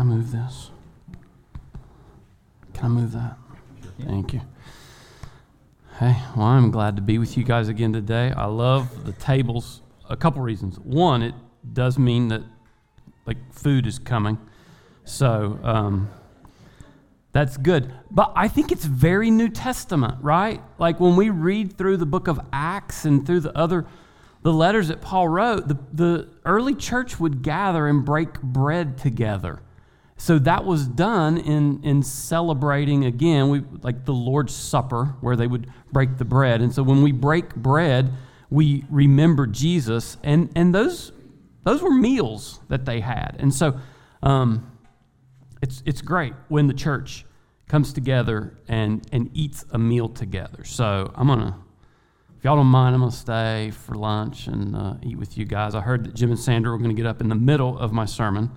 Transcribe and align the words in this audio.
Can 0.00 0.10
I 0.10 0.14
move 0.14 0.32
this? 0.32 0.70
Can 2.72 2.86
I 2.86 2.88
move 2.88 3.12
that? 3.12 3.36
Thank 4.00 4.32
you. 4.32 4.40
Hey, 5.98 6.16
well, 6.34 6.46
I'm 6.46 6.70
glad 6.70 6.96
to 6.96 7.02
be 7.02 7.18
with 7.18 7.36
you 7.36 7.44
guys 7.44 7.68
again 7.68 7.92
today. 7.92 8.32
I 8.34 8.46
love 8.46 9.04
the 9.04 9.12
tables. 9.12 9.82
A 10.08 10.16
couple 10.16 10.40
reasons. 10.40 10.78
One, 10.78 11.20
it 11.20 11.34
does 11.74 11.98
mean 11.98 12.28
that 12.28 12.40
like 13.26 13.36
food 13.52 13.86
is 13.86 13.98
coming, 13.98 14.38
so 15.04 15.60
um, 15.62 16.08
that's 17.34 17.58
good. 17.58 17.92
But 18.10 18.32
I 18.34 18.48
think 18.48 18.72
it's 18.72 18.86
very 18.86 19.30
New 19.30 19.50
Testament, 19.50 20.14
right? 20.22 20.62
Like 20.78 20.98
when 20.98 21.14
we 21.14 21.28
read 21.28 21.76
through 21.76 21.98
the 21.98 22.06
book 22.06 22.26
of 22.26 22.40
Acts 22.54 23.04
and 23.04 23.26
through 23.26 23.40
the 23.40 23.54
other 23.54 23.86
the 24.42 24.52
letters 24.54 24.88
that 24.88 25.02
Paul 25.02 25.28
wrote, 25.28 25.68
the, 25.68 25.78
the 25.92 26.30
early 26.46 26.74
church 26.74 27.20
would 27.20 27.42
gather 27.42 27.86
and 27.86 28.02
break 28.02 28.40
bread 28.40 28.96
together. 28.96 29.60
So 30.20 30.38
that 30.40 30.66
was 30.66 30.86
done 30.86 31.38
in, 31.38 31.82
in 31.82 32.02
celebrating 32.02 33.06
again, 33.06 33.48
we, 33.48 33.62
like 33.80 34.04
the 34.04 34.12
Lord's 34.12 34.54
Supper, 34.54 35.16
where 35.22 35.34
they 35.34 35.46
would 35.46 35.72
break 35.92 36.18
the 36.18 36.26
bread. 36.26 36.60
And 36.60 36.74
so 36.74 36.82
when 36.82 37.02
we 37.02 37.10
break 37.10 37.54
bread, 37.54 38.12
we 38.50 38.84
remember 38.90 39.46
Jesus, 39.46 40.18
and, 40.22 40.52
and 40.54 40.74
those, 40.74 41.12
those 41.64 41.80
were 41.80 41.90
meals 41.90 42.60
that 42.68 42.84
they 42.84 43.00
had. 43.00 43.36
And 43.38 43.54
so 43.54 43.80
um, 44.22 44.70
it's, 45.62 45.82
it's 45.86 46.02
great 46.02 46.34
when 46.48 46.66
the 46.66 46.74
church 46.74 47.24
comes 47.66 47.94
together 47.94 48.58
and, 48.68 49.02
and 49.12 49.30
eats 49.32 49.64
a 49.70 49.78
meal 49.78 50.10
together. 50.10 50.64
So 50.64 51.10
I'm 51.14 51.28
going 51.28 51.40
to 51.40 51.54
if 52.36 52.44
y'all 52.44 52.56
don't 52.56 52.66
mind, 52.66 52.94
I'm 52.94 53.00
going 53.00 53.10
to 53.10 53.16
stay 53.16 53.70
for 53.70 53.94
lunch 53.94 54.46
and 54.46 54.74
uh, 54.74 54.94
eat 55.02 55.18
with 55.18 55.36
you 55.36 55.44
guys. 55.44 55.74
I 55.74 55.80
heard 55.80 56.04
that 56.04 56.14
Jim 56.14 56.30
and 56.30 56.38
Sandra 56.38 56.72
were 56.72 56.78
going 56.78 56.94
to 56.94 56.96
get 56.96 57.06
up 57.06 57.20
in 57.22 57.28
the 57.28 57.34
middle 57.34 57.78
of 57.78 57.92
my 57.92 58.06
sermon 58.06 58.50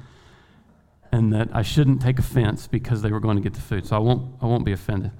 and 1.13 1.31
that 1.31 1.47
I 1.53 1.61
shouldn't 1.61 2.01
take 2.01 2.17
offense 2.17 2.65
because 2.65 3.03
they 3.03 3.11
were 3.11 3.19
going 3.19 3.37
to 3.37 3.43
get 3.43 3.53
the 3.53 3.61
food. 3.61 3.85
So 3.85 3.95
I 3.95 3.99
won't, 3.99 4.35
I 4.41 4.47
won't 4.47 4.65
be 4.65 4.71
offended. 4.71 5.11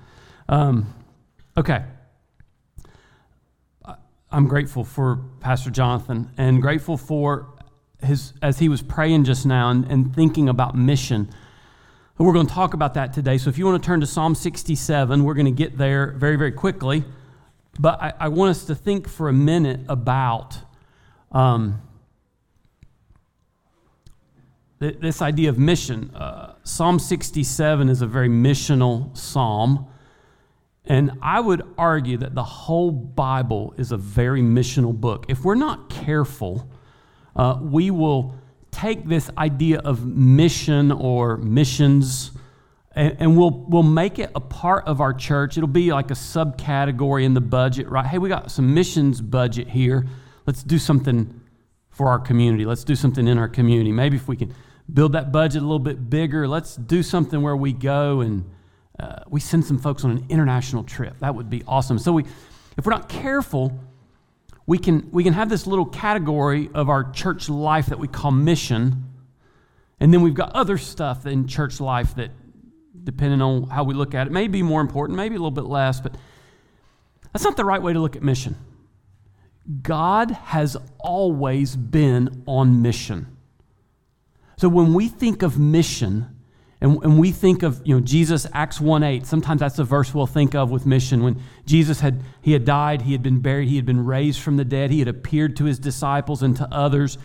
Um, 0.50 0.92
okay. 1.56 1.84
I'm 4.32 4.48
grateful 4.48 4.84
for 4.84 5.18
Pastor 5.40 5.70
Jonathan 5.70 6.32
and 6.36 6.64
grateful 6.64 6.98
for 6.98 7.54
his, 8.02 8.34
as 8.42 8.58
he 8.58 8.70
was 8.70 8.82
praying 8.82 9.26
just 9.26 9.46
now 9.46 9.70
and, 9.70 9.86
and 9.86 10.16
thinking 10.16 10.50
about 10.50 10.76
mission. 10.76 11.30
We're 12.18 12.34
going 12.34 12.48
to 12.48 12.54
talk 12.54 12.74
about 12.74 12.96
that 12.96 13.14
today. 13.14 13.38
So 13.38 13.52
if 13.52 13.60
you 13.60 13.66
want 13.68 13.84
to 13.84 13.86
turn 13.86 14.00
to 14.00 14.08
Psalm 14.08 14.34
67, 14.34 15.24
we're 15.24 15.36
going 15.36 15.46
to 15.46 15.52
get 15.52 15.78
there 15.78 16.14
very, 16.14 16.38
very 16.38 16.52
quickly. 16.52 17.04
But 17.80 18.02
I, 18.02 18.14
I 18.22 18.28
want 18.30 18.50
us 18.50 18.66
to 18.66 18.74
think 18.74 19.08
for 19.08 19.30
a 19.30 19.34
minute 19.34 19.82
about 19.88 20.58
um, 21.32 21.82
th- 24.84 25.00
this 25.00 25.22
idea 25.22 25.50
of 25.50 25.58
mission. 25.58 26.14
Uh, 26.14 26.56
psalm 26.64 27.00
67 27.00 27.90
is 27.90 28.02
a 28.02 28.08
very 28.08 28.30
missional 28.30 29.16
psalm. 29.18 29.88
And 30.86 31.12
I 31.22 31.40
would 31.40 31.62
argue 31.78 32.18
that 32.18 32.36
the 32.36 32.44
whole 32.44 32.92
Bible 32.92 33.74
is 33.78 33.94
a 33.94 33.98
very 33.98 34.42
missional 34.42 34.94
book. 34.94 35.26
If 35.30 35.46
we're 35.46 35.56
not 35.56 35.90
careful, 35.90 36.70
uh, 37.36 37.60
we 37.62 37.90
will 37.90 38.36
take 38.72 39.08
this 39.08 39.30
idea 39.38 39.80
of 39.80 40.06
mission 40.06 40.92
or 40.92 41.38
missions 41.38 42.32
and, 42.96 43.18
and, 43.20 43.36
we'll, 43.36 43.50
we'll 43.50 43.82
make 43.82 44.20
it 44.20 44.30
a 44.36 44.40
part 44.40 44.86
of 44.86 45.02
our 45.02 45.16
church. 45.16 45.58
It'll 45.58 45.68
be 45.68 45.92
like 45.92 46.12
a 46.12 46.16
subcategory 46.16 47.24
in 47.24 47.34
the 47.34 47.42
budget, 47.42 47.90
right? 47.90 48.06
Hey, 48.06 48.20
we 48.20 48.30
got 48.30 48.52
some 48.52 48.76
missions 48.76 49.20
budget 49.20 49.68
here. 49.68 50.06
Let's 50.46 50.62
do 50.62 50.78
something 50.78 51.42
for 51.90 52.10
our 52.10 52.20
community. 52.20 52.66
Let's 52.66 52.84
do 52.84 52.96
something 52.96 53.28
in 53.28 53.40
our 53.40 53.48
community. 53.48 53.92
Maybe 53.92 54.18
if 54.18 54.28
we 54.28 54.38
can 54.38 54.54
build 54.92 55.14
that 55.14 55.32
budget 55.32 55.62
a 55.62 55.66
little 55.66 55.80
bit 55.80 56.10
bigger, 56.10 56.48
let's 56.48 56.76
do 56.76 57.04
something 57.04 57.42
where 57.42 57.56
we 57.56 57.74
go 57.74 58.22
and 58.22 58.50
uh, 59.00 59.24
we 59.28 59.40
send 59.40 59.66
some 59.66 59.80
folks 59.80 60.04
on 60.04 60.12
an 60.12 60.26
international 60.30 60.84
trip. 60.84 61.18
That 61.20 61.36
would 61.36 61.50
be 61.50 61.64
awesome. 61.68 62.00
So 62.00 62.14
we, 62.14 62.24
if 62.78 62.86
we're 62.86 62.92
not 62.92 63.10
careful, 63.10 63.80
we 64.66 64.78
can, 64.78 65.10
we 65.12 65.24
can 65.24 65.34
have 65.34 65.50
this 65.50 65.68
little 65.68 65.86
category 65.86 66.70
of 66.74 66.90
our 66.90 67.12
church 67.12 67.50
life 67.50 67.88
that 67.88 68.00
we 68.00 68.08
call 68.08 68.32
mission. 68.32 69.06
And 70.00 70.14
then 70.14 70.22
we've 70.22 70.34
got 70.34 70.52
other 70.54 70.78
stuff 70.78 71.26
in 71.26 71.48
church 71.48 71.80
life 71.80 72.16
that 72.16 72.32
depending 73.04 73.42
on 73.42 73.70
how 73.70 73.84
we 73.84 73.94
look 73.94 74.14
at 74.14 74.28
it. 74.28 74.34
May 74.34 74.48
be 74.48 74.62
more 74.62 74.82
important, 74.82 75.18
maybe 75.18 75.36
a 75.36 75.40
little 75.40 75.52
bit 75.52 75.66
less, 75.66 76.00
but 76.00 76.16
that's 77.32 77.44
not 77.44 77.58
the 77.58 77.66
right 77.66 77.82
way 77.82 77.94
to 77.94 78.00
look 78.00 78.16
at 78.16 78.24
mission. 78.24 78.56
God 79.82 80.32
has 80.32 80.78
always 81.00 81.76
been 81.76 82.44
on 82.46 82.82
mission. 82.82 83.33
So 84.64 84.70
when 84.70 84.94
we 84.94 85.10
think 85.10 85.44
of 85.44 85.60
mission, 85.60 86.26
and, 86.80 87.04
and 87.04 87.20
we 87.20 87.34
think 87.34 87.64
of 87.64 87.82
you 87.84 87.96
know 87.96 88.00
Jesus 88.00 88.48
Acts 88.54 88.80
1 88.80 89.04
8, 89.04 89.26
sometimes 89.26 89.60
that's 89.60 89.76
the 89.76 89.84
verse 89.84 90.14
we'll 90.14 90.26
think 90.26 90.56
of 90.56 90.72
with 90.72 90.86
mission. 90.86 91.22
When 91.22 91.42
Jesus 91.66 92.00
had 92.00 92.24
he 92.42 92.54
had 92.54 92.64
died, 92.64 93.02
he 93.02 93.12
had 93.12 93.22
been 93.22 93.42
buried, 93.42 93.68
he 93.68 93.76
had 93.76 93.86
been 93.86 94.06
raised 94.06 94.40
from 94.40 94.56
the 94.56 94.64
dead, 94.64 94.90
he 94.90 95.00
had 95.00 95.10
appeared 95.10 95.58
to 95.58 95.66
his 95.66 95.80
disciples 95.80 96.44
and 96.44 96.56
to 96.56 96.68
others. 96.72 97.18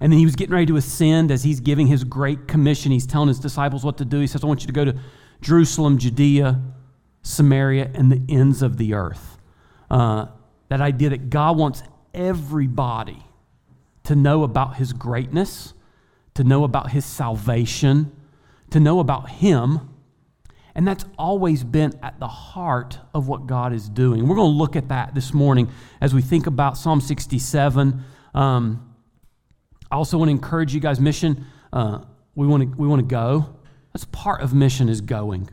And 0.00 0.12
then 0.12 0.20
he 0.20 0.24
was 0.24 0.36
getting 0.36 0.52
ready 0.52 0.66
to 0.66 0.76
ascend 0.76 1.32
as 1.32 1.42
he's 1.42 1.58
giving 1.58 1.88
his 1.88 2.04
great 2.04 2.46
commission. 2.46 2.92
He's 2.92 3.04
telling 3.04 3.26
his 3.26 3.40
disciples 3.40 3.82
what 3.82 3.98
to 3.98 4.04
do. 4.04 4.20
He 4.20 4.28
says, 4.28 4.44
I 4.44 4.46
want 4.46 4.60
you 4.60 4.68
to 4.68 4.72
go 4.72 4.84
to 4.84 4.96
Jerusalem, 5.40 5.98
Judea, 5.98 6.62
Samaria, 7.22 7.90
and 7.94 8.12
the 8.12 8.22
ends 8.32 8.62
of 8.62 8.76
the 8.76 8.94
earth. 8.94 9.38
Uh, 9.90 10.26
that 10.68 10.80
idea 10.80 11.10
that 11.10 11.30
God 11.30 11.58
wants 11.58 11.82
everybody 12.14 13.24
to 14.04 14.14
know 14.14 14.44
about 14.44 14.76
his 14.76 14.92
greatness, 14.92 15.72
to 16.36 16.44
know 16.44 16.64
about 16.64 16.90
his 16.90 17.04
salvation, 17.04 18.12
to 18.70 18.80
know 18.80 19.00
about 19.00 19.28
him. 19.28 19.90
And 20.74 20.86
that's 20.86 21.06
always 21.18 21.64
been 21.64 21.98
at 22.02 22.20
the 22.20 22.28
heart 22.28 22.98
of 23.14 23.28
what 23.28 23.46
God 23.46 23.72
is 23.72 23.88
doing. 23.88 24.28
We're 24.28 24.36
going 24.36 24.52
to 24.52 24.58
look 24.58 24.76
at 24.76 24.88
that 24.88 25.14
this 25.14 25.32
morning 25.32 25.70
as 26.00 26.14
we 26.14 26.20
think 26.20 26.46
about 26.46 26.76
Psalm 26.76 27.00
67. 27.00 28.04
Um, 28.34 28.94
I 29.90 29.96
also 29.96 30.18
want 30.18 30.28
to 30.28 30.32
encourage 30.32 30.74
you 30.74 30.80
guys. 30.80 31.00
Mission, 31.00 31.46
uh, 31.72 32.00
we 32.34 32.46
want 32.46 32.62
to 32.62 32.76
we 32.76 32.86
want 32.86 33.00
to 33.00 33.06
go. 33.06 33.56
That's 33.94 34.04
part 34.04 34.42
of 34.42 34.52
mission 34.52 34.90
is 34.90 35.00
going. 35.00 35.48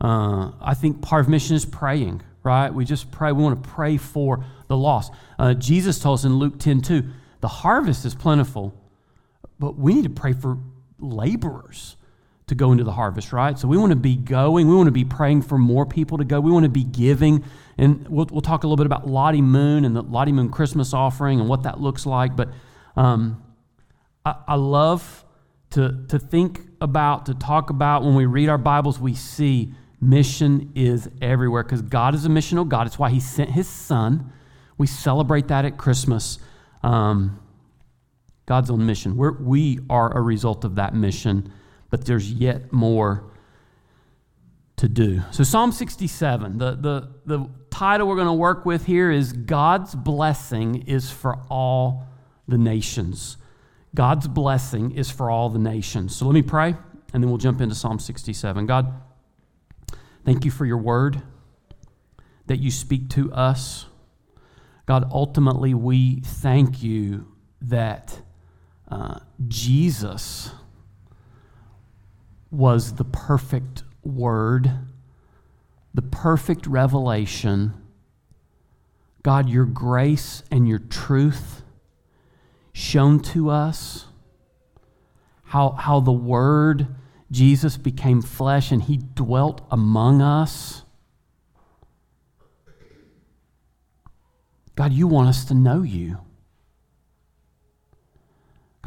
Uh, 0.00 0.50
I 0.60 0.74
think 0.74 1.02
part 1.02 1.20
of 1.20 1.28
mission 1.28 1.54
is 1.54 1.64
praying. 1.64 2.22
Right? 2.42 2.72
We 2.72 2.84
just 2.84 3.12
pray. 3.12 3.30
We 3.30 3.42
want 3.42 3.62
to 3.62 3.68
pray 3.68 3.96
for 3.96 4.44
the 4.66 4.76
lost. 4.76 5.12
Uh, 5.38 5.54
Jesus 5.54 6.00
told 6.00 6.18
us 6.18 6.24
in 6.24 6.36
Luke 6.38 6.58
10 6.58 6.80
2, 6.80 7.04
the 7.40 7.48
harvest 7.48 8.04
is 8.04 8.14
plentiful, 8.14 8.74
but 9.58 9.78
we 9.78 9.94
need 9.94 10.04
to 10.04 10.10
pray 10.10 10.32
for 10.32 10.58
laborers 10.98 11.96
to 12.48 12.54
go 12.54 12.72
into 12.72 12.82
the 12.82 12.92
harvest, 12.92 13.32
right? 13.32 13.58
So 13.58 13.68
we 13.68 13.76
want 13.76 13.90
to 13.90 13.96
be 13.96 14.16
going. 14.16 14.68
We 14.68 14.74
want 14.74 14.86
to 14.86 14.92
be 14.92 15.04
praying 15.04 15.42
for 15.42 15.58
more 15.58 15.84
people 15.86 16.18
to 16.18 16.24
go. 16.24 16.40
We 16.40 16.50
want 16.50 16.64
to 16.64 16.70
be 16.70 16.84
giving. 16.84 17.44
And 17.76 18.08
we'll, 18.08 18.26
we'll 18.30 18.40
talk 18.40 18.64
a 18.64 18.66
little 18.66 18.76
bit 18.76 18.86
about 18.86 19.06
Lottie 19.06 19.42
Moon 19.42 19.84
and 19.84 19.94
the 19.94 20.02
Lottie 20.02 20.32
Moon 20.32 20.50
Christmas 20.50 20.94
offering 20.94 21.40
and 21.40 21.48
what 21.48 21.64
that 21.64 21.80
looks 21.80 22.06
like. 22.06 22.36
But 22.36 22.48
um, 22.96 23.42
I, 24.24 24.36
I 24.48 24.54
love 24.54 25.24
to, 25.70 26.04
to 26.08 26.18
think 26.18 26.60
about, 26.80 27.26
to 27.26 27.34
talk 27.34 27.68
about 27.70 28.02
when 28.02 28.14
we 28.14 28.24
read 28.24 28.48
our 28.48 28.58
Bibles, 28.58 28.98
we 28.98 29.14
see 29.14 29.74
mission 30.00 30.72
is 30.74 31.10
everywhere 31.20 31.62
because 31.62 31.82
God 31.82 32.14
is 32.14 32.24
a 32.24 32.28
missional 32.28 32.66
God. 32.66 32.86
It's 32.86 32.98
why 32.98 33.10
He 33.10 33.20
sent 33.20 33.50
His 33.50 33.68
Son. 33.68 34.32
We 34.78 34.86
celebrate 34.86 35.48
that 35.48 35.66
at 35.66 35.76
Christmas. 35.76 36.38
Um, 36.82 37.40
God's 38.48 38.70
own 38.70 38.86
mission. 38.86 39.14
We're, 39.14 39.32
we 39.32 39.80
are 39.90 40.16
a 40.16 40.22
result 40.22 40.64
of 40.64 40.76
that 40.76 40.94
mission, 40.94 41.52
but 41.90 42.06
there's 42.06 42.32
yet 42.32 42.72
more 42.72 43.30
to 44.76 44.88
do. 44.88 45.20
So, 45.32 45.44
Psalm 45.44 45.70
67, 45.70 46.56
the, 46.56 46.70
the, 46.70 47.10
the 47.26 47.50
title 47.68 48.08
we're 48.08 48.14
going 48.14 48.26
to 48.26 48.32
work 48.32 48.64
with 48.64 48.86
here 48.86 49.10
is 49.10 49.34
God's 49.34 49.94
blessing 49.94 50.86
is 50.86 51.10
for 51.10 51.36
all 51.50 52.06
the 52.48 52.56
nations. 52.56 53.36
God's 53.94 54.26
blessing 54.26 54.92
is 54.92 55.10
for 55.10 55.30
all 55.30 55.50
the 55.50 55.58
nations. 55.58 56.16
So 56.16 56.24
let 56.24 56.32
me 56.32 56.40
pray, 56.40 56.74
and 57.12 57.22
then 57.22 57.28
we'll 57.28 57.36
jump 57.36 57.60
into 57.60 57.74
Psalm 57.74 57.98
67. 57.98 58.64
God, 58.64 58.94
thank 60.24 60.46
you 60.46 60.50
for 60.50 60.64
your 60.64 60.78
word 60.78 61.20
that 62.46 62.60
you 62.60 62.70
speak 62.70 63.10
to 63.10 63.30
us. 63.30 63.84
God, 64.86 65.06
ultimately, 65.12 65.74
we 65.74 66.20
thank 66.20 66.82
you 66.82 67.26
that 67.60 68.22
uh, 68.90 69.20
Jesus 69.46 70.50
was 72.50 72.94
the 72.94 73.04
perfect 73.04 73.82
word, 74.02 74.70
the 75.92 76.02
perfect 76.02 76.66
revelation. 76.66 77.74
God, 79.22 79.48
your 79.48 79.66
grace 79.66 80.42
and 80.50 80.66
your 80.66 80.78
truth 80.78 81.62
shown 82.72 83.20
to 83.20 83.50
us, 83.50 84.06
how, 85.44 85.70
how 85.70 86.00
the 86.00 86.12
Word, 86.12 86.86
Jesus, 87.30 87.76
became 87.76 88.22
flesh 88.22 88.70
and 88.70 88.82
He 88.82 88.96
dwelt 88.96 89.60
among 89.70 90.22
us. 90.22 90.82
God, 94.76 94.92
you 94.92 95.08
want 95.08 95.28
us 95.28 95.44
to 95.46 95.54
know 95.54 95.82
you. 95.82 96.18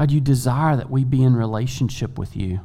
God, 0.02 0.10
you 0.10 0.20
desire 0.20 0.76
that 0.78 0.90
we 0.90 1.04
be 1.04 1.22
in 1.22 1.36
relationship 1.36 2.18
with 2.18 2.36
you. 2.36 2.62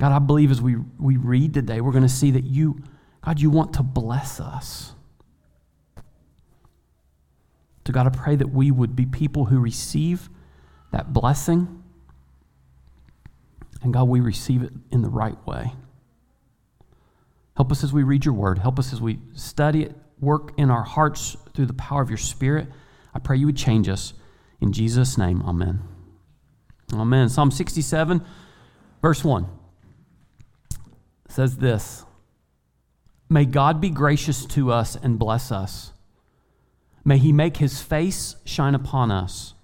God, 0.00 0.10
I 0.10 0.18
believe 0.18 0.50
as 0.50 0.60
we, 0.60 0.74
we 0.98 1.16
read 1.16 1.54
today, 1.54 1.80
we're 1.80 1.92
going 1.92 2.02
to 2.02 2.08
see 2.08 2.32
that 2.32 2.42
you, 2.42 2.82
God, 3.24 3.38
you 3.38 3.50
want 3.50 3.74
to 3.74 3.84
bless 3.84 4.40
us. 4.40 4.94
So, 7.86 7.92
God, 7.92 8.08
I 8.08 8.10
pray 8.10 8.34
that 8.34 8.48
we 8.48 8.72
would 8.72 8.96
be 8.96 9.06
people 9.06 9.44
who 9.44 9.60
receive 9.60 10.28
that 10.90 11.12
blessing. 11.12 11.84
And 13.82 13.92
God, 13.92 14.08
we 14.08 14.18
receive 14.18 14.64
it 14.64 14.72
in 14.90 15.02
the 15.02 15.08
right 15.08 15.38
way. 15.46 15.72
Help 17.56 17.70
us 17.70 17.84
as 17.84 17.92
we 17.92 18.02
read 18.02 18.24
your 18.24 18.34
word. 18.34 18.58
Help 18.58 18.80
us 18.80 18.92
as 18.92 19.00
we 19.00 19.20
study 19.34 19.84
it, 19.84 19.94
work 20.18 20.50
in 20.56 20.68
our 20.68 20.82
hearts 20.82 21.36
through 21.54 21.66
the 21.66 21.74
power 21.74 22.02
of 22.02 22.10
your 22.10 22.18
spirit. 22.18 22.66
I 23.14 23.20
pray 23.20 23.36
you 23.36 23.46
would 23.46 23.56
change 23.56 23.88
us. 23.88 24.14
In 24.60 24.72
Jesus' 24.72 25.16
name, 25.16 25.42
amen. 25.42 25.80
Amen. 26.92 27.28
Psalm 27.28 27.50
67, 27.50 28.22
verse 29.00 29.24
1 29.24 29.46
says 31.28 31.56
this 31.58 32.04
May 33.28 33.44
God 33.44 33.80
be 33.80 33.90
gracious 33.90 34.44
to 34.46 34.72
us 34.72 34.96
and 34.96 35.18
bless 35.18 35.52
us. 35.52 35.92
May 37.04 37.18
he 37.18 37.32
make 37.32 37.56
his 37.56 37.80
face 37.80 38.36
shine 38.44 38.74
upon 38.74 39.10
us, 39.10 39.54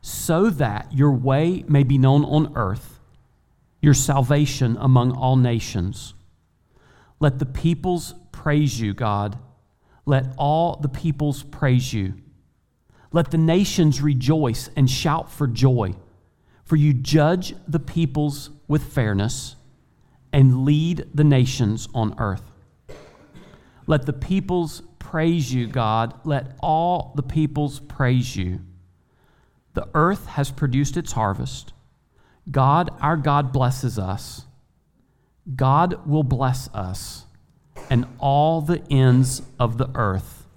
so 0.00 0.50
that 0.50 0.92
your 0.92 1.12
way 1.12 1.64
may 1.66 1.82
be 1.82 1.96
known 1.96 2.24
on 2.24 2.52
earth, 2.54 3.00
your 3.80 3.94
salvation 3.94 4.76
among 4.78 5.12
all 5.12 5.36
nations. 5.36 6.14
Let 7.20 7.38
the 7.38 7.46
peoples 7.46 8.14
praise 8.32 8.80
you, 8.80 8.92
God. 8.92 9.38
Let 10.04 10.34
all 10.36 10.76
the 10.76 10.88
peoples 10.88 11.42
praise 11.42 11.94
you. 11.94 12.14
Let 13.14 13.30
the 13.30 13.38
nations 13.38 14.00
rejoice 14.00 14.70
and 14.74 14.90
shout 14.90 15.30
for 15.30 15.46
joy, 15.46 15.94
for 16.64 16.74
you 16.74 16.92
judge 16.92 17.54
the 17.68 17.78
peoples 17.78 18.50
with 18.66 18.92
fairness 18.92 19.54
and 20.32 20.64
lead 20.64 21.06
the 21.14 21.22
nations 21.22 21.86
on 21.94 22.16
earth. 22.18 22.42
Let 23.86 24.06
the 24.06 24.12
peoples 24.12 24.82
praise 24.98 25.54
you, 25.54 25.68
God. 25.68 26.12
Let 26.24 26.56
all 26.60 27.12
the 27.14 27.22
peoples 27.22 27.78
praise 27.78 28.34
you. 28.34 28.62
The 29.74 29.86
earth 29.94 30.26
has 30.26 30.50
produced 30.50 30.96
its 30.96 31.12
harvest. 31.12 31.72
God, 32.50 32.90
our 33.00 33.16
God, 33.16 33.52
blesses 33.52 33.96
us. 33.96 34.44
God 35.54 36.04
will 36.04 36.24
bless 36.24 36.68
us, 36.74 37.26
and 37.88 38.06
all 38.18 38.60
the 38.60 38.82
ends 38.90 39.42
of 39.60 39.78
the 39.78 39.90
earth 39.94 40.48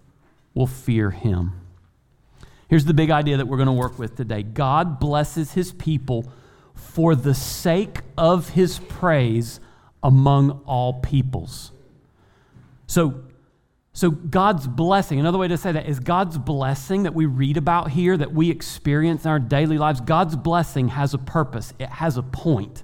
will 0.55 0.65
fear 0.65 1.11
him. 1.11 1.66
Here's 2.67 2.85
the 2.85 2.93
big 2.93 3.11
idea 3.11 3.37
that 3.37 3.47
we're 3.47 3.57
going 3.57 3.67
to 3.67 3.73
work 3.73 3.97
with 3.97 4.15
today 4.15 4.43
God 4.43 4.99
blesses 4.99 5.53
his 5.53 5.71
people 5.71 6.31
for 6.73 7.15
the 7.15 7.33
sake 7.33 7.99
of 8.17 8.49
his 8.49 8.79
praise 8.79 9.59
among 10.03 10.61
all 10.65 10.93
peoples. 10.93 11.71
So, 12.85 13.23
so 13.93 14.11
God's 14.11 14.67
blessing, 14.67 15.19
another 15.19 15.37
way 15.37 15.47
to 15.47 15.57
say 15.57 15.71
that 15.71 15.87
is 15.87 15.99
God's 15.99 16.37
blessing 16.37 17.03
that 17.03 17.13
we 17.13 17.25
read 17.25 17.57
about 17.57 17.91
here, 17.91 18.15
that 18.15 18.31
we 18.31 18.51
experience 18.51 19.25
in 19.25 19.31
our 19.31 19.39
daily 19.39 19.77
lives, 19.77 20.01
God's 20.01 20.35
blessing 20.35 20.89
has 20.89 21.13
a 21.13 21.17
purpose, 21.17 21.73
it 21.79 21.89
has 21.89 22.15
a 22.15 22.23
point. 22.23 22.83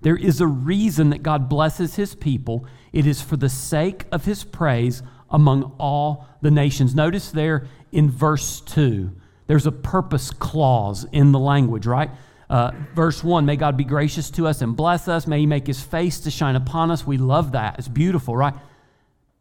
There 0.00 0.16
is 0.16 0.40
a 0.40 0.46
reason 0.46 1.10
that 1.10 1.22
God 1.22 1.48
blesses 1.48 1.96
his 1.96 2.14
people. 2.14 2.66
It 2.92 3.06
is 3.06 3.20
for 3.20 3.36
the 3.36 3.48
sake 3.48 4.04
of 4.12 4.24
his 4.24 4.44
praise 4.44 5.02
among 5.30 5.74
all 5.78 6.26
the 6.40 6.50
nations. 6.50 6.94
Notice 6.94 7.30
there 7.30 7.66
in 7.92 8.10
verse 8.10 8.60
2, 8.60 9.10
there's 9.46 9.66
a 9.66 9.72
purpose 9.72 10.30
clause 10.30 11.06
in 11.12 11.32
the 11.32 11.38
language, 11.38 11.86
right? 11.86 12.10
Uh, 12.50 12.72
verse 12.94 13.22
1 13.22 13.44
May 13.44 13.56
God 13.56 13.76
be 13.76 13.84
gracious 13.84 14.30
to 14.30 14.46
us 14.46 14.62
and 14.62 14.76
bless 14.76 15.08
us. 15.08 15.26
May 15.26 15.40
He 15.40 15.46
make 15.46 15.66
His 15.66 15.80
face 15.80 16.20
to 16.20 16.30
shine 16.30 16.56
upon 16.56 16.90
us. 16.90 17.06
We 17.06 17.18
love 17.18 17.52
that. 17.52 17.78
It's 17.78 17.88
beautiful, 17.88 18.36
right? 18.36 18.54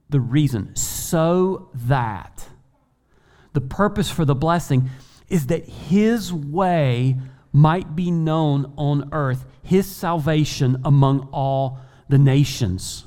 The 0.10 0.20
reason, 0.20 0.76
so 0.76 1.70
that 1.74 2.48
the 3.54 3.62
purpose 3.62 4.10
for 4.10 4.26
the 4.26 4.36
blessing 4.36 4.90
is 5.30 5.48
that 5.48 5.68
His 5.68 6.34
way 6.34 7.18
might 7.52 7.96
be 7.96 8.12
known 8.12 8.74
on 8.78 9.10
earth, 9.12 9.46
His 9.64 9.88
salvation 9.88 10.82
among 10.86 11.30
all 11.32 11.80
the 12.08 12.18
nations. 12.18 13.06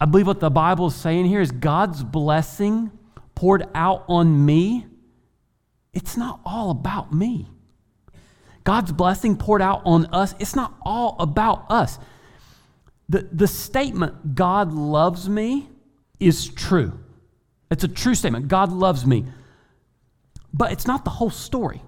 I 0.00 0.04
believe 0.04 0.28
what 0.28 0.38
the 0.38 0.50
Bible 0.50 0.86
is 0.86 0.94
saying 0.94 1.26
here 1.26 1.40
is 1.40 1.50
God's 1.50 2.04
blessing 2.04 2.92
poured 3.38 3.68
out 3.72 4.04
on 4.08 4.44
me. 4.44 4.84
It's 5.92 6.16
not 6.16 6.40
all 6.44 6.70
about 6.72 7.12
me. 7.12 7.46
God's 8.64 8.90
blessing 8.90 9.36
poured 9.36 9.62
out 9.62 9.82
on 9.84 10.06
us, 10.06 10.34
it's 10.40 10.56
not 10.56 10.74
all 10.82 11.14
about 11.20 11.70
us. 11.70 12.00
The, 13.08 13.28
the 13.30 13.46
statement, 13.46 14.34
God 14.34 14.72
loves 14.72 15.28
me, 15.28 15.68
is 16.18 16.48
true. 16.48 16.98
It's 17.70 17.84
a 17.84 17.88
true 17.88 18.16
statement. 18.16 18.48
God 18.48 18.72
loves 18.72 19.06
me. 19.06 19.24
But 20.52 20.72
it's 20.72 20.88
not 20.88 21.04
the 21.04 21.10
whole 21.10 21.30
story, 21.30 21.80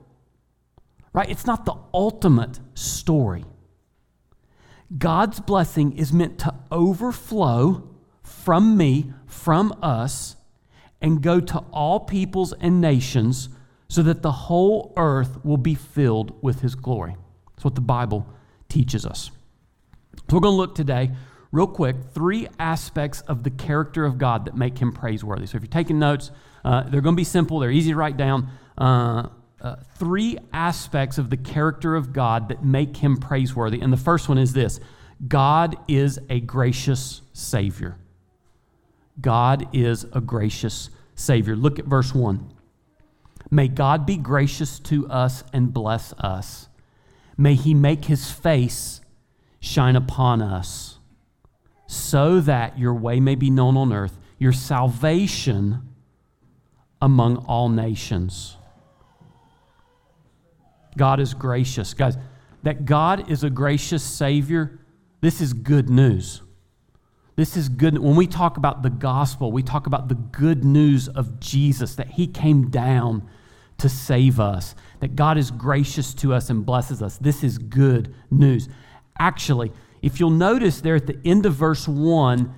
right? 1.12 1.28
It's 1.28 1.46
not 1.46 1.64
the 1.64 1.74
ultimate 1.92 2.60
story. 2.74 3.44
God's 4.96 5.40
blessing 5.40 5.98
is 5.98 6.12
meant 6.12 6.38
to 6.38 6.54
overflow 6.70 7.90
from 8.22 8.76
me, 8.76 9.12
from 9.26 9.76
us, 9.82 10.36
and 11.00 11.22
go 11.22 11.40
to 11.40 11.58
all 11.72 12.00
peoples 12.00 12.52
and 12.60 12.80
nations 12.80 13.48
so 13.88 14.02
that 14.02 14.22
the 14.22 14.32
whole 14.32 14.92
earth 14.96 15.44
will 15.44 15.56
be 15.56 15.74
filled 15.74 16.40
with 16.42 16.60
his 16.60 16.74
glory. 16.74 17.16
That's 17.54 17.64
what 17.64 17.74
the 17.74 17.80
Bible 17.80 18.26
teaches 18.68 19.04
us. 19.04 19.30
So 20.28 20.36
we're 20.36 20.40
going 20.40 20.52
to 20.52 20.58
look 20.58 20.74
today, 20.74 21.10
real 21.50 21.66
quick, 21.66 21.96
three 22.14 22.46
aspects 22.58 23.20
of 23.22 23.42
the 23.42 23.50
character 23.50 24.04
of 24.04 24.16
God 24.18 24.44
that 24.44 24.56
make 24.56 24.78
him 24.78 24.92
praiseworthy. 24.92 25.46
So 25.46 25.56
if 25.56 25.62
you're 25.62 25.68
taking 25.68 25.98
notes, 25.98 26.30
uh, 26.64 26.82
they're 26.82 27.00
going 27.00 27.16
to 27.16 27.20
be 27.20 27.24
simple, 27.24 27.58
they're 27.58 27.70
easy 27.70 27.90
to 27.90 27.96
write 27.96 28.16
down. 28.16 28.48
Uh, 28.78 29.28
uh, 29.60 29.76
three 29.96 30.38
aspects 30.52 31.18
of 31.18 31.28
the 31.28 31.36
character 31.36 31.94
of 31.94 32.12
God 32.12 32.48
that 32.48 32.64
make 32.64 32.96
him 32.96 33.16
praiseworthy. 33.16 33.80
And 33.80 33.92
the 33.92 33.98
first 33.98 34.28
one 34.28 34.38
is 34.38 34.52
this 34.52 34.80
God 35.26 35.76
is 35.88 36.18
a 36.30 36.40
gracious 36.40 37.22
Savior. 37.32 37.96
God 39.20 39.68
is 39.72 40.04
a 40.12 40.20
gracious 40.20 40.90
Savior. 41.14 41.56
Look 41.56 41.78
at 41.78 41.86
verse 41.86 42.14
1. 42.14 42.52
May 43.50 43.68
God 43.68 44.06
be 44.06 44.16
gracious 44.16 44.78
to 44.80 45.08
us 45.08 45.42
and 45.52 45.72
bless 45.72 46.12
us. 46.14 46.68
May 47.36 47.54
he 47.54 47.74
make 47.74 48.04
his 48.04 48.30
face 48.30 49.00
shine 49.60 49.96
upon 49.96 50.40
us, 50.40 50.98
so 51.86 52.40
that 52.40 52.78
your 52.78 52.94
way 52.94 53.20
may 53.20 53.34
be 53.34 53.50
known 53.50 53.76
on 53.76 53.92
earth, 53.92 54.18
your 54.38 54.52
salvation 54.52 55.82
among 57.02 57.36
all 57.38 57.68
nations. 57.68 58.56
God 60.96 61.20
is 61.20 61.34
gracious. 61.34 61.94
Guys, 61.94 62.16
that 62.62 62.84
God 62.84 63.30
is 63.30 63.42
a 63.42 63.50
gracious 63.50 64.02
Savior, 64.02 64.78
this 65.20 65.40
is 65.40 65.52
good 65.52 65.88
news. 65.88 66.42
This 67.40 67.56
is 67.56 67.70
good. 67.70 67.96
When 67.96 68.16
we 68.16 68.26
talk 68.26 68.58
about 68.58 68.82
the 68.82 68.90
gospel, 68.90 69.50
we 69.50 69.62
talk 69.62 69.86
about 69.86 70.08
the 70.08 70.14
good 70.14 70.62
news 70.62 71.08
of 71.08 71.40
Jesus, 71.40 71.94
that 71.94 72.10
He 72.10 72.26
came 72.26 72.68
down 72.68 73.26
to 73.78 73.88
save 73.88 74.38
us, 74.38 74.74
that 74.98 75.16
God 75.16 75.38
is 75.38 75.50
gracious 75.50 76.12
to 76.16 76.34
us 76.34 76.50
and 76.50 76.66
blesses 76.66 77.00
us. 77.00 77.16
This 77.16 77.42
is 77.42 77.56
good 77.56 78.14
news. 78.30 78.68
Actually, 79.18 79.72
if 80.02 80.20
you'll 80.20 80.28
notice 80.28 80.82
there 80.82 80.96
at 80.96 81.06
the 81.06 81.18
end 81.24 81.46
of 81.46 81.54
verse 81.54 81.88
1 81.88 82.54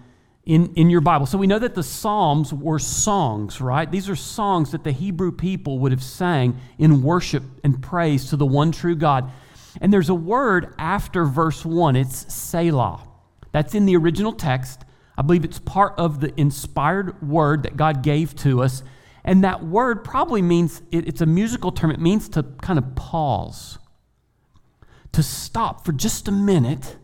in, 0.46 0.74
in 0.74 0.90
your 0.90 1.00
Bible, 1.00 1.26
so 1.26 1.38
we 1.38 1.46
know 1.46 1.60
that 1.60 1.76
the 1.76 1.84
Psalms 1.84 2.52
were 2.52 2.80
songs, 2.80 3.60
right? 3.60 3.88
These 3.88 4.08
are 4.08 4.16
songs 4.16 4.72
that 4.72 4.82
the 4.82 4.90
Hebrew 4.90 5.30
people 5.30 5.78
would 5.78 5.92
have 5.92 6.02
sang 6.02 6.58
in 6.76 7.04
worship 7.04 7.44
and 7.62 7.80
praise 7.80 8.30
to 8.30 8.36
the 8.36 8.46
one 8.46 8.72
true 8.72 8.96
God. 8.96 9.30
And 9.80 9.92
there's 9.92 10.08
a 10.08 10.14
word 10.14 10.74
after 10.76 11.24
verse 11.24 11.64
1, 11.64 11.94
it's 11.94 12.34
Selah. 12.34 13.11
That's 13.52 13.74
in 13.74 13.86
the 13.86 13.96
original 13.96 14.32
text. 14.32 14.84
I 15.16 15.22
believe 15.22 15.44
it's 15.44 15.58
part 15.58 15.94
of 15.98 16.20
the 16.20 16.38
inspired 16.40 17.22
word 17.22 17.62
that 17.62 17.76
God 17.76 18.02
gave 18.02 18.34
to 18.36 18.62
us 18.62 18.82
and 19.24 19.44
that 19.44 19.64
word 19.64 20.02
probably 20.04 20.42
means, 20.42 20.82
it's 20.90 21.20
a 21.20 21.26
musical 21.26 21.70
term, 21.70 21.90
it 21.90 22.00
means 22.00 22.28
to 22.30 22.42
kind 22.60 22.78
of 22.78 22.94
pause, 22.94 23.78
to 25.12 25.22
stop 25.22 25.84
for 25.84 25.92
just 25.92 26.26
a 26.26 26.32
minute 26.32 26.96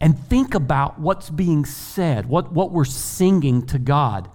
and 0.00 0.18
think 0.18 0.54
about 0.54 0.98
what's 0.98 1.30
being 1.30 1.64
said, 1.64 2.26
what, 2.26 2.52
what 2.52 2.72
we're 2.72 2.84
singing 2.84 3.64
to 3.66 3.78
God. 3.78 4.28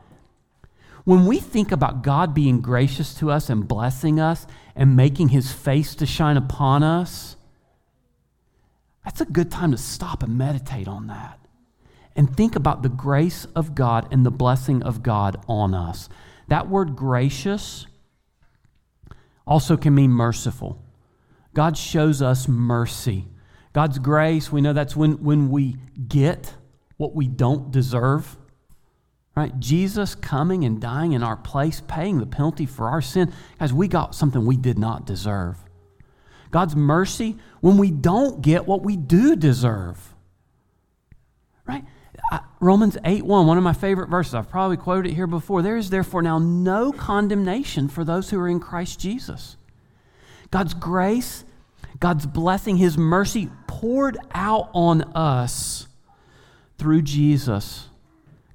When 1.03 1.25
we 1.25 1.39
think 1.39 1.72
about 1.72 2.01
God 2.01 2.34
being 2.34 2.62
gracious 2.62 3.13
to 3.15 3.29
us 3.29 3.50
and 3.50 3.67
blessing 3.67 4.20
us 4.20 4.48
and 4.75 4.96
making 4.96 5.29
his 5.29 5.51
face 5.51 5.96
to 5.96 6.05
shine 6.05 6.38
upon 6.38 6.82
us, 6.82 7.35
that's 9.06 9.22
a 9.22 9.26
good 9.26 9.50
time 9.50 9.72
to 9.72 9.78
stop 9.78 10.24
and 10.24 10.38
meditate 10.38 10.88
on 10.88 11.08
that 11.08 11.40
and 12.16 12.36
think 12.36 12.56
about 12.56 12.82
the 12.82 12.90
grace 12.90 13.46
of 13.56 13.76
God 13.76 14.08
and 14.12 14.26
the 14.26 14.32
blessing 14.32 14.82
of 14.84 15.04
God 15.04 15.38
on 15.48 15.74
us. 15.74 16.10
That 16.48 16.70
word 16.70 16.96
gracious 16.96 17.88
also 19.46 19.78
can 19.78 19.94
mean 19.94 20.12
merciful. 20.12 20.82
God 21.54 21.78
shows 21.78 22.22
us 22.22 22.48
mercy. 22.48 23.28
God's 23.74 24.00
grace, 24.00 24.52
we 24.52 24.62
know 24.62 24.74
that's 24.74 24.96
when, 24.96 25.24
when 25.24 25.50
we 25.50 25.76
get 26.08 26.54
what 26.98 27.14
we 27.14 27.28
don't 27.28 27.72
deserve. 27.72 28.38
Right? 29.36 29.58
Jesus 29.60 30.16
coming 30.16 30.64
and 30.64 30.80
dying 30.80 31.12
in 31.12 31.22
our 31.22 31.36
place, 31.36 31.82
paying 31.86 32.20
the 32.20 32.26
penalty 32.26 32.66
for 32.66 32.90
our 32.90 33.02
sin. 33.02 33.34
Guys, 33.60 33.74
we 33.74 33.90
got 33.90 34.16
something 34.16 34.46
we 34.46 34.56
did 34.56 34.80
not 34.80 35.06
deserve. 35.06 35.58
God's 36.56 36.74
mercy 36.74 37.36
when 37.60 37.78
we 37.78 37.92
don't 37.92 38.42
get 38.42 38.66
what 38.66 38.82
we 38.82 38.96
do 38.96 39.36
deserve. 39.36 40.14
Right? 41.68 41.84
Romans 42.62 42.98
8 43.04 43.26
1, 43.26 43.46
one 43.46 43.58
of 43.58 43.64
my 43.66 43.74
favorite 43.74 44.08
verses. 44.08 44.36
I've 44.36 44.50
probably 44.50 44.78
quoted 44.78 45.12
it 45.12 45.16
here 45.16 45.28
before. 45.28 45.62
There 45.62 45.76
is 45.76 45.90
therefore 45.90 46.22
now 46.22 46.40
no 46.40 46.94
condemnation 46.94 47.90
for 47.90 48.06
those 48.06 48.30
who 48.30 48.40
are 48.40 48.48
in 48.48 48.62
Christ 48.62 49.02
Jesus. 49.02 49.58
God's 50.50 50.74
grace, 50.74 51.44
God's 52.00 52.26
blessing, 52.26 52.78
His 52.78 52.98
mercy 52.98 53.50
poured 53.68 54.18
out 54.34 54.70
on 54.72 55.02
us 55.14 55.90
through 56.78 57.02
Jesus. 57.02 57.90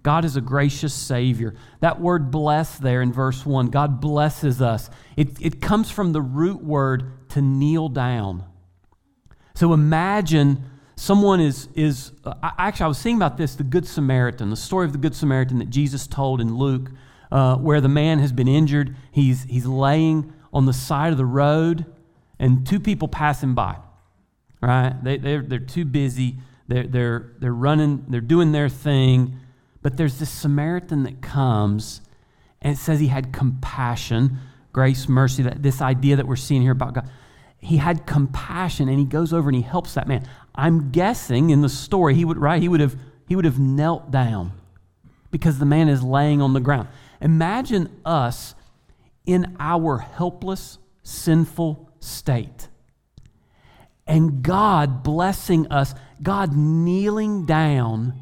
God 0.03 0.25
is 0.25 0.37
a 0.37 0.41
gracious 0.41 0.95
Savior. 0.95 1.55
That 1.81 2.01
word 2.01 2.31
bless 2.31 2.79
there 2.79 3.03
in 3.03 3.13
verse 3.13 3.45
1, 3.45 3.67
God 3.67 4.01
blesses 4.01 4.63
us. 4.63 4.89
It, 5.17 5.41
it 5.41 5.61
comes 5.61 5.91
from 5.91 6.13
the 6.13 6.23
root 6.23 6.63
word 6.63 7.29
to 7.31 7.43
kneel 7.43 7.89
down. 7.89 8.45
So 9.55 9.75
imagine 9.75 10.65
someone 10.97 11.41
is, 11.41 11.69
is 11.75 12.13
uh, 12.25 12.35
actually, 12.59 12.85
I 12.85 12.89
was 12.89 13.03
thinking 13.03 13.19
about 13.19 13.37
this 13.37 13.55
the 13.57 13.63
Good 13.63 13.87
Samaritan, 13.87 14.49
the 14.51 14.57
story 14.57 14.87
of 14.87 14.93
the 14.93 14.99
Good 14.99 15.15
Samaritan 15.15 15.59
that 15.59 15.69
Jesus 15.69 16.07
told 16.07 16.41
in 16.41 16.57
Luke, 16.57 16.91
uh, 17.31 17.57
where 17.57 17.81
the 17.81 17.89
man 17.89 18.21
has 18.21 18.33
been 18.33 18.49
injured. 18.49 18.97
He's, 19.13 19.45
he's 19.45 19.67
laying 19.67 20.33
on 20.53 20.67
the 20.67 20.73
side 20.73 21.13
of 21.13 21.19
the 21.19 21.27
road, 21.27 21.85
and 22.39 22.67
two 22.67 22.81
people 22.81 23.07
pass 23.07 23.43
him 23.43 23.55
by. 23.55 23.77
Right? 24.63 24.95
They, 25.03 25.19
they're, 25.19 25.43
they're 25.43 25.59
too 25.59 25.85
busy. 25.85 26.37
They're, 26.69 26.87
they're, 26.87 27.33
they're 27.39 27.53
running, 27.53 28.07
they're 28.09 28.21
doing 28.21 28.53
their 28.53 28.69
thing. 28.69 29.37
But 29.83 29.97
there's 29.97 30.19
this 30.19 30.31
Samaritan 30.31 31.05
that 31.05 31.23
comes, 31.23 32.01
and 32.61 32.75
it 32.75 32.77
says 32.77 33.01
he 33.01 33.07
had 33.07 33.33
compassion, 33.33 34.39
grace, 34.73 35.09
mercy, 35.09 35.43
that, 35.43 35.63
this 35.63 35.81
idea 35.81 36.17
that 36.17 36.27
we're 36.27 36.37
seeing 36.37 36.63
here 36.63 36.73
about 36.73 36.95
God. 36.95 37.11
He 37.59 37.79
had 37.79 38.07
compassion, 38.07 38.89
and 38.89 38.99
he 38.99 39.05
goes 39.05 39.33
over 39.33 39.49
and 39.49 39.57
he 39.57 39.63
helps 39.63 39.95
that 39.95 40.09
man. 40.09 40.27
I'm 40.55 40.91
guessing 40.91 41.51
in 41.51 41.61
the 41.63 41.69
story, 41.69 42.15
he 42.15 42.25
would, 42.25 42.39
right, 42.39 42.61
he 42.61 42.69
would 42.69 42.81
have, 42.81 42.97
he 43.29 43.37
would 43.37 43.45
have 43.45 43.59
knelt 43.59 44.11
down 44.11 44.53
because 45.31 45.59
the 45.59 45.67
man 45.67 45.89
is 45.89 46.03
laying 46.03 46.43
on 46.43 46.53
the 46.53 46.61
ground. 46.61 46.89
Imagine 47.21 48.01
us 48.05 48.55
in 49.27 49.57
our 49.61 49.99
helpless, 49.99 50.79
sinful 51.03 51.91
state. 52.01 52.69
And 54.07 54.43
God 54.43 55.03
blessing 55.03 55.71
us, 55.71 55.95
God 56.23 56.57
kneeling 56.57 57.47
down 57.47 58.15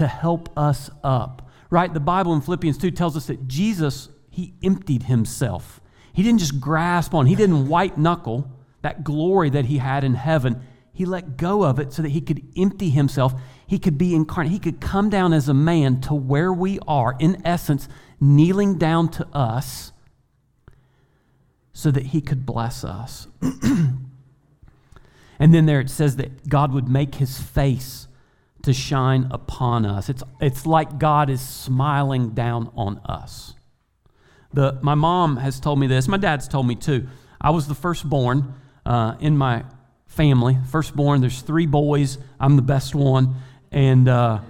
to 0.00 0.06
help 0.06 0.48
us 0.58 0.90
up. 1.04 1.46
Right? 1.68 1.92
The 1.92 2.00
Bible 2.00 2.32
in 2.32 2.40
Philippians 2.40 2.78
2 2.78 2.90
tells 2.90 3.18
us 3.18 3.26
that 3.26 3.46
Jesus, 3.46 4.08
he 4.30 4.54
emptied 4.62 5.04
himself. 5.04 5.82
He 6.14 6.22
didn't 6.22 6.40
just 6.40 6.58
grasp 6.58 7.14
on, 7.14 7.26
he 7.26 7.34
didn't 7.34 7.68
white 7.68 7.98
knuckle 7.98 8.50
that 8.80 9.04
glory 9.04 9.50
that 9.50 9.66
he 9.66 9.76
had 9.76 10.02
in 10.02 10.14
heaven. 10.14 10.62
He 10.94 11.04
let 11.04 11.36
go 11.36 11.64
of 11.64 11.78
it 11.78 11.92
so 11.92 12.00
that 12.00 12.08
he 12.08 12.22
could 12.22 12.42
empty 12.56 12.88
himself. 12.88 13.34
He 13.66 13.78
could 13.78 13.98
be 13.98 14.14
incarnate. 14.14 14.52
He 14.52 14.58
could 14.58 14.80
come 14.80 15.10
down 15.10 15.34
as 15.34 15.50
a 15.50 15.54
man 15.54 16.00
to 16.02 16.14
where 16.14 16.52
we 16.52 16.78
are, 16.88 17.14
in 17.18 17.42
essence, 17.44 17.86
kneeling 18.20 18.78
down 18.78 19.10
to 19.10 19.26
us 19.34 19.92
so 21.74 21.90
that 21.90 22.06
he 22.06 22.22
could 22.22 22.46
bless 22.46 22.84
us. 22.84 23.26
and 23.42 23.98
then 25.38 25.66
there 25.66 25.80
it 25.80 25.90
says 25.90 26.16
that 26.16 26.48
God 26.48 26.72
would 26.72 26.88
make 26.88 27.16
his 27.16 27.38
face 27.38 28.06
to 28.62 28.72
shine 28.72 29.28
upon 29.30 29.86
us. 29.86 30.08
It's, 30.08 30.22
it's 30.40 30.66
like 30.66 30.98
God 30.98 31.30
is 31.30 31.40
smiling 31.40 32.30
down 32.30 32.70
on 32.76 32.98
us. 33.06 33.54
The, 34.52 34.78
my 34.82 34.94
mom 34.94 35.36
has 35.36 35.60
told 35.60 35.78
me 35.78 35.86
this, 35.86 36.08
my 36.08 36.16
dad's 36.16 36.48
told 36.48 36.66
me 36.66 36.74
too. 36.74 37.06
I 37.40 37.50
was 37.50 37.68
the 37.68 37.74
firstborn 37.74 38.54
uh, 38.84 39.14
in 39.20 39.36
my 39.36 39.64
family, 40.06 40.58
firstborn. 40.70 41.20
There's 41.20 41.40
three 41.40 41.66
boys, 41.66 42.18
I'm 42.38 42.56
the 42.56 42.62
best 42.62 42.94
one. 42.94 43.36
And 43.70 44.08
uh, 44.08 44.40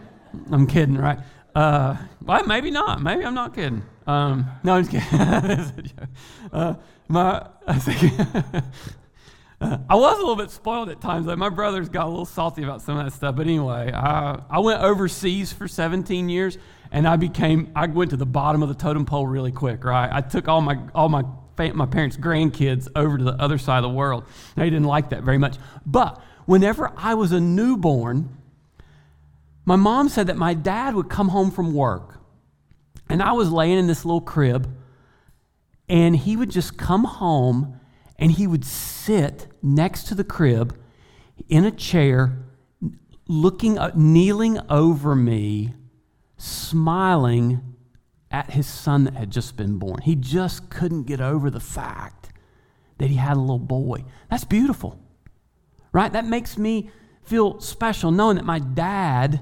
I'm 0.51 0.67
kidding, 0.67 0.97
right? 0.97 1.19
Uh, 1.55 1.97
well, 2.23 2.45
maybe 2.47 2.71
not. 2.71 3.03
Maybe 3.03 3.25
I'm 3.25 3.35
not 3.35 3.55
kidding. 3.55 3.83
Um, 4.07 4.47
no, 4.65 4.75
I'm 4.75 4.87
kidding. 4.87 5.09
uh, 6.53 6.75
my, 7.09 7.47
I, 7.67 7.79
think, 7.79 8.65
I 9.89 9.95
was 9.95 10.17
a 10.17 10.21
little 10.21 10.37
bit 10.37 10.51
spoiled 10.51 10.89
at 10.89 11.01
times. 11.01 11.27
Like 11.27 11.37
my 11.37 11.51
brothers 11.51 11.89
got 11.91 12.07
a 12.07 12.09
little 12.09 12.25
salty 12.25 12.63
about 12.63 12.81
some 12.81 12.97
of 12.97 13.05
that 13.05 13.13
stuff. 13.13 13.37
But 13.37 13.47
anyway, 13.47 13.93
I, 13.93 14.41
I 14.49 14.59
went 14.61 14.81
overseas 14.83 15.53
for 15.53 15.69
17 15.69 16.31
years, 16.31 16.57
and 16.91 17.07
I 17.07 17.17
became 17.17 17.71
I 17.77 17.87
went 17.87 18.11
to 18.11 18.17
the 18.17 18.27
bottom 18.27 18.63
of 18.63 18.71
the 18.71 18.75
totem 18.75 19.05
pole 19.05 19.27
really 19.27 19.53
quick. 19.53 19.85
Right, 19.85 20.09
I 20.11 20.23
took 20.23 20.49
all 20.49 20.63
my 20.63 20.79
all 20.95 21.09
my 21.09 21.25
my 21.75 21.85
parents' 21.85 22.17
grandkids 22.17 22.89
over 22.97 23.19
to 23.19 23.25
the 23.25 23.35
other 23.35 23.59
side 23.59 23.79
of 23.79 23.83
the 23.83 23.91
world. 23.91 24.25
They 24.57 24.71
didn't 24.71 24.87
like 24.87 25.11
that 25.11 25.25
very 25.25 25.37
much. 25.37 25.59
But 25.85 26.23
whenever 26.47 26.91
I 26.97 27.13
was 27.13 27.33
a 27.33 27.41
newborn, 27.41 28.35
my 29.67 29.77
mom 29.77 30.09
said 30.09 30.29
that 30.29 30.39
my 30.39 30.55
dad 30.55 30.95
would 30.95 31.11
come 31.11 31.29
home 31.29 31.51
from 31.51 31.75
work, 31.75 32.19
and 33.11 33.23
I 33.23 33.33
was 33.33 33.53
laying 33.53 33.79
in 33.79 33.89
this 33.89 34.07
little 34.07 34.23
crib, 34.23 34.75
and 35.87 36.17
he 36.17 36.35
would 36.35 36.51
just 36.51 36.79
come 36.79 37.05
home 37.05 37.80
and 38.21 38.33
he 38.33 38.47
would 38.47 38.65
sit 38.65 39.47
next 39.63 40.05
to 40.05 40.15
the 40.15 40.23
crib 40.23 40.79
in 41.49 41.65
a 41.65 41.71
chair, 41.71 42.45
looking, 43.27 43.79
uh, 43.79 43.91
kneeling 43.95 44.59
over 44.69 45.17
me, 45.17 45.73
smiling 46.37 47.75
at 48.31 48.51
his 48.51 48.67
son 48.67 49.05
that 49.05 49.15
had 49.15 49.31
just 49.31 49.57
been 49.57 49.79
born. 49.79 50.03
He 50.03 50.15
just 50.15 50.69
couldn't 50.69 51.05
get 51.05 51.21
over 51.21 51.51
the 51.51 51.61
fact 51.61 52.31
that 52.99 53.09
he 53.09 53.17
had 53.17 53.37
a 53.37 53.41
little 53.41 53.59
boy. 53.59 54.05
That's 54.31 54.45
beautiful, 54.45 55.01
right? 55.91 56.13
That 56.13 56.27
makes 56.27 56.59
me 56.59 56.91
feel 57.25 57.59
special 57.61 58.11
knowing 58.11 58.37
that 58.37 58.45
my 58.45 58.59
dad 58.59 59.41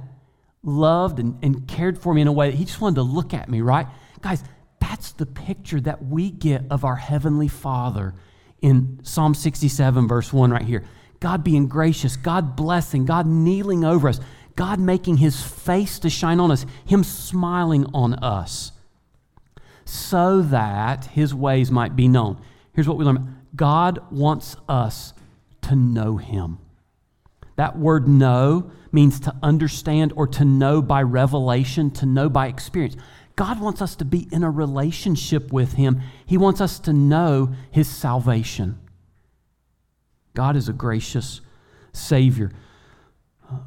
loved 0.62 1.18
and, 1.18 1.36
and 1.42 1.66
cared 1.66 1.98
for 1.98 2.14
me 2.14 2.22
in 2.22 2.28
a 2.28 2.32
way 2.32 2.50
that 2.50 2.56
he 2.56 2.64
just 2.64 2.80
wanted 2.80 2.96
to 2.96 3.02
look 3.02 3.34
at 3.34 3.48
me, 3.48 3.60
right? 3.60 3.88
Guys, 4.20 4.44
that's 4.80 5.12
the 5.12 5.26
picture 5.26 5.80
that 5.80 6.04
we 6.04 6.30
get 6.30 6.64
of 6.70 6.84
our 6.84 6.96
Heavenly 6.96 7.48
Father 7.48 8.14
in 8.60 9.00
Psalm 9.02 9.34
67, 9.34 10.08
verse 10.08 10.32
1, 10.32 10.50
right 10.50 10.62
here. 10.62 10.84
God 11.20 11.42
being 11.42 11.68
gracious, 11.68 12.16
God 12.16 12.56
blessing, 12.56 13.04
God 13.04 13.26
kneeling 13.26 13.84
over 13.84 14.08
us, 14.08 14.20
God 14.56 14.78
making 14.78 15.18
his 15.18 15.42
face 15.42 15.98
to 16.00 16.10
shine 16.10 16.40
on 16.40 16.50
us, 16.50 16.66
him 16.84 17.04
smiling 17.04 17.86
on 17.94 18.14
us, 18.14 18.72
so 19.84 20.42
that 20.42 21.06
his 21.06 21.34
ways 21.34 21.70
might 21.70 21.96
be 21.96 22.08
known. 22.08 22.40
Here's 22.72 22.88
what 22.88 22.98
we 22.98 23.04
learn 23.04 23.36
God 23.54 24.00
wants 24.10 24.56
us 24.68 25.12
to 25.62 25.74
know 25.74 26.16
him. 26.16 26.58
That 27.56 27.76
word 27.76 28.06
know 28.06 28.70
means 28.92 29.20
to 29.20 29.34
understand 29.42 30.12
or 30.14 30.26
to 30.28 30.44
know 30.44 30.80
by 30.80 31.02
revelation, 31.02 31.90
to 31.92 32.06
know 32.06 32.28
by 32.28 32.46
experience. 32.46 32.96
God 33.38 33.60
wants 33.60 33.80
us 33.80 33.94
to 33.94 34.04
be 34.04 34.26
in 34.32 34.42
a 34.42 34.50
relationship 34.50 35.52
with 35.52 35.74
Him. 35.74 36.00
He 36.26 36.36
wants 36.36 36.60
us 36.60 36.80
to 36.80 36.92
know 36.92 37.54
His 37.70 37.88
salvation. 37.88 38.80
God 40.34 40.56
is 40.56 40.68
a 40.68 40.72
gracious 40.72 41.40
Savior. 41.92 42.50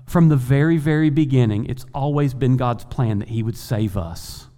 From 0.05 0.27
the 0.27 0.35
very, 0.35 0.75
very 0.75 1.09
beginning, 1.09 1.67
it's 1.67 1.85
always 1.93 2.33
been 2.33 2.57
God's 2.57 2.83
plan 2.83 3.19
that 3.19 3.29
He 3.29 3.41
would 3.41 3.55
save 3.55 3.95
us. 3.95 4.49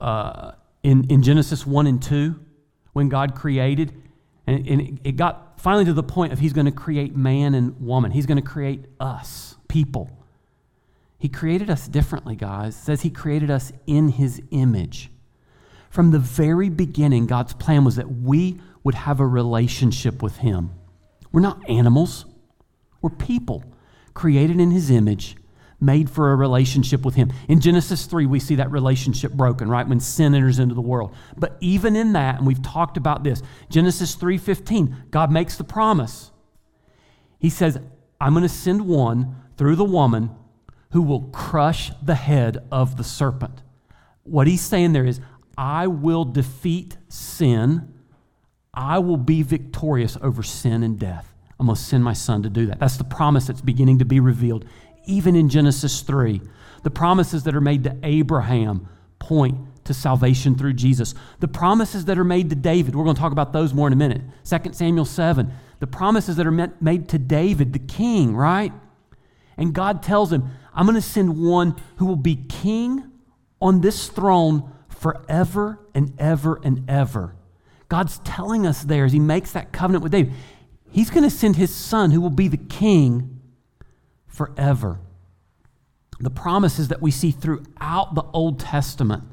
Uh, 0.00 0.50
in, 0.82 1.08
in 1.08 1.22
Genesis 1.22 1.64
1 1.64 1.86
and 1.86 2.02
2, 2.02 2.34
when 2.94 3.08
God 3.08 3.36
created, 3.36 3.94
and, 4.48 4.66
and 4.66 5.00
it 5.04 5.12
got 5.12 5.60
finally 5.60 5.84
to 5.84 5.92
the 5.92 6.02
point 6.02 6.32
of 6.32 6.40
He's 6.40 6.52
going 6.52 6.66
to 6.66 6.72
create 6.72 7.14
man 7.14 7.54
and 7.54 7.80
woman, 7.80 8.10
He's 8.10 8.26
going 8.26 8.42
to 8.42 8.42
create 8.42 8.84
us, 8.98 9.54
people. 9.68 10.21
He 11.22 11.28
created 11.28 11.70
us 11.70 11.86
differently, 11.86 12.34
guys. 12.34 12.74
It 12.74 12.80
says 12.80 13.02
He 13.02 13.10
created 13.10 13.48
us 13.48 13.72
in 13.86 14.08
His 14.08 14.42
image. 14.50 15.08
From 15.88 16.10
the 16.10 16.18
very 16.18 16.68
beginning, 16.68 17.26
God's 17.26 17.52
plan 17.52 17.84
was 17.84 17.94
that 17.94 18.10
we 18.10 18.60
would 18.82 18.96
have 18.96 19.20
a 19.20 19.26
relationship 19.28 20.20
with 20.20 20.38
Him. 20.38 20.72
We're 21.30 21.40
not 21.40 21.62
animals, 21.70 22.24
we're 23.00 23.10
people 23.10 23.62
created 24.14 24.58
in 24.58 24.72
His 24.72 24.90
image, 24.90 25.36
made 25.80 26.10
for 26.10 26.32
a 26.32 26.34
relationship 26.34 27.04
with 27.04 27.14
Him. 27.14 27.32
In 27.46 27.60
Genesis 27.60 28.06
3, 28.06 28.26
we 28.26 28.40
see 28.40 28.56
that 28.56 28.72
relationship 28.72 29.32
broken, 29.32 29.68
right? 29.68 29.86
When 29.86 30.00
sin 30.00 30.34
enters 30.34 30.58
into 30.58 30.74
the 30.74 30.80
world. 30.80 31.14
But 31.36 31.56
even 31.60 31.94
in 31.94 32.14
that, 32.14 32.38
and 32.38 32.48
we've 32.48 32.62
talked 32.62 32.96
about 32.96 33.22
this, 33.22 33.42
Genesis 33.70 34.16
3:15, 34.16 35.12
God 35.12 35.30
makes 35.30 35.56
the 35.56 35.62
promise. 35.62 36.32
He 37.38 37.48
says, 37.48 37.78
I'm 38.20 38.32
going 38.32 38.42
to 38.42 38.48
send 38.48 38.88
one 38.88 39.36
through 39.56 39.76
the 39.76 39.84
woman 39.84 40.30
who 40.92 41.02
will 41.02 41.22
crush 41.32 41.90
the 42.02 42.14
head 42.14 42.58
of 42.70 42.96
the 42.96 43.04
serpent. 43.04 43.62
What 44.24 44.46
he's 44.46 44.60
saying 44.60 44.92
there 44.92 45.04
is, 45.04 45.20
I 45.56 45.86
will 45.86 46.24
defeat 46.24 46.96
sin. 47.08 47.92
I 48.72 48.98
will 48.98 49.16
be 49.16 49.42
victorious 49.42 50.16
over 50.22 50.42
sin 50.42 50.82
and 50.82 50.98
death. 50.98 51.34
I'm 51.58 51.66
going 51.66 51.76
to 51.76 51.82
send 51.82 52.04
my 52.04 52.12
son 52.12 52.42
to 52.42 52.50
do 52.50 52.66
that. 52.66 52.80
That's 52.80 52.96
the 52.96 53.04
promise 53.04 53.46
that's 53.46 53.60
beginning 53.60 53.98
to 54.00 54.04
be 54.04 54.20
revealed, 54.20 54.64
even 55.06 55.36
in 55.36 55.48
Genesis 55.48 56.00
3. 56.02 56.40
The 56.82 56.90
promises 56.90 57.44
that 57.44 57.54
are 57.54 57.60
made 57.60 57.84
to 57.84 57.96
Abraham 58.02 58.88
point 59.18 59.58
to 59.84 59.94
salvation 59.94 60.56
through 60.56 60.74
Jesus. 60.74 61.14
The 61.40 61.48
promises 61.48 62.04
that 62.06 62.18
are 62.18 62.24
made 62.24 62.50
to 62.50 62.56
David, 62.56 62.94
we're 62.94 63.04
going 63.04 63.16
to 63.16 63.20
talk 63.20 63.32
about 63.32 63.52
those 63.52 63.72
more 63.74 63.86
in 63.86 63.92
a 63.92 63.96
minute. 63.96 64.22
2 64.44 64.72
Samuel 64.72 65.04
7, 65.04 65.52
the 65.80 65.86
promises 65.86 66.36
that 66.36 66.46
are 66.46 66.70
made 66.80 67.08
to 67.08 67.18
David, 67.18 67.72
the 67.72 67.78
king, 67.78 68.36
right? 68.36 68.72
And 69.56 69.74
God 69.74 70.02
tells 70.02 70.32
him, 70.32 70.50
I'm 70.74 70.86
going 70.86 70.96
to 70.96 71.02
send 71.02 71.38
one 71.38 71.76
who 71.96 72.06
will 72.06 72.16
be 72.16 72.36
king 72.36 73.10
on 73.60 73.80
this 73.80 74.08
throne 74.08 74.72
forever 74.88 75.78
and 75.94 76.14
ever 76.18 76.60
and 76.62 76.88
ever. 76.88 77.34
God's 77.88 78.18
telling 78.20 78.66
us 78.66 78.82
there 78.82 79.04
as 79.04 79.12
he 79.12 79.18
makes 79.18 79.52
that 79.52 79.72
covenant 79.72 80.02
with 80.02 80.12
David, 80.12 80.32
he's 80.90 81.10
going 81.10 81.24
to 81.24 81.30
send 81.30 81.56
his 81.56 81.74
son 81.74 82.10
who 82.10 82.20
will 82.20 82.30
be 82.30 82.48
the 82.48 82.56
king 82.56 83.40
forever. 84.26 84.98
The 86.20 86.30
promises 86.30 86.88
that 86.88 87.02
we 87.02 87.10
see 87.10 87.32
throughout 87.32 88.14
the 88.14 88.24
Old 88.32 88.60
Testament 88.60 89.24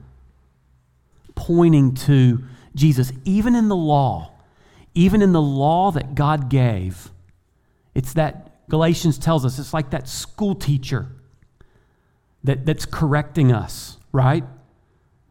pointing 1.35 1.95
to 1.95 2.43
Jesus, 2.75 3.13
even 3.23 3.55
in 3.55 3.69
the 3.69 3.75
law, 3.75 4.33
even 4.93 5.21
in 5.21 5.31
the 5.31 5.41
law 5.41 5.91
that 5.91 6.15
God 6.15 6.49
gave. 6.49 7.11
It's 7.95 8.13
that 8.13 8.67
Galatians 8.69 9.17
tells 9.17 9.45
us 9.45 9.57
it's 9.57 9.73
like 9.73 9.91
that 9.91 10.09
school 10.09 10.55
teacher 10.55 11.07
that, 12.43 12.65
that's 12.65 12.85
correcting 12.85 13.51
us, 13.51 13.97
right? 14.11 14.43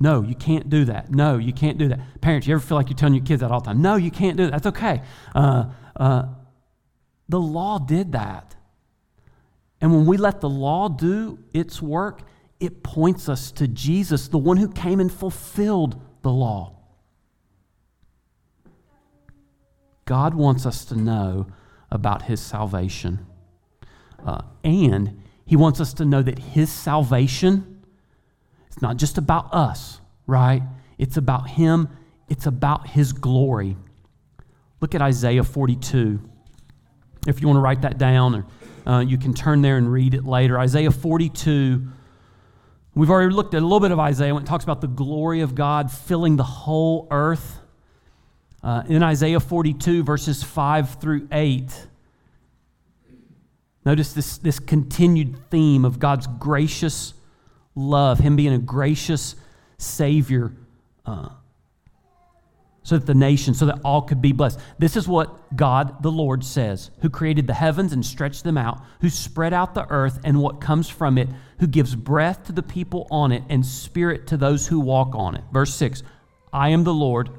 No, 0.00 0.23
you 0.23 0.35
can't 0.35 0.69
do 0.69 0.85
that. 0.85 1.11
No, 1.11 1.38
you 1.38 1.53
can't 1.53 1.79
do 1.79 1.88
that. 1.88 2.21
Parents, 2.21 2.47
you 2.47 2.55
ever 2.55 2.61
feel 2.61 2.77
like 2.77 2.88
you're 2.88 2.97
telling 2.97 3.15
your 3.15 3.25
kids 3.25 3.41
that 3.41 3.50
all 3.50 3.61
the 3.61 3.67
time? 3.67 3.83
No, 3.83 3.97
you 3.97 4.11
can't 4.11 4.37
do 4.37 4.45
that. 4.45 4.53
That's 4.53 4.67
okay. 4.67 5.03
Uh, 5.35 5.67
uh, 5.97 6.27
the 7.29 7.41
law 7.41 7.79
did 7.79 8.12
that. 8.12 8.55
And 9.81 9.93
when 9.93 10.07
we 10.07 10.17
let 10.17 10.41
the 10.41 10.49
law 10.49 10.88
do 10.88 11.38
its 11.53 11.83
work, 11.83 12.23
it 12.61 12.83
points 12.83 13.29
us 13.29 13.53
to 13.53 13.69
Jesus, 13.69 14.29
the 14.29 14.38
one 14.38 14.57
who 14.57 14.69
came 14.69 15.00
and 15.00 15.12
fulfilled 15.12 16.00
the 16.23 16.31
law. 16.31 16.75
God 20.05 20.35
wants 20.35 20.65
us 20.65 20.85
to 20.87 20.97
know 20.97 21.47
about 21.91 22.23
his 22.23 22.41
salvation. 22.41 23.27
Uh, 24.25 24.43
and 24.65 25.23
he 25.49 25.57
wants 25.57 25.81
us 25.81 25.95
to 25.95 26.05
know 26.05 26.23
that 26.23 26.38
his 26.38 26.71
salvation 26.71 27.83
is 28.71 28.81
not 28.81 28.97
just 28.97 29.19
about 29.19 29.52
us, 29.52 30.00
right? 30.26 30.62
It's 30.99 31.17
about 31.17 31.49
him, 31.49 31.88
it's 32.28 32.47
about 32.47 32.87
his 32.87 33.12
glory. 33.12 33.76
Look 34.81 34.95
at 34.95 35.02
Isaiah 35.02 35.43
42. 35.43 36.21
If 37.26 37.40
you 37.40 37.49
want 37.49 37.57
to 37.57 37.61
write 37.61 37.83
that 37.83 37.99
down, 37.99 38.37
or 38.87 38.93
uh, 38.93 39.00
you 39.00 39.19
can 39.19 39.35
turn 39.35 39.62
there 39.62 39.76
and 39.76 39.93
read 39.93 40.14
it 40.14 40.25
later. 40.25 40.59
Isaiah 40.59 40.93
42 40.93 41.88
We've 42.99 43.11
already 43.11 43.33
looked 43.33 43.55
at 43.55 43.62
a 43.62 43.64
little 43.64 43.78
bit 43.78 43.93
of 43.93 44.00
Isaiah 44.00 44.35
when 44.35 44.43
it 44.43 44.47
talks 44.47 44.64
about 44.64 44.81
the 44.81 44.88
glory 44.88 45.43
of 45.43 45.55
God 45.55 45.88
filling 45.88 46.35
the 46.35 46.43
whole 46.43 47.07
earth. 47.12 47.61
Uh, 48.61 48.83
in 48.88 49.05
Isaiah 49.05 49.38
42, 49.38 50.02
verses 50.02 50.43
5 50.43 51.00
through 51.00 51.28
8, 51.31 51.87
notice 53.88 54.12
this, 54.12 54.37
this 54.37 54.59
continued 54.59 55.50
theme 55.50 55.87
of 55.87 55.99
God's 55.99 56.26
gracious 56.26 57.14
love, 57.75 58.18
Him 58.18 58.37
being 58.37 58.52
a 58.52 58.59
gracious 58.59 59.35
Savior. 59.78 60.52
Uh, 61.07 61.30
so 62.83 62.99
that 62.99 63.07
the 63.07 63.14
nation, 63.14 63.55
so 63.55 63.64
that 63.66 63.79
all 63.85 64.03
could 64.03 64.20
be 64.20 64.33
blessed. 64.33 64.59
This 64.79 64.94
is 64.96 65.09
what 65.09 65.57
God 65.57 66.03
the 66.03 66.11
Lord 66.11 66.44
says, 66.44 66.90
who 67.01 67.09
created 67.09 67.46
the 67.46 67.55
heavens 67.55 67.94
and 67.94 68.05
stretched 68.05 68.44
them 68.44 68.59
out, 68.59 68.83
who 69.01 69.09
spread 69.09 69.55
out 69.55 69.74
the 69.74 69.87
earth 69.90 70.20
and 70.22 70.40
what 70.40 70.61
comes 70.61 70.88
from 70.88 71.16
it, 71.16 71.29
who 71.61 71.66
gives 71.66 71.94
breath 71.94 72.44
to 72.44 72.53
the 72.53 72.62
people 72.62 73.07
on 73.11 73.33
it 73.33 73.42
and 73.48 73.64
spirit 73.64 74.27
to 74.27 74.37
those 74.37 74.66
who 74.66 74.81
walk 74.81 75.14
on 75.14 75.35
it. 75.35 75.44
Verse 75.51 75.74
6 75.74 76.03
I 76.53 76.70
am 76.70 76.85
the 76.85 76.94
Lord. 76.94 77.31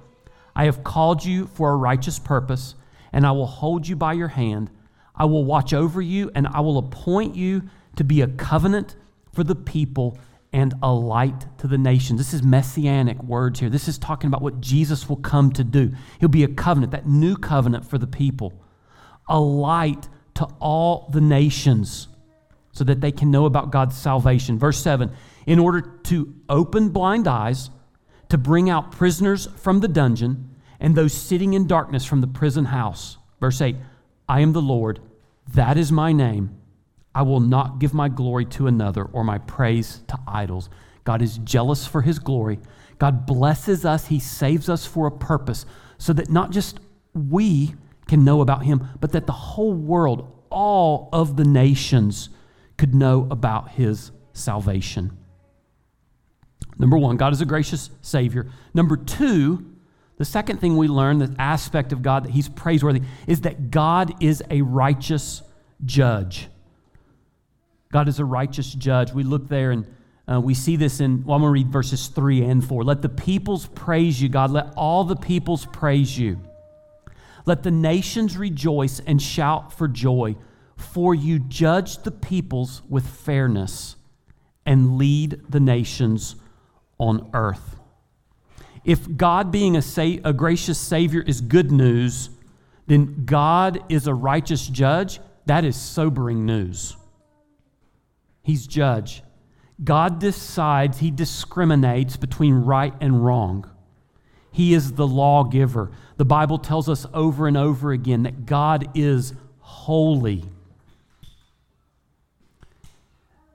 I 0.56 0.66
have 0.66 0.84
called 0.84 1.24
you 1.24 1.46
for 1.46 1.72
a 1.72 1.78
righteous 1.78 2.18
purpose, 2.18 2.74
and 3.14 3.26
I 3.26 3.32
will 3.32 3.48
hold 3.48 3.88
you 3.88 3.96
by 3.96 4.14
your 4.14 4.30
hand. 4.30 4.72
I 5.20 5.26
will 5.26 5.44
watch 5.44 5.74
over 5.74 6.02
you, 6.02 6.32
and 6.34 6.48
I 6.48 6.62
will 6.62 6.78
appoint 6.78 7.36
you 7.36 7.64
to 7.98 8.04
be 8.04 8.22
a 8.22 8.28
covenant 8.28 8.96
for 9.34 9.44
the 9.44 9.56
people 9.56 10.18
and 10.52 10.74
a 10.82 10.92
light 10.92 11.46
to 11.60 11.68
the 11.68 11.78
nations. 11.78 12.18
This 12.18 12.34
is 12.34 12.42
messianic 12.42 13.22
words 13.22 13.60
here. 13.60 13.70
This 13.70 13.88
is 13.88 13.98
talking 13.98 14.30
about 14.30 14.42
what 14.42 14.62
Jesus 14.62 15.08
will 15.08 15.18
come 15.18 15.52
to 15.52 15.64
do. 15.64 15.92
He'll 16.20 16.30
be 16.30 16.44
a 16.44 16.48
covenant, 16.48 16.94
that 16.94 17.08
new 17.08 17.36
covenant 17.36 17.86
for 17.86 17.98
the 17.98 18.08
people, 18.08 18.54
a 19.28 19.40
light 19.40 20.08
to 20.36 20.46
all 20.60 21.10
the 21.12 21.22
nations 21.22 22.08
so 22.72 22.84
that 22.86 23.02
they 23.02 23.12
can 23.12 23.30
know 23.30 23.46
about 23.46 23.72
God's 23.72 23.98
salvation. 23.98 24.58
Verse 24.58 24.82
7 24.82 25.12
in 25.50 25.58
order 25.58 25.82
to 25.82 26.32
open 26.48 26.90
blind 26.90 27.28
eyes, 27.28 27.72
to 28.30 28.38
bring 28.38 28.70
out 28.70 28.92
prisoners 28.92 29.48
from 29.58 29.80
the 29.80 29.88
dungeon, 29.88 30.56
and 30.80 30.96
those 30.96 31.12
sitting 31.12 31.54
in 31.56 31.66
darkness 31.66 32.06
from 32.06 32.22
the 32.22 32.28
prison 32.28 32.66
house. 32.66 33.18
Verse 33.40 33.60
8 33.60 33.76
I 34.28 34.42
am 34.42 34.54
the 34.54 34.62
Lord, 34.62 35.00
that 35.54 35.78
is 35.78 35.92
my 35.92 36.12
name 36.12 36.56
I 37.14 37.24
will 37.24 37.40
not 37.40 37.80
give 37.80 37.94
my 37.94 38.08
glory 38.08 38.46
to 38.46 38.68
another 38.68 39.04
or 39.04 39.24
my 39.24 39.40
praise 39.40 40.02
to 40.08 40.18
idols. 40.28 40.70
God 41.04 41.22
is 41.22 41.40
jealous 41.40 41.88
for 41.88 42.02
his 42.02 42.20
glory. 42.20 42.60
God 43.00 43.26
blesses 43.26 43.84
us, 43.84 44.08
he 44.08 44.20
saves 44.20 44.70
us 44.70 44.86
for 44.86 45.08
a 45.08 45.12
purpose 45.12 45.66
so 45.98 46.14
that 46.14 46.30
not 46.30 46.52
just 46.52 46.80
we 47.14 47.74
can 48.08 48.24
know 48.24 48.42
about 48.42 48.64
him, 48.64 48.88
but 49.00 49.12
that 49.14 49.26
the 49.26 49.34
whole 49.34 49.74
world, 49.74 50.32
all 50.50 51.10
of 51.12 51.36
the 51.36 51.44
nations, 51.44 52.30
could 52.78 52.94
know 52.94 53.28
about 53.32 53.72
his 53.72 54.12
salvation. 54.34 55.18
Number 56.78 56.98
one, 56.98 57.18
God 57.18 57.34
is 57.34 57.42
a 57.42 57.46
gracious 57.46 57.90
Savior. 58.02 58.48
Number 58.74 58.96
two, 58.96 59.66
the 60.20 60.26
second 60.26 60.60
thing 60.60 60.76
we 60.76 60.90
learn, 60.90 61.18
the 61.18 61.34
aspect 61.40 61.94
of 61.94 62.02
God 62.02 62.26
that 62.26 62.32
he's 62.32 62.50
praiseworthy, 62.50 63.02
is 63.26 63.42
that 63.42 63.72
God 63.72 64.22
is 64.22 64.44
a 64.52 64.62
righteous 64.62 65.42
judge. 65.86 66.50
God 67.90 68.10
is 68.10 68.20
a 68.20 68.26
righteous 68.26 68.74
judge. 68.74 69.14
We 69.14 69.24
look 69.24 69.48
there 69.48 69.72
and 69.72 69.88
uh, 70.30 70.42
we 70.42 70.54
see 70.54 70.76
this 70.76 71.00
in, 71.00 71.24
well, 71.24 71.38
I'm 71.38 71.42
going 71.42 71.50
to 71.50 71.54
read 71.54 71.72
verses 71.72 72.08
3 72.08 72.44
and 72.44 72.64
4. 72.64 72.84
Let 72.84 73.02
the 73.02 73.08
peoples 73.08 73.68
praise 73.68 74.22
you, 74.22 74.28
God. 74.28 74.52
Let 74.52 74.74
all 74.76 75.06
the 75.06 75.16
peoples 75.16 75.66
praise 75.66 76.20
you. 76.20 76.42
Let 77.46 77.64
the 77.64 77.72
nations 77.72 78.36
rejoice 78.36 79.00
and 79.00 79.22
shout 79.22 79.72
for 79.72 79.88
joy, 79.88 80.36
for 80.76 81.16
you 81.16 81.40
judge 81.40 82.04
the 82.04 82.12
peoples 82.12 82.82
with 82.90 83.08
fairness 83.08 83.96
and 84.66 84.98
lead 84.98 85.42
the 85.50 85.62
nations 85.62 86.36
on 87.00 87.30
earth. 87.34 87.79
If 88.84 89.18
God 89.18 89.52
being 89.52 89.76
a, 89.76 89.82
sa- 89.82 90.18
a 90.24 90.34
gracious 90.34 90.78
Savior 90.78 91.22
is 91.22 91.42
good 91.42 91.72
news, 91.72 92.30
then 92.88 93.26
God 93.26 93.84
is 93.90 94.08
a 94.08 94.14
righteous 94.14 94.68
judge. 94.68 95.20
That 95.46 95.66
is 95.66 95.76
sobering 95.76 96.46
news. 96.46 96.96
He's 98.42 98.66
judge. 98.66 99.22
God 99.84 100.20
decides, 100.20 101.00
He 101.00 101.12
discriminates 101.12 102.18
between 102.18 102.54
right 102.56 102.94
and 103.00 103.24
wrong. 103.24 103.70
He 104.52 104.74
is 104.74 104.94
the 104.94 105.08
lawgiver. 105.08 105.92
The 106.18 106.26
Bible 106.26 106.58
tells 106.58 106.90
us 106.90 107.06
over 107.14 107.48
and 107.48 107.56
over 107.56 107.92
again 107.92 108.24
that 108.24 108.46
God 108.46 108.90
is 108.96 109.34
holy. 109.60 110.44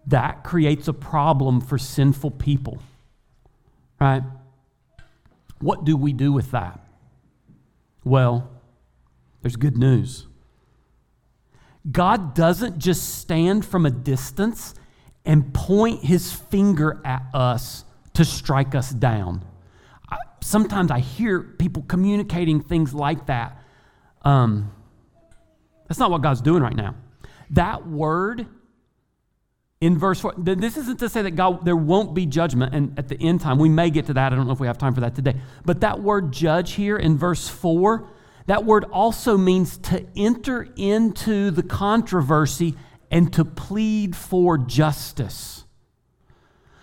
That 0.06 0.44
creates 0.44 0.86
a 0.86 0.92
problem 0.92 1.60
for 1.60 1.78
sinful 1.78 2.32
people, 2.32 2.78
right? 4.00 4.22
What 5.64 5.86
do 5.86 5.96
we 5.96 6.12
do 6.12 6.30
with 6.30 6.50
that? 6.50 6.78
Well, 8.04 8.50
there's 9.40 9.56
good 9.56 9.78
news. 9.78 10.26
God 11.90 12.34
doesn't 12.34 12.78
just 12.78 13.14
stand 13.14 13.64
from 13.64 13.86
a 13.86 13.90
distance 13.90 14.74
and 15.24 15.54
point 15.54 16.04
his 16.04 16.30
finger 16.30 17.00
at 17.02 17.22
us 17.32 17.86
to 18.12 18.26
strike 18.26 18.74
us 18.74 18.90
down. 18.90 19.42
I, 20.10 20.18
sometimes 20.42 20.90
I 20.90 20.98
hear 20.98 21.40
people 21.40 21.82
communicating 21.88 22.60
things 22.60 22.92
like 22.92 23.24
that. 23.28 23.58
Um, 24.20 24.70
that's 25.88 25.98
not 25.98 26.10
what 26.10 26.20
God's 26.20 26.42
doing 26.42 26.62
right 26.62 26.76
now. 26.76 26.94
That 27.48 27.88
word 27.88 28.46
in 29.80 29.98
verse 29.98 30.20
4, 30.20 30.34
this 30.38 30.76
isn't 30.76 30.98
to 31.00 31.08
say 31.08 31.22
that 31.22 31.32
God, 31.32 31.64
there 31.64 31.76
won't 31.76 32.14
be 32.14 32.26
judgment, 32.26 32.74
and 32.74 32.98
at 32.98 33.08
the 33.08 33.20
end 33.20 33.40
time, 33.40 33.58
we 33.58 33.68
may 33.68 33.90
get 33.90 34.06
to 34.06 34.14
that. 34.14 34.32
I 34.32 34.36
don't 34.36 34.46
know 34.46 34.52
if 34.52 34.60
we 34.60 34.66
have 34.66 34.78
time 34.78 34.94
for 34.94 35.00
that 35.00 35.14
today. 35.14 35.34
But 35.64 35.80
that 35.80 36.00
word 36.00 36.32
judge 36.32 36.72
here 36.72 36.96
in 36.96 37.18
verse 37.18 37.48
4, 37.48 38.08
that 38.46 38.64
word 38.64 38.84
also 38.84 39.36
means 39.36 39.76
to 39.78 40.06
enter 40.16 40.68
into 40.76 41.50
the 41.50 41.62
controversy 41.62 42.74
and 43.10 43.32
to 43.32 43.44
plead 43.44 44.16
for 44.16 44.56
justice. 44.58 45.64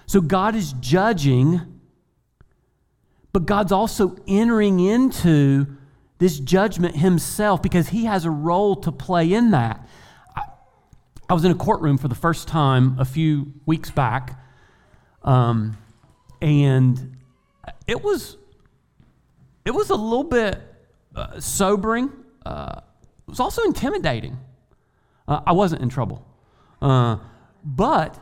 So 0.05 0.21
God 0.21 0.55
is 0.55 0.73
judging, 0.73 1.79
but 3.31 3.45
God's 3.45 3.71
also 3.71 4.17
entering 4.27 4.79
into 4.79 5.77
this 6.19 6.39
judgment 6.39 6.97
himself 6.97 7.63
because 7.63 7.89
he 7.89 8.05
has 8.05 8.25
a 8.25 8.29
role 8.29 8.75
to 8.75 8.91
play 8.91 9.33
in 9.33 9.51
that. 9.51 9.87
I, 11.31 11.33
was 11.33 11.45
in 11.45 11.51
a 11.51 11.55
courtroom 11.55 11.97
for 11.97 12.09
the 12.09 12.15
first 12.15 12.47
time 12.47 12.97
a 12.99 13.05
few 13.05 13.53
weeks 13.65 13.89
back, 13.89 14.37
um, 15.23 15.77
and 16.41 17.17
it 17.87 18.03
was 18.03 18.37
it 19.63 19.71
was 19.71 19.89
a 19.89 19.95
little 19.95 20.25
bit 20.25 20.61
uh, 21.15 21.39
sobering. 21.39 22.11
Uh, 22.45 22.81
it 23.27 23.29
was 23.29 23.39
also 23.39 23.63
intimidating. 23.63 24.37
Uh, 25.27 25.41
I 25.47 25.53
wasn't 25.53 25.81
in 25.81 25.89
trouble, 25.89 26.27
uh, 26.81 27.17
but 27.63 28.19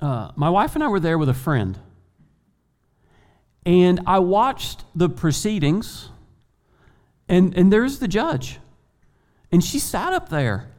uh, 0.00 0.30
my 0.36 0.48
wife 0.48 0.74
and 0.74 0.82
I 0.82 0.88
were 0.88 1.00
there 1.00 1.18
with 1.18 1.28
a 1.28 1.34
friend 1.34 1.78
and 3.66 4.00
I 4.06 4.20
watched 4.20 4.84
the 4.94 5.08
proceedings, 5.08 6.08
and, 7.28 7.54
and 7.54 7.72
there's 7.72 7.98
the 7.98 8.08
judge. 8.08 8.58
And 9.52 9.62
she 9.62 9.78
sat 9.78 10.12
up 10.12 10.28
there. 10.28 10.70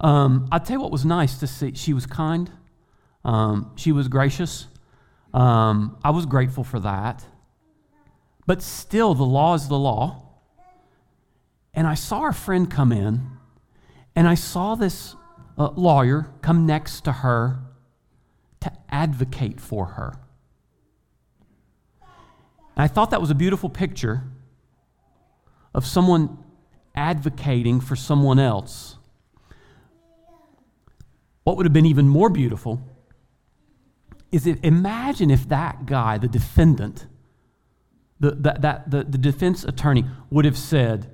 Um, 0.00 0.48
I'll 0.52 0.60
tell 0.60 0.76
you 0.76 0.80
what 0.80 0.92
was 0.92 1.04
nice 1.04 1.38
to 1.40 1.46
see. 1.46 1.72
She 1.74 1.92
was 1.92 2.06
kind, 2.06 2.50
um, 3.24 3.72
she 3.76 3.92
was 3.92 4.08
gracious. 4.08 4.66
Um, 5.34 5.98
I 6.04 6.10
was 6.10 6.26
grateful 6.26 6.64
for 6.64 6.80
that. 6.80 7.24
But 8.46 8.62
still, 8.62 9.14
the 9.14 9.24
law 9.24 9.54
is 9.54 9.68
the 9.68 9.78
law. 9.78 10.24
And 11.74 11.86
I 11.86 11.94
saw 11.94 12.20
our 12.20 12.32
friend 12.32 12.70
come 12.70 12.92
in, 12.92 13.26
and 14.16 14.26
I 14.26 14.34
saw 14.34 14.74
this 14.74 15.14
uh, 15.56 15.70
lawyer 15.70 16.30
come 16.42 16.66
next 16.66 17.02
to 17.02 17.12
her 17.12 17.60
to 18.60 18.72
advocate 18.88 19.60
for 19.60 19.86
her. 19.86 20.18
And 22.00 22.84
I 22.84 22.88
thought 22.88 23.10
that 23.10 23.20
was 23.20 23.30
a 23.30 23.34
beautiful 23.34 23.68
picture 23.68 24.22
of 25.74 25.84
someone 25.84 26.38
advocating 26.94 27.80
for 27.80 27.96
someone 27.96 28.38
else. 28.38 28.97
What 31.48 31.56
would 31.56 31.64
have 31.64 31.72
been 31.72 31.86
even 31.86 32.10
more 32.10 32.28
beautiful 32.28 32.82
is 34.30 34.46
it 34.46 34.62
imagine 34.62 35.30
if 35.30 35.48
that 35.48 35.86
guy, 35.86 36.18
the 36.18 36.28
defendant, 36.28 37.06
the, 38.20 38.32
that, 38.32 38.60
that, 38.60 38.90
the, 38.90 39.04
the 39.04 39.16
defense 39.16 39.64
attorney 39.64 40.04
would 40.28 40.44
have 40.44 40.58
said, 40.58 41.10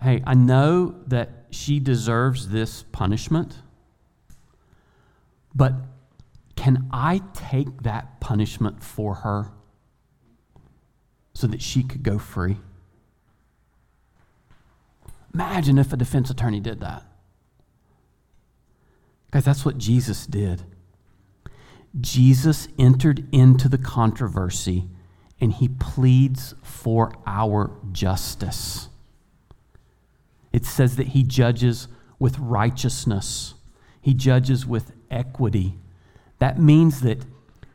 Hey, 0.00 0.22
I 0.24 0.34
know 0.34 0.94
that 1.08 1.46
she 1.50 1.80
deserves 1.80 2.50
this 2.50 2.84
punishment, 2.92 3.56
but 5.52 5.74
can 6.54 6.86
I 6.92 7.20
take 7.34 7.82
that 7.82 8.20
punishment 8.20 8.80
for 8.80 9.16
her? 9.16 9.50
so 11.34 11.48
that 11.48 11.60
she 11.60 11.82
could 11.82 12.04
go 12.04 12.16
free. 12.16 12.58
Imagine 15.34 15.78
if 15.78 15.92
a 15.92 15.96
defense 15.96 16.30
attorney 16.30 16.60
did 16.60 16.80
that. 16.80 17.02
Guys, 19.30 19.44
that's 19.44 19.64
what 19.64 19.78
Jesus 19.78 20.26
did. 20.26 20.62
Jesus 22.00 22.68
entered 22.78 23.26
into 23.32 23.68
the 23.68 23.78
controversy 23.78 24.88
and 25.40 25.52
he 25.52 25.68
pleads 25.68 26.54
for 26.62 27.12
our 27.26 27.70
justice. 27.92 28.88
It 30.52 30.64
says 30.64 30.96
that 30.96 31.08
he 31.08 31.22
judges 31.22 31.88
with 32.18 32.38
righteousness, 32.38 33.54
he 34.00 34.14
judges 34.14 34.66
with 34.66 34.92
equity. 35.10 35.78
That 36.38 36.58
means 36.58 37.00
that 37.00 37.24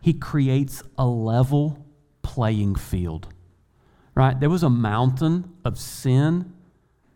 he 0.02 0.14
creates 0.14 0.82
a 0.98 1.06
level 1.06 1.86
playing 2.24 2.76
field 2.76 3.28
right? 4.16 4.40
There 4.40 4.50
was 4.50 4.64
a 4.64 4.70
mountain 4.70 5.54
of 5.64 5.78
sin 5.78 6.54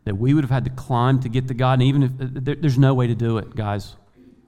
that 0.05 0.17
we 0.17 0.33
would 0.33 0.43
have 0.43 0.51
had 0.51 0.65
to 0.65 0.71
climb 0.71 1.19
to 1.21 1.29
get 1.29 1.47
to 1.47 1.53
God. 1.53 1.73
And 1.73 1.83
even 1.83 2.03
if 2.03 2.11
uh, 2.11 2.55
there's 2.61 2.77
no 2.77 2.93
way 2.93 3.07
to 3.07 3.15
do 3.15 3.37
it, 3.37 3.55
guys, 3.55 3.95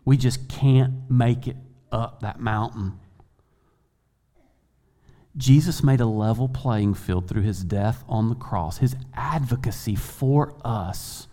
we 0.08 0.16
just 0.16 0.48
can't 0.48 0.94
make 1.10 1.50
it 1.50 1.58
up 1.92 2.22
that 2.22 2.40
mountain. 2.40 2.98
Jesus 5.36 5.84
made 5.84 6.00
a 6.00 6.06
level 6.06 6.48
playing 6.48 6.94
field 6.94 7.28
through 7.28 7.42
his 7.42 7.62
death 7.62 8.06
on 8.08 8.30
the 8.30 8.36
cross, 8.36 8.78
his 8.78 8.96
advocacy 9.14 9.96
for 9.96 10.56
us, 10.64 11.28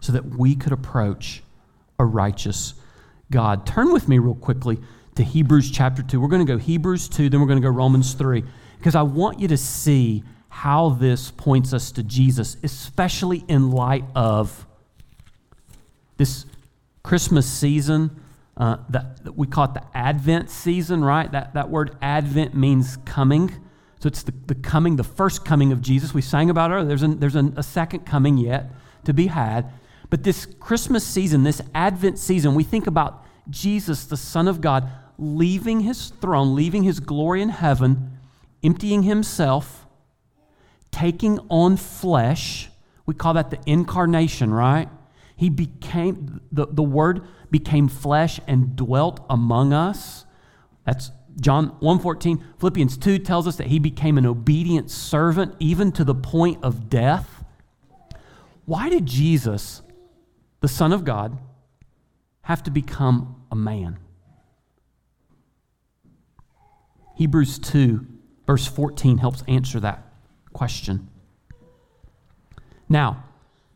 so 0.00 0.12
that 0.12 0.24
we 0.24 0.54
could 0.54 0.72
approach 0.72 1.42
a 1.98 2.04
righteous 2.04 2.74
God. 3.32 3.66
Turn 3.66 3.92
with 3.92 4.08
me, 4.08 4.20
real 4.20 4.36
quickly, 4.36 4.78
to 5.16 5.24
Hebrews 5.24 5.68
chapter 5.68 6.04
2. 6.04 6.20
We're 6.20 6.28
going 6.28 6.46
to 6.46 6.52
go 6.52 6.58
Hebrews 6.58 7.08
2, 7.08 7.28
then 7.28 7.40
we're 7.40 7.48
going 7.48 7.60
to 7.60 7.68
go 7.68 7.74
Romans 7.74 8.14
3, 8.14 8.44
because 8.78 8.94
I 8.94 9.02
want 9.02 9.40
you 9.40 9.48
to 9.48 9.56
see 9.56 10.22
how 10.48 10.90
this 10.90 11.32
points 11.32 11.72
us 11.72 11.90
to 11.90 12.04
Jesus, 12.04 12.56
especially 12.62 13.44
in 13.48 13.72
light 13.72 14.04
of 14.14 14.64
this 16.22 16.46
Christmas 17.02 17.46
season. 17.46 18.16
Uh, 18.56 18.76
that, 18.90 19.34
we 19.34 19.44
call 19.44 19.64
it 19.64 19.74
the 19.74 19.82
Advent 19.92 20.50
season, 20.50 21.02
right? 21.02 21.30
That, 21.32 21.54
that 21.54 21.68
word 21.68 21.96
Advent 22.00 22.54
means 22.54 22.96
coming. 23.04 23.50
So 23.98 24.06
it's 24.06 24.22
the, 24.22 24.32
the 24.46 24.54
coming, 24.54 24.94
the 24.94 25.02
first 25.02 25.44
coming 25.44 25.72
of 25.72 25.82
Jesus. 25.82 26.14
We 26.14 26.22
sang 26.22 26.48
about 26.48 26.70
it. 26.70 26.86
There's, 26.86 27.02
there's 27.02 27.34
a 27.34 27.62
second 27.62 28.06
coming 28.06 28.38
yet 28.38 28.70
to 29.04 29.12
be 29.12 29.26
had. 29.26 29.72
But 30.10 30.22
this 30.22 30.46
Christmas 30.46 31.04
season, 31.04 31.42
this 31.42 31.60
Advent 31.74 32.20
season, 32.20 32.54
we 32.54 32.62
think 32.62 32.86
about 32.86 33.26
Jesus, 33.50 34.04
the 34.04 34.16
Son 34.16 34.46
of 34.46 34.60
God, 34.60 34.88
leaving 35.18 35.80
his 35.80 36.10
throne, 36.20 36.54
leaving 36.54 36.84
his 36.84 37.00
glory 37.00 37.42
in 37.42 37.48
heaven, 37.48 38.18
emptying 38.62 39.02
himself, 39.02 39.86
taking 40.92 41.40
on 41.48 41.76
flesh. 41.76 42.68
We 43.06 43.14
call 43.14 43.34
that 43.34 43.50
the 43.50 43.58
incarnation, 43.66 44.54
right? 44.54 44.88
He 45.42 45.50
became, 45.50 46.40
the, 46.52 46.68
the 46.68 46.84
word 46.84 47.26
became 47.50 47.88
flesh 47.88 48.38
and 48.46 48.76
dwelt 48.76 49.26
among 49.28 49.72
us. 49.72 50.24
That's 50.86 51.10
John 51.40 51.70
1:14. 51.80 52.40
Philippians 52.60 52.96
2 52.96 53.18
tells 53.18 53.48
us 53.48 53.56
that 53.56 53.66
he 53.66 53.80
became 53.80 54.18
an 54.18 54.24
obedient 54.24 54.88
servant 54.88 55.56
even 55.58 55.90
to 55.92 56.04
the 56.04 56.14
point 56.14 56.62
of 56.62 56.88
death. 56.88 57.42
Why 58.66 58.88
did 58.88 59.04
Jesus, 59.04 59.82
the 60.60 60.68
Son 60.68 60.92
of 60.92 61.04
God, 61.04 61.36
have 62.42 62.62
to 62.62 62.70
become 62.70 63.42
a 63.50 63.56
man? 63.56 63.98
Hebrews 67.16 67.58
2, 67.58 68.06
verse 68.46 68.68
14, 68.68 69.18
helps 69.18 69.42
answer 69.48 69.80
that 69.80 70.06
question. 70.52 71.08
Now, 72.88 73.24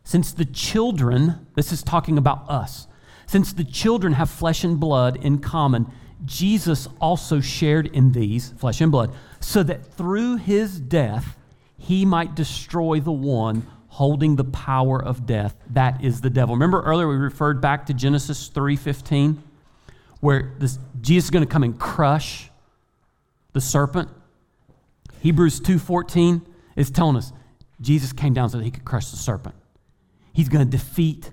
since 0.06 0.30
the 0.30 0.44
children, 0.44 1.48
this 1.56 1.72
is 1.72 1.82
talking 1.82 2.16
about 2.16 2.48
us, 2.48 2.86
since 3.26 3.52
the 3.52 3.64
children 3.64 4.12
have 4.12 4.30
flesh 4.30 4.62
and 4.62 4.78
blood 4.78 5.16
in 5.16 5.38
common, 5.38 5.90
Jesus 6.24 6.86
also 7.00 7.40
shared 7.40 7.88
in 7.88 8.12
these, 8.12 8.50
flesh 8.50 8.80
and 8.80 8.92
blood, 8.92 9.12
so 9.40 9.64
that 9.64 9.84
through 9.84 10.36
his 10.36 10.78
death 10.78 11.36
he 11.76 12.04
might 12.04 12.36
destroy 12.36 13.00
the 13.00 13.10
one 13.10 13.66
holding 13.88 14.36
the 14.36 14.44
power 14.44 15.02
of 15.02 15.26
death, 15.26 15.56
that 15.70 16.04
is 16.04 16.20
the 16.20 16.30
devil. 16.30 16.54
Remember 16.54 16.82
earlier 16.82 17.08
we 17.08 17.16
referred 17.16 17.60
back 17.60 17.86
to 17.86 17.92
Genesis 17.92 18.48
3:15 18.48 19.38
where 20.20 20.52
this 20.60 20.78
Jesus 21.00 21.26
is 21.26 21.30
going 21.30 21.44
to 21.44 21.50
come 21.50 21.64
and 21.64 21.76
crush 21.76 22.48
the 23.54 23.60
serpent. 23.60 24.08
Hebrews 25.20 25.58
2:14 25.58 26.42
is 26.76 26.92
telling 26.92 27.16
us 27.16 27.32
Jesus 27.80 28.12
came 28.12 28.34
down 28.34 28.50
so 28.50 28.58
that 28.58 28.64
he 28.64 28.70
could 28.70 28.84
crush 28.84 29.10
the 29.10 29.16
serpent. 29.16 29.56
He's 30.36 30.50
going 30.50 30.66
to 30.66 30.70
defeat 30.70 31.30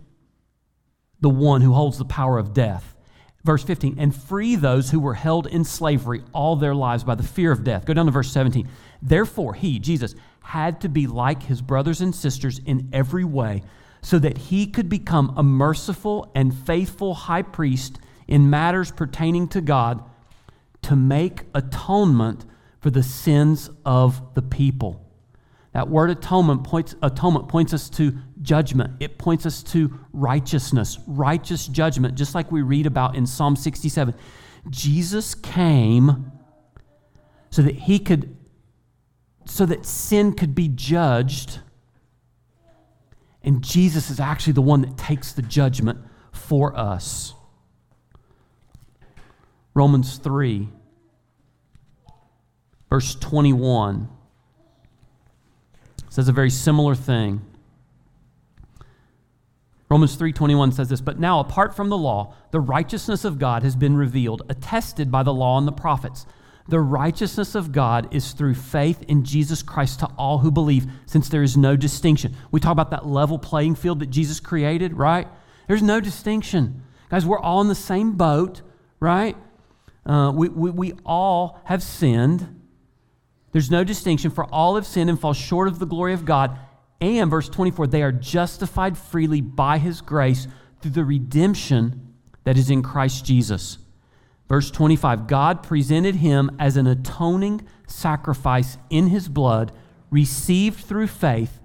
the 1.19 1.29
one 1.29 1.59
who 1.59 1.73
holds 1.73 1.97
the 1.97 2.05
power 2.05 2.37
of 2.37 2.53
death. 2.53 2.95
Verse 3.43 3.61
15, 3.61 3.97
and 3.99 4.15
free 4.15 4.55
those 4.55 4.91
who 4.91 4.99
were 5.01 5.15
held 5.15 5.45
in 5.45 5.65
slavery 5.65 6.23
all 6.31 6.55
their 6.55 6.73
lives 6.73 7.03
by 7.03 7.15
the 7.15 7.21
fear 7.21 7.51
of 7.51 7.65
death. 7.65 7.83
Go 7.83 7.93
down 7.93 8.05
to 8.05 8.13
verse 8.13 8.31
17. 8.31 8.65
Therefore, 9.01 9.55
he, 9.55 9.77
Jesus, 9.77 10.15
had 10.41 10.79
to 10.79 10.87
be 10.87 11.05
like 11.05 11.43
his 11.43 11.61
brothers 11.61 11.99
and 11.99 12.15
sisters 12.15 12.61
in 12.65 12.87
every 12.93 13.25
way, 13.25 13.63
so 14.01 14.19
that 14.19 14.37
he 14.37 14.67
could 14.67 14.87
become 14.87 15.33
a 15.35 15.43
merciful 15.43 16.31
and 16.33 16.55
faithful 16.55 17.13
high 17.13 17.41
priest 17.41 17.99
in 18.29 18.49
matters 18.49 18.89
pertaining 18.89 19.49
to 19.49 19.59
God 19.59 20.01
to 20.83 20.95
make 20.95 21.41
atonement 21.53 22.45
for 22.79 22.89
the 22.89 23.03
sins 23.03 23.69
of 23.85 24.33
the 24.33 24.41
people. 24.41 25.03
That 25.73 25.89
word 25.89 26.11
atonement 26.11 26.63
points, 26.63 26.95
atonement 27.01 27.49
points 27.49 27.73
us 27.73 27.89
to 27.91 28.17
judgment. 28.43 28.93
It 28.99 29.17
points 29.17 29.45
us 29.45 29.63
to 29.63 29.99
righteousness, 30.11 30.99
righteous 31.07 31.67
judgment, 31.67 32.15
just 32.15 32.35
like 32.35 32.51
we 32.51 32.61
read 32.61 32.85
about 32.85 33.15
in 33.15 33.25
Psalm 33.25 33.55
67. 33.55 34.13
Jesus 34.69 35.35
came 35.35 36.31
so 37.49 37.61
that 37.61 37.75
he 37.75 37.99
could, 37.99 38.35
so 39.45 39.65
that 39.65 39.85
sin 39.85 40.33
could 40.33 40.53
be 40.53 40.67
judged. 40.67 41.59
And 43.43 43.63
Jesus 43.63 44.09
is 44.09 44.19
actually 44.19 44.53
the 44.53 44.61
one 44.61 44.81
that 44.81 44.97
takes 44.97 45.33
the 45.33 45.41
judgment 45.41 45.99
for 46.31 46.77
us. 46.77 47.33
Romans 49.73 50.17
3, 50.17 50.69
verse 52.89 53.15
21 53.15 54.07
says 56.09 56.27
a 56.27 56.31
very 56.31 56.51
similar 56.51 56.93
thing. 56.93 57.41
Romans 59.93 60.15
3:21 60.15 60.71
says 60.71 60.89
this, 60.89 61.01
"But 61.01 61.19
now 61.19 61.39
apart 61.39 61.75
from 61.75 61.89
the 61.89 61.97
law, 61.99 62.33
the 62.49 62.59
righteousness 62.59 63.23
of 63.23 63.37
God 63.37 63.61
has 63.61 63.75
been 63.75 63.95
revealed, 63.95 64.41
attested 64.49 65.11
by 65.11 65.21
the 65.21 65.31
law 65.31 65.59
and 65.59 65.67
the 65.67 65.71
prophets. 65.71 66.25
The 66.67 66.79
righteousness 66.79 67.53
of 67.53 67.71
God 67.71 68.07
is 68.09 68.31
through 68.31 68.55
faith 68.55 69.03
in 69.03 69.23
Jesus 69.23 69.61
Christ 69.61 69.99
to 69.99 70.07
all 70.17 70.39
who 70.39 70.49
believe, 70.49 70.87
since 71.05 71.29
there 71.29 71.43
is 71.43 71.55
no 71.55 71.75
distinction." 71.75 72.33
We 72.49 72.59
talk 72.59 72.71
about 72.71 72.89
that 72.89 73.05
level 73.05 73.37
playing 73.37 73.75
field 73.75 73.99
that 73.99 74.09
Jesus 74.09 74.39
created, 74.39 74.97
right? 74.97 75.27
There's 75.67 75.83
no 75.83 75.99
distinction. 75.99 76.81
Guys, 77.09 77.23
we're 77.23 77.37
all 77.37 77.61
in 77.61 77.67
the 77.67 77.75
same 77.75 78.13
boat, 78.13 78.63
right? 78.99 79.37
Uh, 80.07 80.31
we, 80.33 80.49
we, 80.49 80.71
we 80.71 80.93
all 81.05 81.59
have 81.65 81.83
sinned. 81.83 82.59
There's 83.51 83.69
no 83.69 83.83
distinction, 83.83 84.31
for 84.31 84.45
all 84.45 84.73
have 84.73 84.87
sinned 84.87 85.11
and 85.11 85.19
fall 85.19 85.33
short 85.33 85.67
of 85.67 85.77
the 85.77 85.85
glory 85.85 86.15
of 86.15 86.25
God. 86.25 86.57
And, 87.03 87.29
verse 87.29 87.49
24, 87.49 87.87
they 87.87 88.01
are 88.01 88.13
justified 88.13 88.97
freely 88.97 89.41
by 89.41 89.77
his 89.77 89.99
grace 89.99 90.47
through 90.79 90.91
the 90.91 91.03
redemption 91.03 92.13
that 92.45 92.57
is 92.57 92.69
in 92.69 92.81
Christ 92.81 93.25
Jesus. 93.25 93.77
Verse 94.47 94.71
25, 94.71 95.27
God 95.27 95.63
presented 95.63 96.15
him 96.15 96.49
as 96.59 96.77
an 96.77 96.87
atoning 96.87 97.67
sacrifice 97.87 98.77
in 98.89 99.07
his 99.07 99.27
blood, 99.27 99.73
received 100.11 100.79
through 100.85 101.07
faith, 101.07 101.59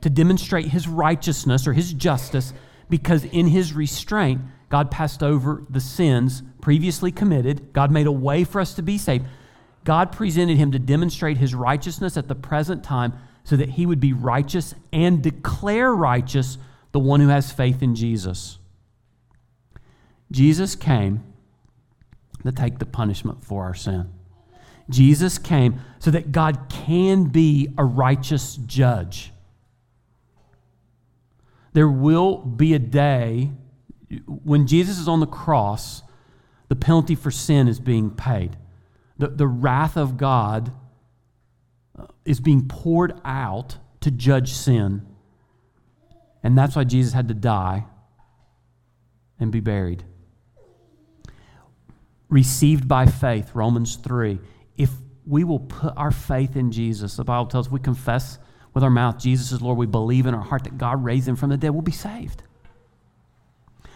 to 0.00 0.08
demonstrate 0.08 0.66
his 0.66 0.86
righteousness 0.86 1.66
or 1.66 1.72
his 1.72 1.92
justice, 1.92 2.52
because 2.88 3.24
in 3.24 3.48
his 3.48 3.72
restraint, 3.72 4.40
God 4.68 4.92
passed 4.92 5.24
over 5.24 5.64
the 5.68 5.80
sins 5.80 6.44
previously 6.60 7.10
committed. 7.10 7.72
God 7.72 7.90
made 7.90 8.06
a 8.06 8.12
way 8.12 8.44
for 8.44 8.60
us 8.60 8.74
to 8.74 8.82
be 8.82 8.96
saved. 8.96 9.26
God 9.82 10.12
presented 10.12 10.56
him 10.56 10.70
to 10.70 10.78
demonstrate 10.78 11.38
his 11.38 11.54
righteousness 11.54 12.16
at 12.16 12.28
the 12.28 12.36
present 12.36 12.84
time 12.84 13.14
so 13.48 13.56
that 13.56 13.70
he 13.70 13.86
would 13.86 13.98
be 13.98 14.12
righteous 14.12 14.74
and 14.92 15.22
declare 15.22 15.94
righteous 15.94 16.58
the 16.92 16.98
one 16.98 17.20
who 17.20 17.28
has 17.28 17.50
faith 17.50 17.82
in 17.82 17.94
Jesus. 17.94 18.58
Jesus 20.30 20.74
came 20.74 21.22
to 22.44 22.52
take 22.52 22.78
the 22.78 22.84
punishment 22.84 23.42
for 23.42 23.64
our 23.64 23.74
sin. 23.74 24.12
Jesus 24.90 25.38
came 25.38 25.80
so 25.98 26.10
that 26.10 26.30
God 26.30 26.68
can 26.68 27.24
be 27.24 27.72
a 27.78 27.84
righteous 27.84 28.56
judge. 28.56 29.32
There 31.72 31.88
will 31.88 32.36
be 32.36 32.74
a 32.74 32.78
day 32.78 33.50
when 34.26 34.66
Jesus 34.66 34.98
is 34.98 35.08
on 35.08 35.20
the 35.20 35.26
cross, 35.26 36.02
the 36.68 36.76
penalty 36.76 37.14
for 37.14 37.30
sin 37.30 37.66
is 37.66 37.80
being 37.80 38.10
paid 38.10 38.58
the, 39.16 39.28
the 39.28 39.46
wrath 39.46 39.96
of 39.96 40.16
God 40.18 40.70
is 42.28 42.40
being 42.40 42.68
poured 42.68 43.18
out 43.24 43.78
to 44.00 44.10
judge 44.10 44.52
sin. 44.52 45.06
And 46.42 46.56
that's 46.56 46.76
why 46.76 46.84
Jesus 46.84 47.14
had 47.14 47.28
to 47.28 47.34
die 47.34 47.86
and 49.40 49.50
be 49.50 49.60
buried. 49.60 50.04
Received 52.28 52.86
by 52.86 53.06
faith, 53.06 53.52
Romans 53.54 53.96
3. 53.96 54.38
If 54.76 54.90
we 55.26 55.42
will 55.42 55.60
put 55.60 55.94
our 55.96 56.10
faith 56.10 56.54
in 56.54 56.70
Jesus, 56.70 57.16
the 57.16 57.24
Bible 57.24 57.46
tells 57.46 57.66
us 57.66 57.72
we 57.72 57.80
confess 57.80 58.38
with 58.74 58.84
our 58.84 58.90
mouth 58.90 59.18
Jesus 59.18 59.50
is 59.50 59.62
Lord, 59.62 59.78
we 59.78 59.86
believe 59.86 60.26
in 60.26 60.34
our 60.34 60.42
heart 60.42 60.64
that 60.64 60.76
God 60.76 61.02
raised 61.02 61.26
him 61.26 61.36
from 61.36 61.48
the 61.48 61.56
dead, 61.56 61.70
we'll 61.70 61.82
be 61.82 61.92
saved. 61.92 62.42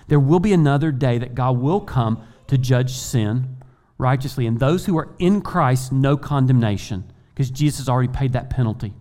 There 0.08 0.18
will 0.18 0.40
be 0.40 0.52
another 0.52 0.90
day 0.90 1.18
that 1.18 1.34
God 1.34 1.58
will 1.58 1.80
come 1.80 2.24
to 2.46 2.56
judge 2.56 2.94
sin 2.94 3.58
righteously. 3.98 4.46
And 4.46 4.58
those 4.58 4.86
who 4.86 4.96
are 4.98 5.14
in 5.18 5.42
Christ, 5.42 5.92
no 5.92 6.16
condemnation, 6.16 7.12
because 7.42 7.58
Jesus 7.58 7.78
has 7.80 7.88
already 7.88 8.12
paid 8.12 8.34
that 8.34 8.50
penalty. 8.50 8.94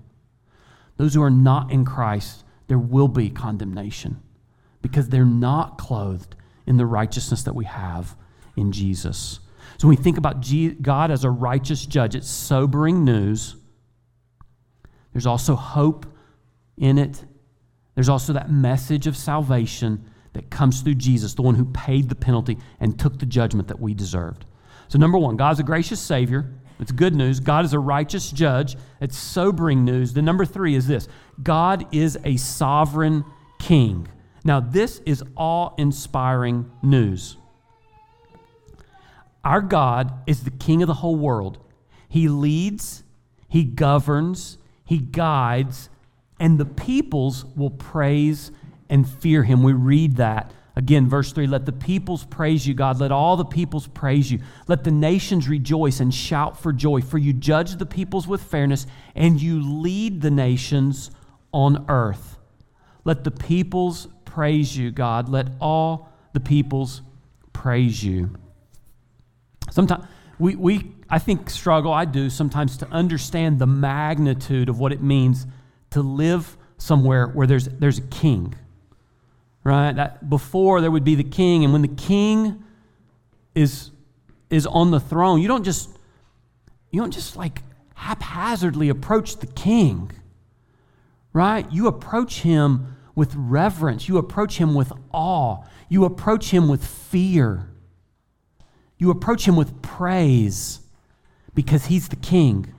Those 0.97 1.13
who 1.13 1.21
are 1.21 1.29
not 1.29 1.71
in 1.71 1.85
Christ, 1.85 2.43
there 2.65 2.79
will 2.79 3.07
be 3.07 3.29
condemnation 3.29 4.19
because 4.81 5.09
they're 5.09 5.23
not 5.23 5.77
clothed 5.77 6.35
in 6.65 6.77
the 6.77 6.87
righteousness 6.87 7.43
that 7.43 7.53
we 7.53 7.65
have 7.65 8.15
in 8.57 8.71
Jesus. 8.71 9.41
So 9.77 9.87
when 9.87 9.95
we 9.95 10.01
think 10.01 10.17
about 10.17 10.43
God 10.81 11.11
as 11.11 11.23
a 11.23 11.29
righteous 11.29 11.85
judge, 11.85 12.15
it's 12.15 12.27
sobering 12.27 13.05
news. 13.05 13.57
There's 15.13 15.27
also 15.27 15.55
hope 15.55 16.07
in 16.79 16.97
it. 16.97 17.23
There's 17.93 18.09
also 18.09 18.33
that 18.33 18.49
message 18.49 19.05
of 19.05 19.15
salvation 19.15 20.09
that 20.33 20.49
comes 20.49 20.81
through 20.81 20.95
Jesus, 20.95 21.35
the 21.35 21.43
one 21.43 21.53
who 21.53 21.65
paid 21.65 22.09
the 22.09 22.15
penalty 22.15 22.57
and 22.79 22.99
took 22.99 23.19
the 23.19 23.27
judgment 23.27 23.67
that 23.67 23.79
we 23.79 23.93
deserved. 23.93 24.45
So, 24.87 24.97
number 24.97 25.19
one, 25.19 25.37
God's 25.37 25.59
a 25.59 25.63
gracious 25.63 25.99
Savior. 25.99 26.51
It's 26.81 26.91
good 26.91 27.15
news. 27.15 27.39
God 27.39 27.63
is 27.63 27.73
a 27.73 27.79
righteous 27.79 28.31
judge. 28.31 28.75
It's 28.99 29.15
sobering 29.15 29.85
news. 29.85 30.13
The 30.13 30.21
number 30.23 30.45
three 30.45 30.75
is 30.75 30.87
this 30.87 31.07
God 31.41 31.85
is 31.93 32.17
a 32.25 32.37
sovereign 32.37 33.23
king. 33.59 34.07
Now, 34.43 34.59
this 34.59 34.99
is 35.05 35.23
awe 35.35 35.69
inspiring 35.77 36.71
news. 36.81 37.37
Our 39.45 39.61
God 39.61 40.11
is 40.25 40.43
the 40.43 40.51
king 40.51 40.81
of 40.81 40.87
the 40.87 40.95
whole 40.95 41.15
world. 41.15 41.59
He 42.09 42.27
leads, 42.27 43.03
He 43.47 43.63
governs, 43.63 44.57
He 44.83 44.97
guides, 44.97 45.89
and 46.39 46.59
the 46.59 46.65
peoples 46.65 47.45
will 47.55 47.69
praise 47.69 48.51
and 48.89 49.07
fear 49.07 49.43
Him. 49.43 49.61
We 49.61 49.73
read 49.73 50.17
that 50.17 50.51
Again, 50.75 51.07
verse 51.07 51.31
3 51.33 51.47
Let 51.47 51.65
the 51.65 51.71
peoples 51.71 52.23
praise 52.25 52.65
you, 52.65 52.73
God. 52.73 52.99
Let 52.99 53.11
all 53.11 53.35
the 53.37 53.45
peoples 53.45 53.87
praise 53.87 54.31
you. 54.31 54.39
Let 54.67 54.83
the 54.83 54.91
nations 54.91 55.49
rejoice 55.49 55.99
and 55.99 56.13
shout 56.13 56.57
for 56.59 56.71
joy, 56.71 57.01
for 57.01 57.17
you 57.17 57.33
judge 57.33 57.75
the 57.75 57.85
peoples 57.85 58.27
with 58.27 58.41
fairness 58.41 58.87
and 59.15 59.41
you 59.41 59.61
lead 59.61 60.21
the 60.21 60.31
nations 60.31 61.11
on 61.51 61.85
earth. 61.89 62.37
Let 63.03 63.23
the 63.23 63.31
peoples 63.31 64.07
praise 64.25 64.77
you, 64.77 64.91
God. 64.91 65.27
Let 65.27 65.49
all 65.59 66.09
the 66.33 66.39
peoples 66.39 67.01
praise 67.51 68.03
you. 68.03 68.29
Sometimes 69.71 70.05
we, 70.39 70.55
we, 70.55 70.91
I 71.09 71.19
think, 71.19 71.49
struggle, 71.49 71.91
I 71.91 72.05
do 72.05 72.29
sometimes, 72.29 72.77
to 72.77 72.87
understand 72.89 73.59
the 73.59 73.67
magnitude 73.67 74.69
of 74.69 74.79
what 74.79 74.91
it 74.91 75.01
means 75.01 75.45
to 75.91 76.01
live 76.01 76.57
somewhere 76.77 77.27
where 77.27 77.45
there's, 77.45 77.65
there's 77.65 77.99
a 77.99 78.03
king 78.03 78.55
right? 79.63 79.95
That 79.95 80.29
before 80.29 80.81
there 80.81 80.91
would 80.91 81.03
be 81.03 81.15
the 81.15 81.23
king, 81.23 81.63
and 81.63 81.73
when 81.73 81.81
the 81.81 81.87
king 81.87 82.63
is 83.55 83.91
is 84.49 84.65
on 84.67 84.91
the 84.91 84.99
throne, 84.99 85.41
you 85.41 85.47
don't 85.47 85.63
just 85.63 85.89
you 86.91 87.01
don't 87.01 87.11
just 87.11 87.35
like 87.35 87.63
haphazardly 87.95 88.89
approach 88.89 89.37
the 89.37 89.47
king, 89.47 90.11
right? 91.33 91.71
You 91.71 91.87
approach 91.87 92.41
him 92.41 92.97
with 93.15 93.33
reverence. 93.35 94.07
You 94.07 94.17
approach 94.17 94.57
him 94.57 94.73
with 94.73 94.91
awe. 95.11 95.63
You 95.89 96.05
approach 96.05 96.51
him 96.51 96.67
with 96.67 96.85
fear. 96.85 97.67
You 98.97 99.09
approach 99.09 99.47
him 99.47 99.55
with 99.55 99.81
praise 99.81 100.79
because 101.53 101.85
he's 101.85 102.07
the 102.07 102.15
king. 102.15 102.73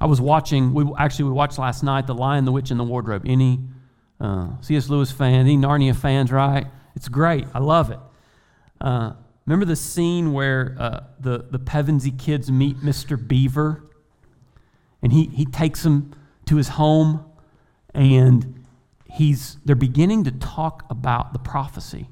I 0.00 0.06
was 0.06 0.20
watching, 0.20 0.74
we 0.74 0.84
actually 0.98 1.26
we 1.26 1.32
watched 1.32 1.58
last 1.58 1.82
night 1.82 2.06
The 2.06 2.14
Lion, 2.14 2.44
the 2.44 2.52
Witch, 2.52 2.70
and 2.70 2.80
the 2.80 2.84
Wardrobe. 2.84 3.22
Any 3.26 3.60
uh, 4.22 4.46
C.S. 4.60 4.88
Lewis 4.88 5.10
fan, 5.10 5.40
any 5.40 5.56
Narnia 5.56 5.94
fans, 5.94 6.30
right? 6.30 6.66
It's 6.94 7.08
great. 7.08 7.44
I 7.52 7.58
love 7.58 7.90
it. 7.90 7.98
Uh, 8.80 9.14
remember 9.44 9.66
the 9.66 9.76
scene 9.76 10.32
where 10.32 10.76
uh, 10.78 11.00
the, 11.18 11.46
the 11.50 11.58
Pevensie 11.58 12.16
kids 12.16 12.50
meet 12.50 12.78
Mr. 12.78 13.18
Beaver? 13.28 13.82
And 15.02 15.12
he, 15.12 15.26
he 15.26 15.44
takes 15.44 15.82
them 15.82 16.14
to 16.46 16.56
his 16.56 16.68
home, 16.68 17.24
and 17.92 18.64
he's, 19.10 19.56
they're 19.64 19.74
beginning 19.74 20.22
to 20.24 20.30
talk 20.30 20.84
about 20.88 21.32
the 21.32 21.40
prophecy 21.40 22.08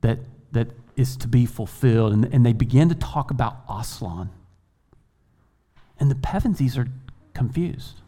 that, 0.00 0.18
that 0.50 0.68
is 0.96 1.16
to 1.18 1.28
be 1.28 1.46
fulfilled. 1.46 2.12
And, 2.12 2.24
and 2.34 2.44
they 2.44 2.52
begin 2.52 2.88
to 2.88 2.96
talk 2.96 3.30
about 3.30 3.58
Aslan. 3.70 4.30
And 6.00 6.10
the 6.10 6.16
Pevensies 6.16 6.76
are 6.76 6.88
confused. 7.34 8.01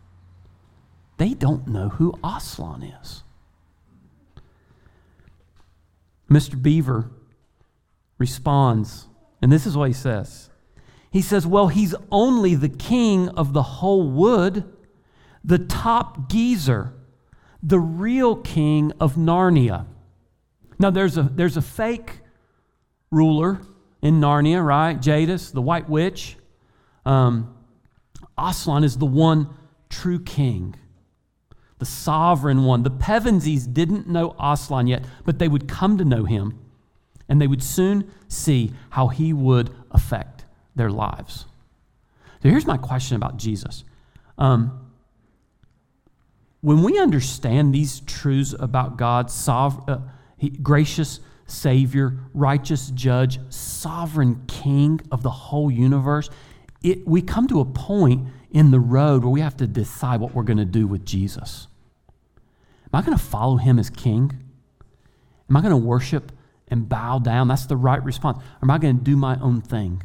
They 1.17 1.35
don't 1.35 1.69
know 1.69 1.91
who 1.91 2.15
Aslan 2.25 2.83
is. 2.83 3.23
Mr. 6.31 6.61
Beaver 6.61 7.11
responds, 8.19 9.07
and 9.41 9.53
this 9.53 9.67
is 9.67 9.77
what 9.77 9.89
he 9.89 9.95
says. 9.95 10.51
He 11.11 11.23
says, 11.23 11.47
Well, 11.47 11.69
he's 11.69 11.95
only 12.11 12.55
the 12.55 12.69
king 12.69 13.29
of 13.29 13.53
the 13.53 13.63
whole 13.63 14.11
wood, 14.11 14.65
the 15.45 15.59
top 15.59 16.29
geezer, 16.29 16.95
the 17.63 17.79
real 17.79 18.37
king 18.37 18.93
of 18.99 19.15
Narnia. 19.15 19.87
Now, 20.79 20.91
there's 20.91 21.17
a, 21.17 21.23
there's 21.23 21.57
a 21.57 21.63
fake 21.63 22.19
ruler 23.13 23.61
in 24.03 24.21
Narnia, 24.21 24.65
right? 24.65 25.01
Jadis, 25.01 25.53
the 25.53 25.63
white 25.63 25.89
witch. 25.89 26.37
Um, 27.07 27.55
Aslan 28.37 28.83
is 28.83 28.99
the 28.99 29.07
one 29.07 29.49
true 29.89 30.19
king 30.19 30.75
the 31.79 31.87
sovereign 31.87 32.65
one. 32.65 32.83
The 32.83 32.91
Pevensies 32.91 33.73
didn't 33.73 34.09
know 34.09 34.35
Aslan 34.39 34.87
yet, 34.87 35.05
but 35.25 35.39
they 35.39 35.49
would 35.49 35.69
come 35.69 35.99
to 35.99 36.05
know 36.05 36.25
him, 36.25 36.59
and 37.29 37.41
they 37.41 37.47
would 37.47 37.63
soon 37.63 38.11
see 38.29 38.73
how 38.91 39.09
he 39.09 39.33
would 39.33 39.71
affect 39.91 40.45
their 40.77 40.91
lives. 40.91 41.47
So 42.43 42.49
here's 42.49 42.67
my 42.67 42.77
question 42.77 43.17
about 43.17 43.37
Jesus. 43.37 43.85
Um, 44.39 44.81
when 46.61 46.83
we 46.83 46.99
understand 46.99 47.75
these 47.75 48.01
truths 48.01 48.55
about 48.59 48.97
God's 48.97 49.35
sov- 49.35 49.89
uh, 49.89 49.99
gracious 50.63 51.21
Savior, 51.47 52.19
righteous 52.33 52.91
Judge, 52.91 53.39
sovereign 53.51 54.45
King 54.47 55.01
of 55.13 55.23
the 55.23 55.31
whole 55.31 55.71
universe, 55.71 56.31
it, 56.85 57.09
we 57.09 57.23
come 57.23 57.49
to 57.49 57.61
a 57.61 57.65
point 57.65 58.29
in 58.51 58.71
the 58.71 58.79
road 58.79 59.25
where 59.25 59.33
we 59.33 59.41
have 59.41 59.57
to 59.57 59.67
decide 59.67 60.21
what 60.21 60.35
we're 60.35 60.45
going 60.45 60.59
to 60.59 60.65
do 60.65 60.87
with 60.87 61.05
Jesus. 61.05 61.67
Am 62.93 63.01
I 63.01 63.03
going 63.03 63.17
to 63.17 63.25
follow 63.25 63.57
him 63.57 63.79
as 63.79 63.91
King? 63.91 64.39
Am 65.49 65.57
I 65.57 65.61
going 65.61 65.73
to 65.73 65.77
worship 65.77 66.31
and 66.69 66.89
bow 66.89 67.19
down? 67.19 67.49
That's 67.49 67.67
the 67.67 67.77
right 67.77 68.03
response. 68.05 68.39
Or 68.39 68.65
am 68.65 68.71
I 68.71 68.79
going 68.79 68.99
to 68.99 69.03
do 69.03 69.17
my 69.17 69.41
own 69.41 69.63
thing? 69.63 70.03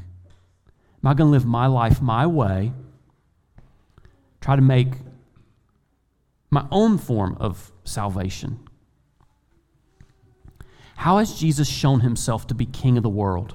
Am 1.04 1.08
I 1.08 1.14
going 1.14 1.28
to 1.28 1.32
live 1.32 1.46
my 1.46 1.68
life 1.68 2.02
my 2.02 2.26
way? 2.26 2.72
Try 4.42 4.56
to 4.56 4.62
make 4.62 4.94
my 6.50 6.66
own 6.72 6.98
form 6.98 7.38
of 7.40 7.74
salvation. 7.84 8.60
How 10.96 11.18
has 11.18 11.38
Jesus 11.38 11.68
shown 11.68 12.00
himself 12.00 12.48
to 12.48 12.56
be 12.56 12.66
king 12.66 12.98
of 12.98 13.04
the 13.04 13.10
world? 13.10 13.54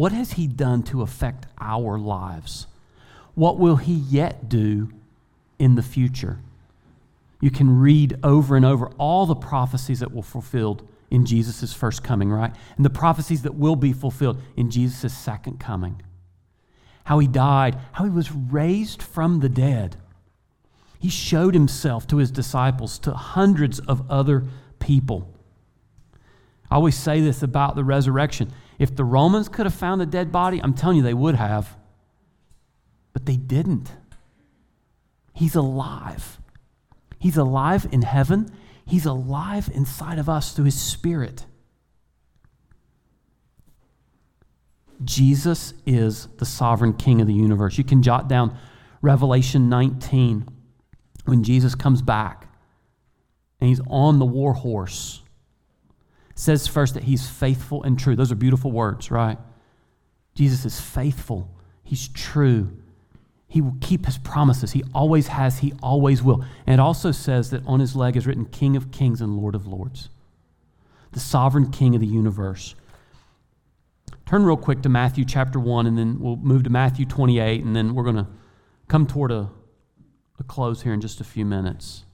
What 0.00 0.12
has 0.12 0.32
he 0.32 0.46
done 0.46 0.82
to 0.84 1.02
affect 1.02 1.44
our 1.60 1.98
lives? 1.98 2.66
What 3.34 3.58
will 3.58 3.76
he 3.76 3.92
yet 3.92 4.48
do 4.48 4.90
in 5.58 5.74
the 5.74 5.82
future? 5.82 6.38
You 7.38 7.50
can 7.50 7.78
read 7.78 8.18
over 8.22 8.56
and 8.56 8.64
over 8.64 8.86
all 8.96 9.26
the 9.26 9.34
prophecies 9.34 10.00
that 10.00 10.10
were 10.10 10.22
fulfilled 10.22 10.88
in 11.10 11.26
Jesus' 11.26 11.74
first 11.74 12.02
coming, 12.02 12.30
right? 12.30 12.50
And 12.76 12.84
the 12.86 12.88
prophecies 12.88 13.42
that 13.42 13.56
will 13.56 13.76
be 13.76 13.92
fulfilled 13.92 14.40
in 14.56 14.70
Jesus' 14.70 15.14
second 15.14 15.60
coming. 15.60 16.00
How 17.04 17.18
he 17.18 17.26
died, 17.26 17.76
how 17.92 18.04
he 18.04 18.10
was 18.10 18.32
raised 18.32 19.02
from 19.02 19.40
the 19.40 19.50
dead 19.50 19.96
he 20.98 21.10
showed 21.10 21.52
himself 21.52 22.06
to 22.06 22.16
his 22.16 22.30
disciples, 22.30 22.98
to 23.00 23.12
hundreds 23.12 23.80
of 23.80 24.10
other 24.10 24.44
people. 24.78 25.30
I 26.70 26.76
always 26.76 26.96
say 26.96 27.20
this 27.20 27.42
about 27.42 27.76
the 27.76 27.84
resurrection. 27.84 28.50
If 28.80 28.96
the 28.96 29.04
Romans 29.04 29.50
could 29.50 29.66
have 29.66 29.74
found 29.74 30.00
a 30.00 30.06
dead 30.06 30.32
body, 30.32 30.58
I'm 30.58 30.72
telling 30.72 30.96
you 30.96 31.02
they 31.02 31.12
would 31.12 31.34
have. 31.34 31.76
But 33.12 33.26
they 33.26 33.36
didn't. 33.36 33.92
He's 35.34 35.54
alive. 35.54 36.40
He's 37.18 37.36
alive 37.36 37.86
in 37.92 38.00
heaven. 38.00 38.50
He's 38.86 39.04
alive 39.04 39.68
inside 39.74 40.18
of 40.18 40.30
us 40.30 40.54
through 40.54 40.64
his 40.64 40.80
spirit. 40.80 41.44
Jesus 45.04 45.74
is 45.84 46.28
the 46.38 46.46
sovereign 46.46 46.94
king 46.94 47.20
of 47.20 47.26
the 47.26 47.34
universe. 47.34 47.76
You 47.76 47.84
can 47.84 48.02
jot 48.02 48.28
down 48.28 48.56
Revelation 49.02 49.68
19 49.68 50.48
when 51.26 51.44
Jesus 51.44 51.74
comes 51.74 52.00
back 52.00 52.46
and 53.60 53.68
he's 53.68 53.80
on 53.88 54.18
the 54.18 54.24
war 54.24 54.54
horse, 54.54 55.20
says 56.40 56.66
first 56.66 56.94
that 56.94 57.04
he's 57.04 57.28
faithful 57.28 57.82
and 57.82 57.98
true. 57.98 58.16
Those 58.16 58.32
are 58.32 58.36
beautiful 58.36 58.72
words, 58.72 59.10
right? 59.10 59.38
Jesus 60.34 60.64
is 60.64 60.80
faithful, 60.80 61.50
he's 61.82 62.08
true. 62.08 62.76
He 63.46 63.60
will 63.60 63.74
keep 63.80 64.06
his 64.06 64.16
promises. 64.16 64.70
He 64.70 64.84
always 64.94 65.26
has, 65.26 65.58
he 65.58 65.72
always 65.82 66.22
will. 66.22 66.44
And 66.68 66.74
it 66.74 66.78
also 66.78 67.10
says 67.10 67.50
that 67.50 67.66
on 67.66 67.80
his 67.80 67.96
leg 67.96 68.16
is 68.16 68.24
written 68.24 68.44
King 68.44 68.76
of 68.76 68.92
Kings 68.92 69.20
and 69.20 69.38
Lord 69.38 69.56
of 69.56 69.66
Lords, 69.66 70.08
the 71.10 71.18
sovereign 71.18 71.72
King 71.72 71.96
of 71.96 72.00
the 72.00 72.06
universe. 72.06 72.76
Turn 74.24 74.44
real 74.44 74.56
quick 74.56 74.82
to 74.82 74.88
Matthew 74.88 75.24
chapter 75.24 75.58
1, 75.58 75.84
and 75.88 75.98
then 75.98 76.20
we'll 76.20 76.36
move 76.36 76.62
to 76.62 76.70
Matthew 76.70 77.06
28, 77.06 77.64
and 77.64 77.74
then 77.74 77.96
we're 77.96 78.04
going 78.04 78.14
to 78.14 78.28
come 78.86 79.04
toward 79.04 79.32
a 79.32 79.50
a 80.40 80.42
close 80.42 80.82
here 80.82 80.92
in 80.92 81.00
just 81.00 81.20
a 81.20 81.24
few 81.24 81.44
minutes. 81.44 82.04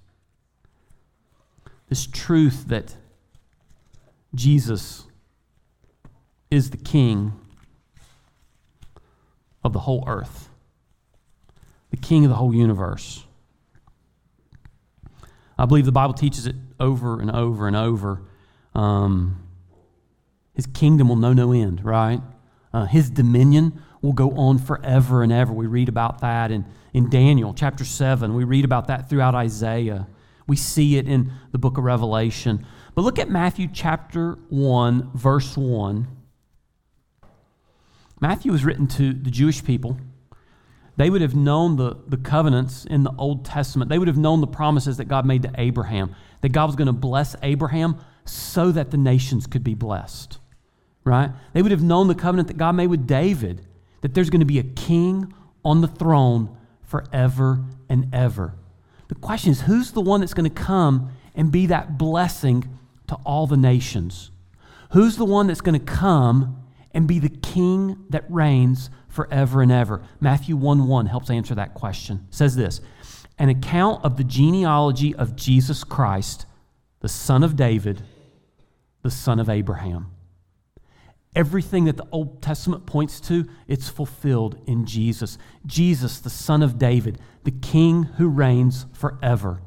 This 1.89 2.07
truth 2.07 2.67
that 2.67 2.97
Jesus 4.37 5.07
is 6.51 6.71
the 6.71 6.77
King 6.77 7.33
of 9.65 9.73
the 9.73 9.81
whole 9.81 10.05
earth, 10.07 10.49
the 11.91 11.97
King 11.97 12.25
of 12.25 12.29
the 12.29 12.37
whole 12.37 12.55
universe. 12.55 13.25
I 15.59 15.65
believe 15.65 15.87
the 15.87 15.93
Bible 15.93 16.15
teaches 16.15 16.47
it 16.47 16.55
over 16.79 17.21
and 17.21 17.31
over 17.31 17.67
and 17.67 17.75
over. 17.75 18.23
Um, 18.75 19.43
his 20.55 20.67
kingdom 20.67 21.09
will 21.09 21.17
know 21.17 21.33
no 21.33 21.53
end, 21.53 21.85
right? 21.85 22.21
Uh, 22.73 22.85
his 22.85 23.09
dominion 23.09 23.83
will 24.03 24.13
go 24.13 24.33
on 24.33 24.59
forever 24.59 25.23
and 25.23 25.33
ever. 25.33 25.53
We 25.53 25.67
read 25.67 25.89
about 25.89 26.21
that 26.21 26.51
in, 26.51 26.67
in 26.93 27.09
Daniel 27.09 27.55
chapter 27.55 27.85
7. 27.85 28.35
We 28.35 28.45
read 28.45 28.67
about 28.67 28.89
that 28.89 29.09
throughout 29.09 29.35
Isaiah. 29.35 30.07
We 30.47 30.57
see 30.57 30.97
it 30.97 31.09
in 31.09 31.33
the 31.53 31.59
book 31.59 31.79
of 31.79 31.85
Revelation. 31.85 32.67
But 32.97 33.03
look 33.03 33.19
at 33.19 33.29
Matthew 33.29 33.69
chapter 33.71 34.39
1, 34.49 35.11
verse 35.13 35.55
1. 35.55 36.09
Matthew 38.23 38.51
was 38.51 38.65
written 38.65 38.87
to 38.87 39.13
the 39.13 39.31
Jewish 39.31 39.63
people. 39.63 39.99
They 40.97 41.11
would 41.11 41.21
have 41.21 41.35
known 41.35 41.77
the, 41.77 41.99
the 42.09 42.17
covenants 42.17 42.87
in 42.87 43.03
the 43.03 43.13
Old 43.19 43.45
Testament. 43.45 43.91
They 43.91 43.99
would 43.99 44.09
have 44.09 44.17
known 44.17 44.41
the 44.41 44.47
promises 44.47 44.97
that 44.97 45.05
God 45.05 45.27
made 45.27 45.43
to 45.43 45.51
Abraham, 45.59 46.17
that 46.41 46.53
God 46.53 46.65
was 46.65 46.75
going 46.75 46.87
to 46.87 46.95
bless 46.95 47.37
Abraham 47.43 47.99
so 48.25 48.73
that 48.73 48.91
the 48.91 48.97
nations 48.97 49.47
could 49.47 49.63
be 49.63 49.75
blessed. 49.75 50.39
Right? 51.05 51.33
They 51.53 51.61
would 51.61 51.73
have 51.73 51.83
known 51.83 52.09
the 52.09 52.15
covenant 52.15 52.49
that 52.49 52.57
God 52.57 52.73
made 52.73 52.87
with 52.87 53.07
David 53.07 53.61
that 54.01 54.15
there's 54.15 54.31
going 54.31 54.41
to 54.41 54.47
be 54.47 54.59
a 54.59 54.65
king 54.65 55.35
on 55.63 55.83
the 55.83 55.89
throne 55.89 56.57
forever 56.83 57.63
and 57.91 58.09
ever. 58.15 58.55
The 59.09 59.17
question 59.17 59.53
is 59.53 59.61
who's 59.61 59.91
the 59.91 60.01
one 60.01 60.21
that's 60.21 60.33
going 60.33 60.51
to 60.51 60.63
come 60.63 61.11
and 61.35 61.53
be 61.53 61.67
that 61.67 61.99
blessing 61.99 62.76
to 63.09 63.15
all 63.25 63.47
the 63.47 63.57
nations? 63.57 64.31
Who's 64.93 65.17
the 65.17 65.25
one 65.25 65.47
that's 65.47 65.61
going 65.61 65.79
to 65.79 65.85
come 65.85 66.63
and 66.93 67.07
be 67.07 67.19
the 67.19 67.29
king 67.29 68.05
that 68.11 68.25
reigns 68.29 68.91
forever 69.09 69.63
and 69.63 69.73
ever? 69.73 70.03
Matthew 70.21 70.57
1 70.57 70.87
1 70.87 71.07
helps 71.07 71.31
answer 71.31 71.55
that 71.55 71.75
question. 71.75 72.27
It 72.29 72.35
says 72.35 72.57
this 72.57 72.81
An 73.39 73.49
account 73.49 74.05
of 74.05 74.17
the 74.17 74.25
genealogy 74.25 75.15
of 75.15 75.37
Jesus 75.37 75.85
Christ, 75.85 76.47
the 77.01 77.09
son 77.09 77.43
of 77.43 77.57
David, 77.57 78.03
the 79.03 79.11
son 79.11 79.39
of 79.39 79.49
Abraham. 79.49 80.13
Everything 81.37 81.85
that 81.85 81.99
the 81.99 82.07
Old 82.11 82.41
Testament 82.41 82.87
points 82.87 83.21
to, 83.21 83.47
it's 83.69 83.91
fulfilled 83.91 84.59
in 84.67 84.87
Jesus. 84.87 85.37
Jesus, 85.67 86.19
the 86.19 86.31
Son 86.31 86.63
of 86.63 86.79
David, 86.79 87.21
the 87.45 87.51
King 87.51 88.05
who 88.05 88.27
reigns 88.27 88.87
forever. 88.95 89.61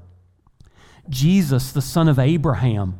Jesus, 1.09 1.71
the 1.71 1.81
Son 1.83 2.07
of 2.07 2.17
Abraham, 2.17 2.97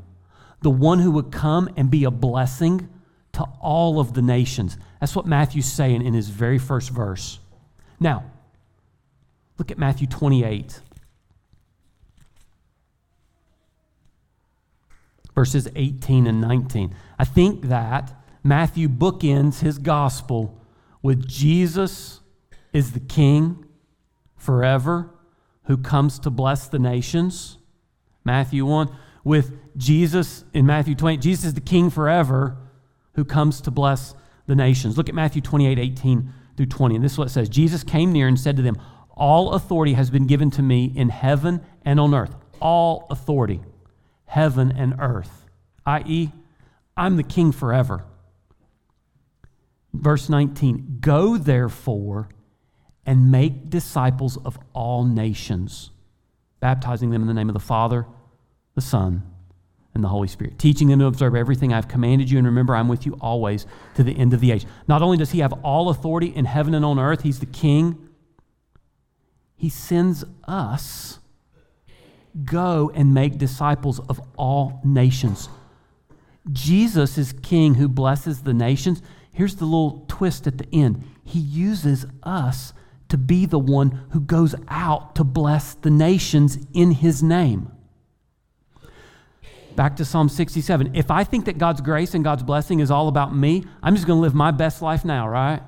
the 0.62 0.70
one 0.70 1.00
who 1.00 1.12
would 1.12 1.32
come 1.32 1.70
and 1.78 1.90
be 1.90 2.04
a 2.04 2.12
blessing 2.12 2.90
to 3.34 3.44
all 3.62 4.00
of 4.00 4.14
the 4.14 4.22
nations. 4.22 4.78
That's 5.00 5.16
what 5.16 5.26
Matthew's 5.26 5.72
saying 5.72 6.02
in 6.02 6.14
his 6.14 6.30
very 6.30 6.58
first 6.58 6.90
verse. 6.90 7.40
Now, 8.00 8.26
look 9.58 9.72
at 9.72 9.78
Matthew 9.78 10.08
28. 10.08 10.82
Verses 15.36 15.70
18 15.76 16.28
and 16.28 16.42
19. 16.42 16.94
I 17.18 17.24
think 17.24 17.64
that 17.64 18.14
Matthew 18.44 18.90
bookends 18.90 19.60
his 19.60 19.78
gospel 19.78 20.60
with 21.02 21.28
Jesus 21.28 22.20
is 22.74 22.92
the 22.92 23.00
king 23.00 23.66
forever 24.36 25.12
who 25.66 25.78
comes 25.78 26.20
to 26.20 26.30
bless 26.30 26.68
the 26.68 26.80
nations. 26.80 27.58
Matthew 28.26 28.66
1 28.66 28.90
with 29.30 29.52
Jesus 29.78 30.44
in 30.56 30.66
Matthew 30.66 30.96
20 30.96 31.18
Jesus 31.18 31.46
is 31.46 31.54
the 31.54 31.62
king 31.62 31.92
forever 31.92 32.58
who 33.14 33.24
comes 33.24 33.62
to 33.62 33.72
bless 33.72 34.16
the 34.48 34.56
nations. 34.56 34.98
Look 34.98 35.08
at 35.08 35.14
Matthew 35.14 35.40
28 35.40 35.78
18 35.78 36.34
through 36.58 36.66
20. 36.66 36.96
And 36.96 37.06
this 37.06 37.12
is 37.12 37.18
what 37.20 37.28
it 37.28 37.32
says 37.32 37.48
Jesus 37.48 37.84
came 37.84 38.12
near 38.12 38.28
and 38.28 38.40
said 38.40 38.58
to 38.58 38.64
them, 38.64 38.82
All 39.12 39.54
authority 39.54 39.94
has 39.94 40.10
been 40.10 40.26
given 40.26 40.50
to 40.52 40.64
me 40.64 40.92
in 40.96 41.10
heaven 41.10 41.62
and 41.86 42.00
on 42.00 42.16
earth. 42.16 42.36
All 42.60 43.06
authority, 43.12 43.62
heaven 44.26 44.74
and 44.76 44.96
earth, 45.00 45.46
i.e., 45.86 46.32
I'm 46.98 47.16
the 47.16 47.24
king 47.24 47.52
forever. 47.52 48.06
Verse 49.94 50.28
19 50.28 50.98
Go 51.02 51.38
therefore 51.38 52.30
and 53.06 53.32
make 53.32 53.70
disciples 53.70 54.38
of 54.38 54.58
all 54.74 55.04
nations, 55.04 55.92
baptizing 56.60 57.12
them 57.12 57.22
in 57.22 57.28
the 57.28 57.34
name 57.36 57.48
of 57.50 57.54
the 57.54 57.60
Father, 57.60 58.08
the 58.80 58.86
Son, 58.86 59.22
and 59.94 60.02
the 60.02 60.08
Holy 60.08 60.30
Spirit, 60.30 60.58
teaching 60.58 60.88
them 60.88 61.00
to 61.00 61.06
observe 61.06 61.36
everything 61.36 61.74
I've 61.74 61.90
commanded 61.90 62.32
you, 62.32 62.38
and 62.38 62.48
remember, 62.48 62.74
I'm 62.74 62.88
with 62.88 63.06
you 63.06 63.18
always 63.20 63.66
to 63.96 64.04
the 64.04 64.18
end 64.18 64.34
of 64.34 64.40
the 64.40 64.54
age. 64.54 64.66
Not 64.88 65.02
only 65.02 65.18
does 65.18 65.32
He 65.32 65.40
have 65.40 65.52
all 65.64 65.90
authority 65.90 66.28
in 66.28 66.46
heaven 66.46 66.74
and 66.74 66.86
on 66.86 66.98
earth, 66.98 67.24
He's 67.24 67.42
the 67.42 67.46
King, 67.46 68.10
He 69.58 69.68
sends 69.68 70.24
us 70.48 71.20
go 72.46 72.90
and 72.96 73.14
make 73.14 73.38
disciples 73.38 74.00
of 74.08 74.22
all 74.38 74.80
nations. 74.86 75.50
Jesus 76.50 77.18
is 77.18 77.34
King 77.34 77.76
who 77.76 77.90
blesses 77.90 78.44
the 78.44 78.54
nations. 78.54 79.02
here's 79.34 79.56
the 79.56 79.66
little 79.66 80.06
twist 80.08 80.48
at 80.48 80.58
the 80.58 80.68
end 80.72 81.04
He 81.26 81.40
uses 81.40 82.06
us 82.24 82.74
to 83.10 83.18
be 83.18 83.46
the 83.46 83.60
one 83.60 84.06
who 84.12 84.22
goes 84.22 84.56
out 84.70 85.16
to 85.16 85.26
bless 85.26 85.74
the 85.74 85.90
nations 85.90 86.58
in 86.74 86.92
His 86.92 87.22
name. 87.22 87.74
Back 89.80 89.96
to 89.96 90.04
Psalm 90.04 90.28
67. 90.28 90.94
If 90.94 91.10
I 91.10 91.24
think 91.24 91.46
that 91.46 91.58
God's 91.58 91.80
grace 91.80 92.14
and 92.14 92.22
God's 92.22 92.44
blessing 92.44 92.82
is 92.82 92.92
all 92.92 93.08
about 93.08 93.34
me, 93.34 93.64
I'm 93.82 93.96
just 93.96 94.06
going 94.06 94.18
to 94.18 94.22
live 94.22 94.36
my 94.36 94.52
best 94.52 94.82
life 94.82 95.06
now, 95.06 95.26
right? 95.26 95.62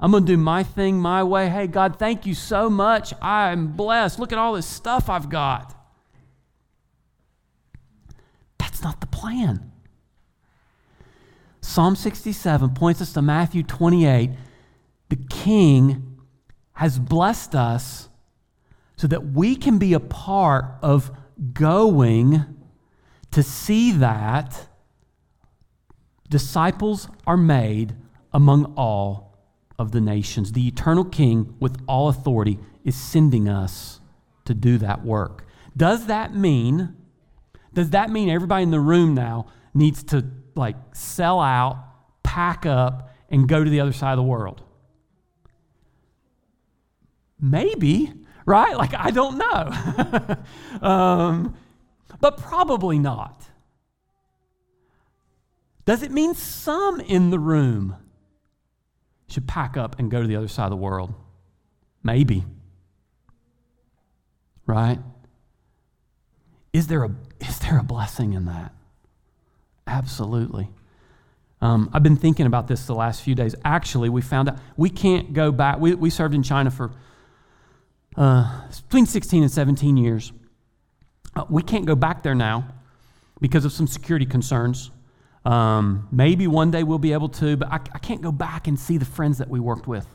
I'm 0.00 0.10
going 0.10 0.24
to 0.24 0.32
do 0.32 0.38
my 0.38 0.62
thing 0.62 0.96
my 0.98 1.22
way. 1.22 1.50
Hey, 1.50 1.66
God, 1.66 1.98
thank 1.98 2.24
you 2.24 2.32
so 2.32 2.70
much. 2.70 3.12
I'm 3.20 3.72
blessed. 3.72 4.18
Look 4.18 4.32
at 4.32 4.38
all 4.38 4.54
this 4.54 4.64
stuff 4.64 5.10
I've 5.10 5.28
got. 5.28 5.74
That's 8.56 8.82
not 8.82 9.02
the 9.02 9.06
plan. 9.06 9.70
Psalm 11.60 11.94
67 11.94 12.70
points 12.70 13.02
us 13.02 13.12
to 13.12 13.20
Matthew 13.20 13.62
28. 13.62 14.30
The 15.10 15.16
king 15.28 16.20
has 16.72 16.98
blessed 16.98 17.54
us 17.54 18.08
so 18.96 19.06
that 19.06 19.32
we 19.32 19.56
can 19.56 19.76
be 19.76 19.92
a 19.92 20.00
part 20.00 20.64
of 20.80 21.10
going 21.52 22.55
to 23.36 23.42
see 23.42 23.92
that 23.92 24.66
disciples 26.30 27.06
are 27.26 27.36
made 27.36 27.94
among 28.32 28.64
all 28.78 29.36
of 29.78 29.92
the 29.92 30.00
nations. 30.00 30.52
The 30.52 30.66
eternal 30.66 31.04
King, 31.04 31.54
with 31.60 31.76
all 31.86 32.08
authority, 32.08 32.58
is 32.82 32.96
sending 32.96 33.46
us 33.46 34.00
to 34.46 34.54
do 34.54 34.78
that 34.78 35.04
work. 35.04 35.46
Does 35.76 36.06
that 36.06 36.34
mean, 36.34 36.96
does 37.74 37.90
that 37.90 38.08
mean 38.08 38.30
everybody 38.30 38.62
in 38.62 38.70
the 38.70 38.80
room 38.80 39.12
now 39.12 39.48
needs 39.74 40.02
to 40.04 40.24
like 40.54 40.76
sell 40.94 41.38
out, 41.38 41.76
pack 42.22 42.64
up, 42.64 43.14
and 43.28 43.46
go 43.46 43.62
to 43.62 43.68
the 43.68 43.80
other 43.80 43.92
side 43.92 44.12
of 44.12 44.16
the 44.16 44.22
world? 44.22 44.62
Maybe, 47.38 48.14
right? 48.46 48.74
Like, 48.78 48.94
I 48.94 49.10
don't 49.10 49.36
know. 49.36 50.36
um, 50.88 51.54
but 52.20 52.36
probably 52.36 52.98
not. 52.98 53.48
Does 55.84 56.02
it 56.02 56.10
mean 56.10 56.34
some 56.34 57.00
in 57.00 57.30
the 57.30 57.38
room 57.38 57.96
should 59.28 59.46
pack 59.46 59.76
up 59.76 59.98
and 59.98 60.10
go 60.10 60.20
to 60.20 60.26
the 60.26 60.36
other 60.36 60.48
side 60.48 60.64
of 60.64 60.70
the 60.70 60.76
world? 60.76 61.14
Maybe. 62.02 62.44
Right? 64.66 64.98
Is 66.72 66.88
there 66.88 67.04
a, 67.04 67.10
is 67.40 67.60
there 67.60 67.78
a 67.78 67.84
blessing 67.84 68.32
in 68.32 68.46
that? 68.46 68.72
Absolutely. 69.86 70.68
Um, 71.60 71.88
I've 71.92 72.02
been 72.02 72.16
thinking 72.16 72.46
about 72.46 72.66
this 72.66 72.86
the 72.86 72.94
last 72.94 73.22
few 73.22 73.34
days. 73.34 73.54
Actually, 73.64 74.08
we 74.08 74.20
found 74.20 74.48
out 74.48 74.58
we 74.76 74.90
can't 74.90 75.32
go 75.32 75.52
back. 75.52 75.78
We, 75.78 75.94
we 75.94 76.10
served 76.10 76.34
in 76.34 76.42
China 76.42 76.70
for 76.70 76.92
uh, 78.16 78.68
between 78.88 79.06
16 79.06 79.42
and 79.42 79.52
17 79.52 79.96
years. 79.96 80.32
Uh, 81.36 81.44
we 81.50 81.62
can't 81.62 81.84
go 81.84 81.94
back 81.94 82.22
there 82.22 82.34
now 82.34 82.66
because 83.40 83.66
of 83.66 83.72
some 83.72 83.86
security 83.86 84.24
concerns. 84.24 84.90
Um, 85.44 86.08
maybe 86.10 86.46
one 86.46 86.70
day 86.70 86.82
we'll 86.82 86.98
be 86.98 87.12
able 87.12 87.28
to, 87.28 87.56
but 87.56 87.68
I, 87.68 87.74
I, 87.76 87.98
can't 87.98 88.20
go 88.20 88.32
back 88.32 88.66
and 88.66 88.76
see 88.76 88.96
the 88.96 89.04
friends 89.04 89.38
that 89.38 89.48
we 89.48 89.60
worked 89.60 89.86
with 89.86 90.06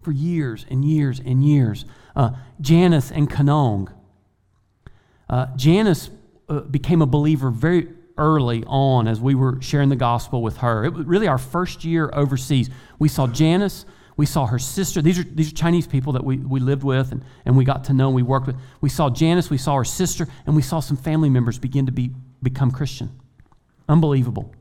for 0.00 0.12
years 0.12 0.64
and 0.70 0.82
years 0.82 1.20
and 1.20 1.44
years. 1.44 1.84
Uh, 2.16 2.30
Janice 2.62 3.10
and 3.10 3.28
Kanong. 3.28 3.92
Uh, 5.28 5.46
Janice 5.56 6.08
uh, 6.48 6.60
became 6.60 7.02
a 7.02 7.06
believer 7.06 7.50
very 7.50 7.88
early 8.16 8.64
on 8.66 9.06
as 9.06 9.20
we 9.20 9.34
were 9.34 9.60
sharing 9.60 9.88
the 9.88 9.96
gospel 9.96 10.40
with 10.40 10.58
her. 10.58 10.84
It 10.84 10.94
was 10.94 11.04
really 11.04 11.28
our 11.28 11.38
first 11.38 11.84
year 11.84 12.08
overseas. 12.14 12.70
We 12.98 13.08
saw 13.08 13.26
Janice, 13.26 13.84
we 14.20 14.26
saw 14.26 14.44
her 14.44 14.58
sister. 14.58 15.00
These 15.00 15.18
are, 15.18 15.22
these 15.22 15.50
are 15.50 15.54
Chinese 15.54 15.86
people 15.86 16.12
that 16.12 16.22
we, 16.22 16.36
we 16.36 16.60
lived 16.60 16.84
with 16.84 17.10
and, 17.10 17.24
and 17.46 17.56
we 17.56 17.64
got 17.64 17.84
to 17.84 17.94
know 17.94 18.08
and 18.08 18.14
we 18.14 18.22
worked 18.22 18.46
with. 18.46 18.56
We 18.82 18.90
saw 18.90 19.08
Janice, 19.08 19.48
we 19.48 19.56
saw 19.56 19.76
her 19.76 19.84
sister, 19.84 20.28
and 20.44 20.54
we 20.54 20.60
saw 20.60 20.80
some 20.80 20.98
family 20.98 21.30
members 21.30 21.58
begin 21.58 21.86
to 21.86 21.92
be, 21.92 22.10
become 22.42 22.70
Christian. 22.70 23.18
Unbelievable. 23.88 24.54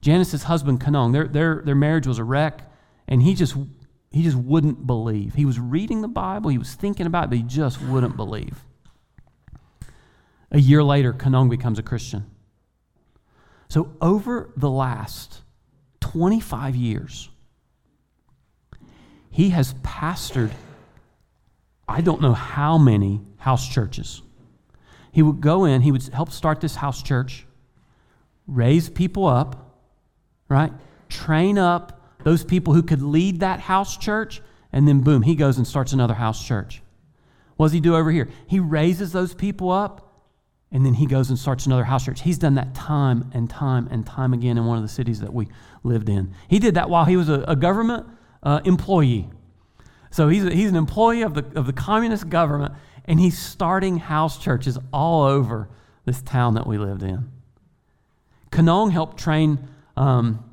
Janice's 0.00 0.44
husband, 0.44 0.80
Kanong, 0.80 1.12
their, 1.12 1.28
their, 1.28 1.60
their 1.62 1.74
marriage 1.74 2.06
was 2.06 2.18
a 2.18 2.24
wreck, 2.24 2.62
and 3.06 3.20
he 3.20 3.34
just, 3.34 3.54
he 4.10 4.22
just 4.22 4.38
wouldn't 4.38 4.86
believe. 4.86 5.34
He 5.34 5.44
was 5.44 5.60
reading 5.60 6.00
the 6.00 6.08
Bible, 6.08 6.48
he 6.48 6.56
was 6.56 6.72
thinking 6.72 7.04
about 7.04 7.24
it, 7.24 7.28
but 7.28 7.36
he 7.36 7.44
just 7.44 7.82
wouldn't 7.82 8.16
believe. 8.16 8.64
A 10.50 10.58
year 10.58 10.82
later, 10.82 11.12
Kanong 11.12 11.50
becomes 11.50 11.78
a 11.78 11.82
Christian. 11.82 12.24
So, 13.68 13.94
over 14.00 14.54
the 14.56 14.70
last 14.70 15.42
25 16.00 16.74
years, 16.74 17.28
he 19.30 19.50
has 19.50 19.74
pastored, 19.74 20.52
I 21.88 22.00
don't 22.00 22.20
know 22.20 22.34
how 22.34 22.78
many 22.78 23.20
house 23.38 23.68
churches. 23.68 24.22
He 25.12 25.22
would 25.22 25.40
go 25.40 25.64
in, 25.64 25.82
he 25.82 25.92
would 25.92 26.02
help 26.08 26.30
start 26.30 26.60
this 26.60 26.76
house 26.76 27.02
church, 27.02 27.46
raise 28.46 28.88
people 28.88 29.26
up, 29.26 29.80
right? 30.48 30.72
Train 31.08 31.58
up 31.58 32.00
those 32.24 32.44
people 32.44 32.74
who 32.74 32.82
could 32.82 33.02
lead 33.02 33.40
that 33.40 33.60
house 33.60 33.96
church, 33.96 34.42
and 34.72 34.86
then 34.86 35.00
boom, 35.00 35.22
he 35.22 35.34
goes 35.34 35.56
and 35.56 35.66
starts 35.66 35.92
another 35.92 36.14
house 36.14 36.44
church. 36.44 36.82
What 37.56 37.66
does 37.66 37.72
he 37.72 37.80
do 37.80 37.96
over 37.96 38.10
here? 38.10 38.28
He 38.46 38.60
raises 38.60 39.12
those 39.12 39.34
people 39.34 39.70
up, 39.70 40.22
and 40.70 40.84
then 40.84 40.94
he 40.94 41.06
goes 41.06 41.30
and 41.30 41.38
starts 41.38 41.66
another 41.66 41.84
house 41.84 42.04
church. 42.04 42.20
He's 42.22 42.38
done 42.38 42.54
that 42.56 42.74
time 42.74 43.30
and 43.32 43.48
time 43.48 43.88
and 43.90 44.04
time 44.04 44.34
again 44.34 44.58
in 44.58 44.66
one 44.66 44.76
of 44.76 44.82
the 44.82 44.88
cities 44.88 45.20
that 45.20 45.32
we 45.32 45.48
lived 45.82 46.08
in. 46.08 46.34
He 46.48 46.58
did 46.58 46.74
that 46.74 46.90
while 46.90 47.06
he 47.06 47.16
was 47.16 47.28
a, 47.28 47.44
a 47.48 47.56
government 47.56 48.06
uh, 48.42 48.60
employee. 48.64 49.28
So 50.10 50.28
he's, 50.28 50.44
a, 50.44 50.54
he's 50.54 50.70
an 50.70 50.76
employee 50.76 51.22
of 51.22 51.34
the, 51.34 51.44
of 51.54 51.66
the 51.66 51.72
communist 51.72 52.28
government, 52.28 52.74
and 53.04 53.20
he's 53.20 53.38
starting 53.38 53.98
house 53.98 54.38
churches 54.38 54.78
all 54.92 55.24
over 55.24 55.68
this 56.04 56.22
town 56.22 56.54
that 56.54 56.66
we 56.66 56.78
lived 56.78 57.02
in. 57.02 57.30
Kanong 58.50 58.92
helped 58.92 59.18
train 59.18 59.68
um, 59.96 60.44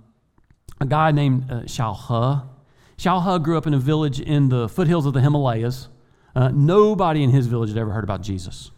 a 0.80 0.86
guy 0.86 1.12
named 1.12 1.50
uh, 1.50 1.62
Xiao 1.62 1.96
He. 1.96 3.04
Xiao 3.04 3.34
He 3.34 3.44
grew 3.44 3.58
up 3.58 3.68
in 3.68 3.74
a 3.74 3.80
village 3.80 4.20
in 4.20 4.50
the 4.50 4.68
foothills 4.68 5.06
of 5.06 5.14
the 5.14 5.22
Himalayas. 5.22 5.88
Uh, 6.36 6.50
nobody 6.54 7.24
in 7.24 7.30
his 7.30 7.48
village 7.48 7.70
had 7.70 7.78
ever 7.78 7.92
heard 7.92 8.04
about 8.04 8.22
Jesus. 8.22 8.72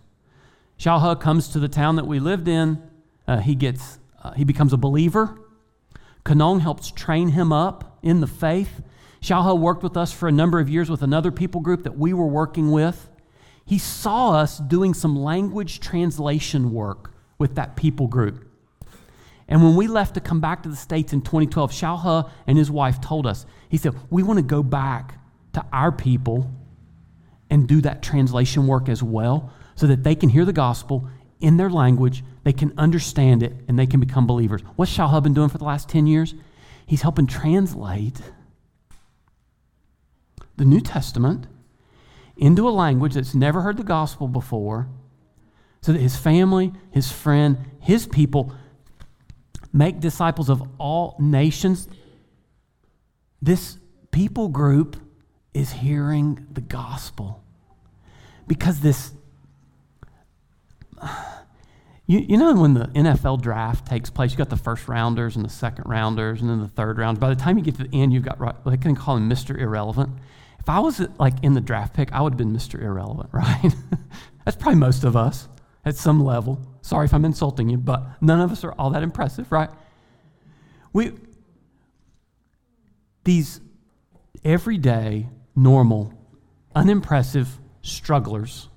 Xiao 0.80 1.10
He 1.10 1.22
comes 1.22 1.48
to 1.50 1.60
the 1.60 1.68
town 1.68 1.96
that 1.96 2.06
we 2.06 2.20
lived 2.20 2.48
in. 2.48 2.82
Uh, 3.28 3.40
he, 3.40 3.56
gets, 3.56 4.00
uh, 4.24 4.32
he 4.32 4.44
becomes 4.44 4.74
a 4.74 4.78
believer. 4.78 5.40
Kanong 6.24 6.62
helps 6.62 6.92
train 6.92 7.30
him 7.30 7.52
up 7.52 7.98
in 8.04 8.20
the 8.20 8.28
faith. 8.28 8.82
He 9.20 9.34
worked 9.34 9.84
with 9.84 9.98
us 9.98 10.12
for 10.12 10.28
a 10.28 10.32
number 10.32 10.60
of 10.60 10.70
years 10.70 10.90
with 10.90 11.02
another 11.02 11.32
people 11.32 11.62
group 11.62 11.84
that 11.84 11.98
we 11.98 12.14
were 12.14 12.28
working 12.28 12.72
with. 12.72 13.10
He 13.66 13.78
saw 13.78 14.32
us 14.32 14.60
doing 14.60 14.94
some 14.94 15.16
language 15.16 15.80
translation 15.80 16.72
work 16.72 17.14
with 17.38 17.56
that 17.56 17.76
people 17.76 18.08
group. 18.08 18.50
And 19.48 19.64
when 19.64 19.76
we 19.76 19.88
left 19.88 20.16
to 20.16 20.20
come 20.20 20.40
back 20.40 20.64
to 20.64 20.70
the 20.70 20.76
States 20.76 21.14
in 21.14 21.22
2012, 21.22 21.72
Xiao 21.72 22.24
He 22.24 22.30
and 22.48 22.58
his 22.58 22.70
wife 22.70 23.00
told 23.00 23.26
us, 23.26 23.46
he 23.70 23.78
said, 23.78 23.96
we 24.10 24.24
want 24.24 24.38
to 24.38 24.44
go 24.44 24.62
back 24.62 25.20
to 25.54 25.66
our 25.72 25.92
people 25.92 26.52
and 27.50 27.68
do 27.68 27.82
that 27.82 28.02
translation 28.02 28.68
work 28.68 28.90
as 28.90 29.02
well 29.02 29.52
so 29.76 29.88
that 29.88 30.04
they 30.04 30.16
can 30.16 30.30
hear 30.30 30.44
the 30.44 30.54
gospel 30.54 31.08
in 31.40 31.58
their 31.58 31.70
language, 31.70 32.24
they 32.44 32.54
can 32.54 32.74
understand 32.78 33.44
it, 33.44 33.54
and 33.68 33.78
they 33.78 33.86
can 33.86 34.00
become 34.00 34.26
believers. 34.26 34.62
What's 34.76 34.96
He 34.96 35.22
been 35.22 35.34
doing 35.34 35.50
for 35.50 35.58
the 35.58 35.66
last 35.66 35.88
10 35.88 36.08
years? 36.08 36.34
He's 36.86 37.02
helping 37.02 37.28
translate 37.28 38.20
the 40.58 40.66
New 40.66 40.82
Testament 40.82 41.48
into 42.36 42.68
a 42.68 42.72
language 42.72 43.14
that's 43.14 43.34
never 43.34 43.62
heard 43.62 43.78
the 43.78 43.84
gospel 43.84 44.28
before 44.28 44.88
so 45.82 45.94
that 45.94 46.02
his 46.02 46.16
family, 46.16 46.74
his 46.92 47.12
friend, 47.12 47.58
his 47.80 48.06
people 48.08 48.54
make 49.74 50.00
disciples 50.00 50.50
of 50.50 50.64
all 50.80 51.16
nations, 51.20 51.88
this 53.42 53.78
people 54.12 54.50
group 54.50 54.98
is 55.54 55.72
hearing 55.72 56.46
the 56.52 56.62
gospel. 56.62 57.44
Because 58.48 58.80
this, 58.80 59.14
you, 62.08 62.20
you 62.20 62.38
know, 62.38 62.54
when 62.56 62.74
the 62.74 62.88
NFL 62.88 63.42
draft 63.42 63.88
takes 63.88 64.10
place, 64.10 64.32
you 64.32 64.38
got 64.38 64.50
the 64.50 64.58
first 64.58 64.88
rounders 64.88 65.36
and 65.36 65.46
the 65.46 65.50
second 65.50 65.86
rounders 65.88 66.42
and 66.42 66.50
then 66.50 66.62
the 66.62 66.68
third 66.68 66.98
round. 66.98 67.20
By 67.20 67.30
the 67.30 67.36
time 67.36 67.58
you 67.58 67.64
get 67.64 67.76
to 67.76 67.84
the 67.84 68.02
end, 68.02 68.14
you've 68.14 68.24
got, 68.24 68.40
right, 68.40 68.56
they 68.66 68.78
can 68.78 68.96
call 68.96 69.18
him 69.18 69.30
Mr. 69.30 69.58
Irrelevant. 69.58 70.12
If 70.68 70.72
I 70.72 70.80
was 70.80 71.00
like 71.18 71.42
in 71.44 71.54
the 71.54 71.62
draft 71.62 71.94
pick, 71.94 72.12
I 72.12 72.20
would 72.20 72.34
have 72.34 72.38
been 72.38 72.52
Mr. 72.52 72.78
Irrelevant, 72.82 73.30
right? 73.34 73.74
That's 74.44 74.58
probably 74.58 74.78
most 74.78 75.06
of 75.06 75.16
us 75.16 75.48
at 75.86 75.96
some 75.96 76.22
level. 76.22 76.60
Sorry 76.82 77.06
if 77.06 77.14
I'm 77.14 77.24
insulting 77.24 77.70
you, 77.70 77.78
but 77.78 78.22
none 78.22 78.42
of 78.42 78.52
us 78.52 78.66
are 78.66 78.74
all 78.74 78.90
that 78.90 79.02
impressive, 79.02 79.50
right? 79.50 79.70
We, 80.92 81.14
these 83.24 83.62
everyday, 84.44 85.30
normal, 85.56 86.14
unimpressive 86.76 87.62
strugglers, 87.82 88.68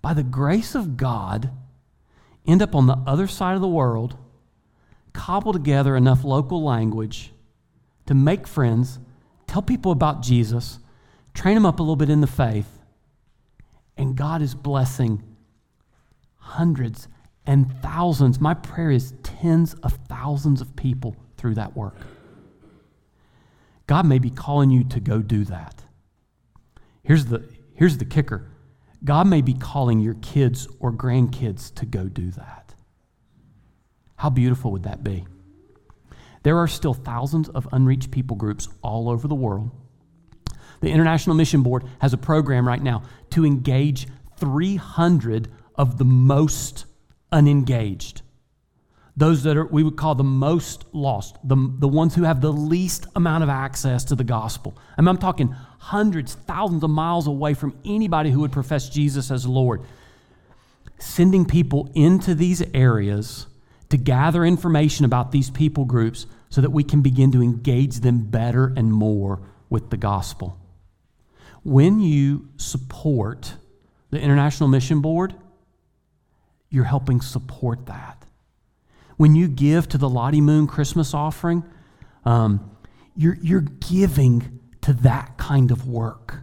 by 0.00 0.14
the 0.14 0.22
grace 0.22 0.74
of 0.74 0.96
God, 0.96 1.50
end 2.46 2.62
up 2.62 2.74
on 2.74 2.86
the 2.86 2.96
other 3.06 3.26
side 3.26 3.54
of 3.54 3.60
the 3.60 3.68
world 3.68 4.16
cobble 5.12 5.52
together 5.52 5.94
enough 5.94 6.24
local 6.24 6.64
language 6.64 7.34
to 8.06 8.14
make 8.14 8.46
friends, 8.46 8.98
tell 9.50 9.62
people 9.62 9.90
about 9.90 10.22
Jesus, 10.22 10.78
train 11.34 11.54
them 11.54 11.66
up 11.66 11.80
a 11.80 11.82
little 11.82 11.96
bit 11.96 12.08
in 12.08 12.20
the 12.20 12.28
faith, 12.28 12.68
and 13.96 14.16
God 14.16 14.42
is 14.42 14.54
blessing 14.54 15.24
hundreds 16.36 17.08
and 17.46 17.74
thousands. 17.82 18.40
My 18.40 18.54
prayer 18.54 18.92
is 18.92 19.12
tens 19.24 19.74
of 19.82 19.98
thousands 20.08 20.60
of 20.60 20.76
people 20.76 21.16
through 21.36 21.56
that 21.56 21.76
work. 21.76 21.96
God 23.88 24.06
may 24.06 24.20
be 24.20 24.30
calling 24.30 24.70
you 24.70 24.84
to 24.84 25.00
go 25.00 25.18
do 25.18 25.44
that. 25.46 25.82
Here's 27.02 27.24
the, 27.24 27.48
here's 27.74 27.98
the 27.98 28.04
kicker 28.04 28.46
God 29.02 29.26
may 29.26 29.40
be 29.40 29.54
calling 29.54 29.98
your 29.98 30.14
kids 30.14 30.68
or 30.78 30.92
grandkids 30.92 31.74
to 31.74 31.86
go 31.86 32.04
do 32.04 32.30
that. 32.30 32.74
How 34.14 34.30
beautiful 34.30 34.70
would 34.70 34.84
that 34.84 35.02
be? 35.02 35.26
There 36.42 36.58
are 36.58 36.68
still 36.68 36.94
thousands 36.94 37.48
of 37.48 37.68
unreached 37.72 38.10
people 38.10 38.36
groups 38.36 38.68
all 38.82 39.08
over 39.08 39.28
the 39.28 39.34
world. 39.34 39.70
The 40.80 40.90
International 40.90 41.36
Mission 41.36 41.62
Board 41.62 41.84
has 42.00 42.12
a 42.14 42.18
program 42.18 42.66
right 42.66 42.82
now 42.82 43.02
to 43.30 43.44
engage 43.44 44.08
300 44.38 45.48
of 45.74 45.98
the 45.98 46.04
most 46.04 46.86
unengaged. 47.30 48.22
Those 49.16 49.42
that 49.42 49.56
are, 49.56 49.66
we 49.66 49.82
would 49.82 49.96
call 49.96 50.14
the 50.14 50.24
most 50.24 50.86
lost, 50.94 51.36
the, 51.44 51.56
the 51.78 51.88
ones 51.88 52.14
who 52.14 52.22
have 52.22 52.40
the 52.40 52.52
least 52.52 53.06
amount 53.14 53.42
of 53.42 53.50
access 53.50 54.04
to 54.04 54.14
the 54.14 54.24
gospel. 54.24 54.78
I 54.96 55.02
mean, 55.02 55.08
I'm 55.08 55.18
talking 55.18 55.54
hundreds, 55.78 56.34
thousands 56.34 56.82
of 56.82 56.90
miles 56.90 57.26
away 57.26 57.52
from 57.52 57.78
anybody 57.84 58.30
who 58.30 58.40
would 58.40 58.52
profess 58.52 58.88
Jesus 58.88 59.30
as 59.30 59.46
Lord. 59.46 59.82
Sending 60.98 61.44
people 61.44 61.90
into 61.94 62.34
these 62.34 62.62
areas 62.72 63.46
to 63.90 63.96
gather 63.96 64.44
information 64.44 65.04
about 65.04 65.32
these 65.32 65.50
people 65.50 65.84
groups 65.84 66.26
so 66.48 66.60
that 66.60 66.70
we 66.70 66.82
can 66.82 67.02
begin 67.02 67.32
to 67.32 67.42
engage 67.42 67.96
them 68.00 68.22
better 68.24 68.72
and 68.76 68.92
more 68.92 69.40
with 69.68 69.90
the 69.90 69.96
gospel. 69.96 70.58
When 71.62 72.00
you 72.00 72.48
support 72.56 73.54
the 74.10 74.20
International 74.20 74.68
Mission 74.68 75.00
Board, 75.00 75.34
you're 76.70 76.84
helping 76.84 77.20
support 77.20 77.86
that. 77.86 78.24
When 79.16 79.34
you 79.34 79.48
give 79.48 79.88
to 79.90 79.98
the 79.98 80.08
Lottie 80.08 80.40
Moon 80.40 80.66
Christmas 80.66 81.12
offering, 81.12 81.64
um, 82.24 82.70
you're, 83.16 83.36
you're 83.42 83.60
giving 83.60 84.60
to 84.82 84.92
that 84.94 85.36
kind 85.36 85.70
of 85.70 85.86
work. 85.86 86.40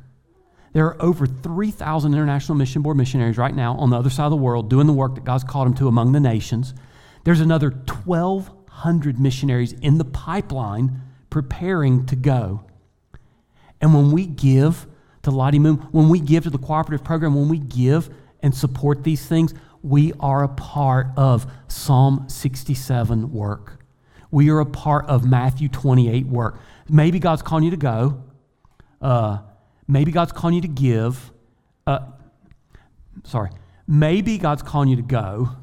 There 0.73 0.85
are 0.85 1.01
over 1.01 1.25
3,000 1.25 2.13
International 2.13 2.55
Mission 2.55 2.81
Board 2.81 2.97
missionaries 2.97 3.37
right 3.37 3.55
now 3.55 3.75
on 3.77 3.89
the 3.89 3.97
other 3.97 4.11
side 4.11 4.25
of 4.25 4.31
the 4.31 4.37
world 4.37 4.69
doing 4.69 4.85
the 4.85 4.93
work 4.93 5.15
that 5.15 5.23
God's 5.23 5.43
called 5.43 5.65
them 5.65 5.73
to 5.75 5.87
among 5.87 6.11
the 6.11 6.19
nations. 6.19 6.73
There's 7.28 7.41
another 7.41 7.71
1,200 7.71 9.19
missionaries 9.19 9.73
in 9.73 9.97
the 9.97 10.05
pipeline 10.05 11.01
preparing 11.30 12.05
to 12.05 12.15
go. 12.15 12.63
And 13.82 13.93
when 13.93 14.13
we 14.13 14.25
give 14.25 14.88
to 15.23 15.32
Lottie 15.32 15.59
Moon, 15.59 15.75
when 15.91 16.07
we 16.07 16.21
give 16.21 16.45
to 16.45 16.49
the 16.49 16.57
cooperative 16.57 17.03
program, 17.03 17.36
when 17.36 17.49
we 17.49 17.59
give 17.59 18.09
and 18.41 18.55
support 18.55 19.03
these 19.03 19.25
things, 19.25 19.53
we 19.84 20.13
are 20.21 20.41
a 20.41 20.47
part 20.47 21.07
of 21.17 21.51
Psalm 21.67 22.30
67 22.30 23.34
work. 23.34 23.84
We 24.32 24.49
are 24.49 24.61
a 24.61 24.65
part 24.65 25.05
of 25.07 25.30
Matthew 25.30 25.67
28 25.67 26.28
work. 26.28 26.61
Maybe 26.88 27.19
God's 27.19 27.41
calling 27.41 27.65
you 27.65 27.71
to 27.71 27.75
go. 27.75 28.23
Uh, 29.01 29.39
maybe 29.86 30.13
God's 30.13 30.32
calling 30.32 30.55
you 30.55 30.61
to 30.61 30.69
give. 30.69 31.34
Uh, 31.86 32.05
sorry. 33.25 33.49
Maybe 33.86 34.38
God's 34.38 34.61
calling 34.61 34.88
you 34.88 34.95
to 34.95 35.01
go 35.01 35.57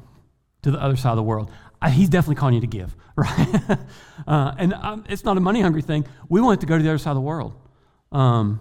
to 0.65 0.71
the 0.71 0.81
other 0.81 0.95
side 0.95 1.11
of 1.11 1.15
the 1.15 1.23
world. 1.23 1.51
Uh, 1.79 1.89
he's 1.89 2.09
definitely 2.09 2.35
calling 2.35 2.55
you 2.55 2.61
to 2.61 2.67
give, 2.67 2.95
right? 3.15 3.77
uh, 4.27 4.55
and 4.57 4.73
um, 4.73 5.05
it's 5.07 5.23
not 5.23 5.37
a 5.37 5.39
money 5.39 5.61
hungry 5.61 5.83
thing. 5.83 6.05
We 6.27 6.41
want 6.41 6.59
to 6.61 6.65
go 6.65 6.75
to 6.75 6.83
the 6.83 6.89
other 6.89 6.97
side 6.97 7.11
of 7.11 7.17
the 7.17 7.21
world. 7.21 7.53
Um, 8.11 8.59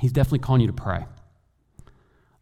he's 0.00 0.10
definitely 0.10 0.40
calling 0.40 0.62
you 0.62 0.66
to 0.66 0.72
pray. 0.72 1.06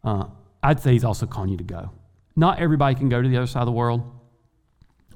Uh, 0.03 0.25
I'd 0.63 0.79
say 0.79 0.93
he's 0.93 1.03
also 1.03 1.27
calling 1.27 1.51
you 1.51 1.57
to 1.57 1.63
go. 1.63 1.91
Not 2.35 2.57
everybody 2.57 2.95
can 2.95 3.07
go 3.07 3.21
to 3.21 3.29
the 3.29 3.37
other 3.37 3.45
side 3.45 3.61
of 3.61 3.67
the 3.67 3.71
world. 3.71 4.01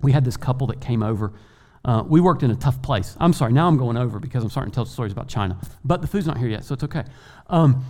We 0.03 0.11
had 0.11 0.23
this 0.23 0.37
couple 0.37 0.67
that 0.67 0.79
came 0.79 1.01
over. 1.01 1.33
Uh, 1.83 2.03
we 2.05 2.21
worked 2.21 2.43
in 2.43 2.51
a 2.51 2.55
tough 2.55 2.83
place. 2.83 3.17
I'm 3.19 3.33
sorry, 3.33 3.51
now 3.51 3.67
I'm 3.67 3.77
going 3.77 3.97
over 3.97 4.19
because 4.19 4.43
I'm 4.43 4.51
starting 4.51 4.71
to 4.71 4.75
tell 4.75 4.85
stories 4.85 5.11
about 5.11 5.27
China. 5.27 5.59
But 5.83 6.01
the 6.01 6.07
food's 6.07 6.27
not 6.27 6.37
here 6.37 6.49
yet, 6.49 6.65
so 6.65 6.75
it's 6.75 6.83
okay. 6.83 7.05
Um, 7.47 7.83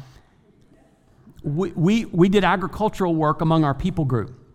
we, 1.44 1.72
we, 1.72 2.06
we 2.06 2.30
did 2.30 2.46
agricultural 2.46 3.14
work 3.14 3.42
among 3.42 3.66
our 3.66 3.74
people 3.74 4.06
group. 4.06 4.47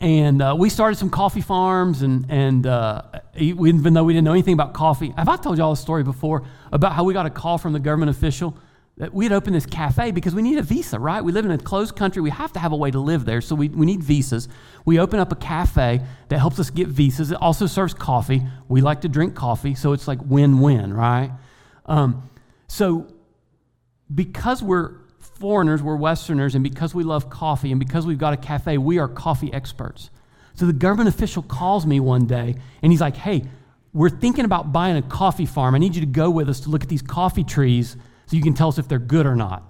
And 0.00 0.42
uh, 0.42 0.56
we 0.58 0.70
started 0.70 0.96
some 0.96 1.08
coffee 1.08 1.40
farms, 1.40 2.02
and, 2.02 2.26
and 2.28 2.66
uh, 2.66 3.02
even 3.36 3.94
though 3.94 4.04
we 4.04 4.12
didn't 4.12 4.24
know 4.24 4.32
anything 4.32 4.54
about 4.54 4.74
coffee, 4.74 5.10
have 5.16 5.28
I 5.28 5.36
told 5.36 5.56
you 5.56 5.64
all 5.64 5.72
a 5.72 5.76
story 5.76 6.02
before 6.02 6.42
about 6.72 6.92
how 6.92 7.04
we 7.04 7.14
got 7.14 7.26
a 7.26 7.30
call 7.30 7.58
from 7.58 7.72
the 7.72 7.80
government 7.80 8.10
official 8.10 8.58
that 8.96 9.12
we 9.12 9.24
had 9.24 9.32
opened 9.32 9.56
this 9.56 9.66
cafe 9.66 10.12
because 10.12 10.34
we 10.34 10.42
need 10.42 10.56
a 10.56 10.62
visa, 10.62 10.98
right? 10.98 11.22
We 11.22 11.32
live 11.32 11.44
in 11.44 11.50
a 11.50 11.58
closed 11.58 11.96
country. 11.96 12.22
We 12.22 12.30
have 12.30 12.52
to 12.52 12.60
have 12.60 12.72
a 12.72 12.76
way 12.76 12.90
to 12.92 13.00
live 13.00 13.24
there, 13.24 13.40
so 13.40 13.54
we, 13.54 13.68
we 13.68 13.86
need 13.86 14.02
visas. 14.02 14.48
We 14.84 15.00
open 15.00 15.18
up 15.18 15.32
a 15.32 15.36
cafe 15.36 16.00
that 16.28 16.38
helps 16.38 16.60
us 16.60 16.70
get 16.70 16.88
visas. 16.88 17.32
It 17.32 17.40
also 17.40 17.66
serves 17.66 17.92
coffee. 17.92 18.42
We 18.68 18.82
like 18.82 19.00
to 19.00 19.08
drink 19.08 19.34
coffee, 19.34 19.74
so 19.74 19.92
it's 19.92 20.06
like 20.06 20.20
win 20.24 20.60
win, 20.60 20.92
right? 20.92 21.32
Um, 21.86 22.30
so, 22.68 23.08
because 24.14 24.62
we're 24.62 24.94
foreigners, 25.38 25.82
we're 25.82 25.96
Westerners, 25.96 26.54
and 26.54 26.64
because 26.64 26.94
we 26.94 27.04
love 27.04 27.30
coffee, 27.30 27.70
and 27.70 27.78
because 27.78 28.06
we've 28.06 28.18
got 28.18 28.32
a 28.32 28.36
cafe, 28.36 28.78
we 28.78 28.98
are 28.98 29.08
coffee 29.08 29.52
experts. 29.52 30.10
So, 30.54 30.66
the 30.66 30.72
government 30.72 31.08
official 31.08 31.42
calls 31.42 31.84
me 31.84 32.00
one 32.00 32.26
day, 32.26 32.54
and 32.82 32.92
he's 32.92 33.00
like, 33.00 33.16
Hey, 33.16 33.44
we're 33.92 34.10
thinking 34.10 34.44
about 34.44 34.72
buying 34.72 34.96
a 34.96 35.02
coffee 35.02 35.46
farm. 35.46 35.74
I 35.74 35.78
need 35.78 35.94
you 35.94 36.00
to 36.00 36.06
go 36.06 36.28
with 36.30 36.48
us 36.48 36.60
to 36.60 36.68
look 36.68 36.82
at 36.82 36.88
these 36.88 37.02
coffee 37.02 37.44
trees 37.44 37.96
so 38.26 38.36
you 38.36 38.42
can 38.42 38.54
tell 38.54 38.68
us 38.68 38.78
if 38.78 38.88
they're 38.88 38.98
good 38.98 39.26
or 39.26 39.36
not. 39.36 39.62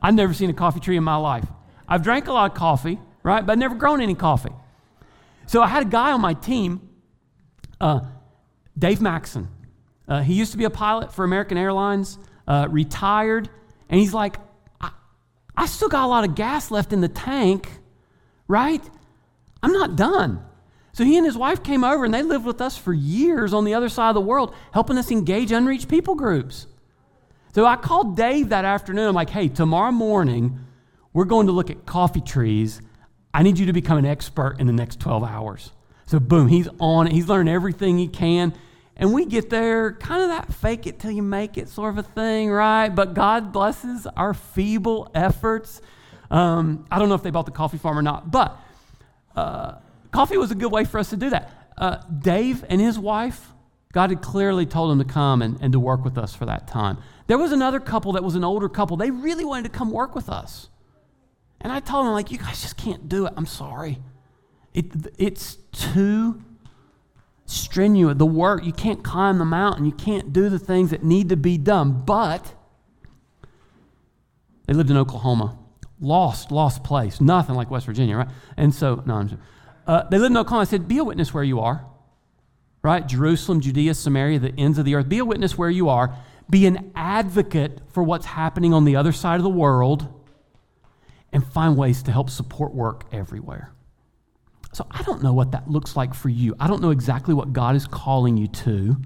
I've 0.00 0.14
never 0.14 0.32
seen 0.32 0.50
a 0.50 0.54
coffee 0.54 0.78
tree 0.78 0.96
in 0.96 1.02
my 1.02 1.16
life. 1.16 1.46
I've 1.88 2.02
drank 2.02 2.28
a 2.28 2.32
lot 2.32 2.52
of 2.52 2.56
coffee, 2.56 2.98
right? 3.22 3.44
But 3.44 3.52
I've 3.52 3.58
never 3.58 3.74
grown 3.74 4.00
any 4.00 4.14
coffee. 4.14 4.52
So 5.46 5.62
I 5.62 5.66
had 5.66 5.82
a 5.84 5.88
guy 5.88 6.12
on 6.12 6.20
my 6.20 6.34
team, 6.34 6.88
uh, 7.80 8.00
Dave 8.78 9.00
Maxon. 9.00 9.48
Uh, 10.08 10.22
he 10.22 10.34
used 10.34 10.52
to 10.52 10.58
be 10.58 10.64
a 10.64 10.70
pilot 10.70 11.12
for 11.12 11.24
American 11.24 11.58
Airlines, 11.58 12.18
uh, 12.46 12.68
retired, 12.70 13.48
and 13.88 14.00
he's 14.00 14.14
like, 14.14 14.36
I, 14.80 14.90
I 15.56 15.66
still 15.66 15.88
got 15.88 16.04
a 16.04 16.08
lot 16.08 16.24
of 16.24 16.34
gas 16.34 16.70
left 16.70 16.92
in 16.92 17.00
the 17.00 17.08
tank, 17.08 17.68
right? 18.48 18.82
I'm 19.62 19.72
not 19.72 19.96
done. 19.96 20.44
So 20.92 21.04
he 21.04 21.16
and 21.18 21.26
his 21.26 21.36
wife 21.36 21.62
came 21.62 21.84
over 21.84 22.06
and 22.06 22.14
they 22.14 22.22
lived 22.22 22.46
with 22.46 22.60
us 22.62 22.78
for 22.78 22.92
years 22.92 23.52
on 23.52 23.64
the 23.64 23.74
other 23.74 23.90
side 23.90 24.08
of 24.08 24.14
the 24.14 24.20
world, 24.20 24.54
helping 24.72 24.96
us 24.96 25.10
engage 25.10 25.52
unreached 25.52 25.88
people 25.88 26.14
groups. 26.14 26.66
So 27.54 27.66
I 27.66 27.76
called 27.76 28.16
Dave 28.16 28.48
that 28.50 28.64
afternoon. 28.64 29.08
I'm 29.08 29.14
like, 29.14 29.30
hey, 29.30 29.48
tomorrow 29.48 29.92
morning, 29.92 30.60
we're 31.12 31.24
going 31.24 31.46
to 31.46 31.52
look 31.52 31.70
at 31.70 31.84
coffee 31.84 32.20
trees. 32.20 32.80
I 33.34 33.42
need 33.42 33.58
you 33.58 33.66
to 33.66 33.72
become 33.72 33.98
an 33.98 34.06
expert 34.06 34.56
in 34.58 34.66
the 34.66 34.72
next 34.72 35.00
12 35.00 35.24
hours. 35.24 35.72
So, 36.06 36.18
boom, 36.18 36.48
he's 36.48 36.68
on 36.78 37.06
it. 37.08 37.12
He's 37.12 37.28
learned 37.28 37.48
everything 37.48 37.98
he 37.98 38.08
can. 38.08 38.54
And 38.98 39.12
we 39.12 39.26
get 39.26 39.50
there, 39.50 39.92
kind 39.92 40.22
of 40.22 40.28
that 40.28 40.54
fake 40.54 40.86
it 40.86 40.98
till 40.98 41.10
you 41.10 41.22
make 41.22 41.58
it 41.58 41.68
sort 41.68 41.90
of 41.90 41.98
a 41.98 42.02
thing, 42.02 42.50
right? 42.50 42.88
But 42.88 43.12
God 43.12 43.52
blesses 43.52 44.06
our 44.16 44.32
feeble 44.32 45.10
efforts. 45.14 45.82
Um, 46.30 46.86
I 46.90 46.98
don't 46.98 47.08
know 47.10 47.14
if 47.14 47.22
they 47.22 47.30
bought 47.30 47.44
the 47.44 47.52
coffee 47.52 47.76
farm 47.76 47.98
or 47.98 48.02
not, 48.02 48.30
but 48.30 48.56
uh, 49.34 49.74
coffee 50.12 50.38
was 50.38 50.50
a 50.50 50.54
good 50.54 50.72
way 50.72 50.84
for 50.84 50.98
us 50.98 51.10
to 51.10 51.16
do 51.16 51.28
that. 51.30 51.72
Uh, 51.76 51.98
Dave 52.20 52.64
and 52.70 52.80
his 52.80 52.98
wife, 52.98 53.52
God 53.92 54.08
had 54.10 54.22
clearly 54.22 54.64
told 54.64 54.90
them 54.90 54.98
to 54.98 55.12
come 55.12 55.42
and, 55.42 55.58
and 55.60 55.72
to 55.74 55.78
work 55.78 56.02
with 56.02 56.16
us 56.16 56.34
for 56.34 56.46
that 56.46 56.66
time. 56.66 56.96
There 57.26 57.36
was 57.36 57.52
another 57.52 57.80
couple 57.80 58.12
that 58.12 58.24
was 58.24 58.34
an 58.34 58.44
older 58.44 58.68
couple. 58.68 58.96
They 58.96 59.10
really 59.10 59.44
wanted 59.44 59.64
to 59.64 59.78
come 59.78 59.90
work 59.90 60.14
with 60.14 60.30
us. 60.30 60.70
And 61.60 61.70
I 61.70 61.80
told 61.80 62.06
them, 62.06 62.12
like, 62.14 62.30
you 62.30 62.38
guys 62.38 62.62
just 62.62 62.76
can't 62.76 63.08
do 63.08 63.26
it. 63.26 63.34
I'm 63.36 63.46
sorry. 63.46 63.98
It, 64.72 64.86
it's 65.18 65.56
too 65.72 66.42
strenuous. 67.46 68.18
The 68.18 68.26
work, 68.26 68.64
you 68.64 68.72
can't 68.72 69.02
climb 69.02 69.38
the 69.38 69.44
mountain. 69.44 69.84
You 69.84 69.92
can't 69.92 70.32
do 70.32 70.48
the 70.48 70.58
things 70.58 70.90
that 70.90 71.02
need 71.02 71.28
to 71.30 71.36
be 71.36 71.56
done. 71.56 72.02
But 72.04 72.54
they 74.66 74.74
lived 74.74 74.90
in 74.90 74.96
Oklahoma. 74.96 75.58
Lost, 75.98 76.50
lost 76.50 76.84
place. 76.84 77.20
Nothing 77.20 77.54
like 77.54 77.70
West 77.70 77.86
Virginia, 77.86 78.16
right? 78.18 78.28
And 78.56 78.74
so, 78.74 79.02
no, 79.06 79.14
I'm 79.14 79.38
uh, 79.86 80.02
they 80.10 80.18
lived 80.18 80.32
in 80.32 80.36
Oklahoma. 80.36 80.62
I 80.62 80.64
said, 80.64 80.88
Be 80.88 80.98
a 80.98 81.04
witness 81.04 81.32
where 81.32 81.44
you 81.44 81.60
are, 81.60 81.86
right? 82.82 83.06
Jerusalem, 83.06 83.60
Judea, 83.60 83.94
Samaria, 83.94 84.40
the 84.40 84.52
ends 84.58 84.78
of 84.78 84.84
the 84.84 84.96
earth. 84.96 85.08
Be 85.08 85.18
a 85.18 85.24
witness 85.24 85.56
where 85.56 85.70
you 85.70 85.88
are. 85.88 86.14
Be 86.50 86.66
an 86.66 86.92
advocate 86.94 87.80
for 87.88 88.02
what's 88.02 88.26
happening 88.26 88.74
on 88.74 88.84
the 88.84 88.96
other 88.96 89.12
side 89.12 89.36
of 89.36 89.42
the 89.42 89.48
world 89.48 90.12
and 91.32 91.46
find 91.46 91.76
ways 91.76 92.02
to 92.04 92.12
help 92.12 92.30
support 92.30 92.74
work 92.74 93.04
everywhere. 93.12 93.72
So 94.76 94.86
I 94.90 95.02
don't 95.04 95.22
know 95.22 95.32
what 95.32 95.52
that 95.52 95.70
looks 95.70 95.96
like 95.96 96.12
for 96.12 96.28
you. 96.28 96.54
I 96.60 96.66
don't 96.66 96.82
know 96.82 96.90
exactly 96.90 97.32
what 97.32 97.54
God 97.54 97.76
is 97.76 97.86
calling 97.86 98.36
you 98.36 98.46
to, 98.48 98.96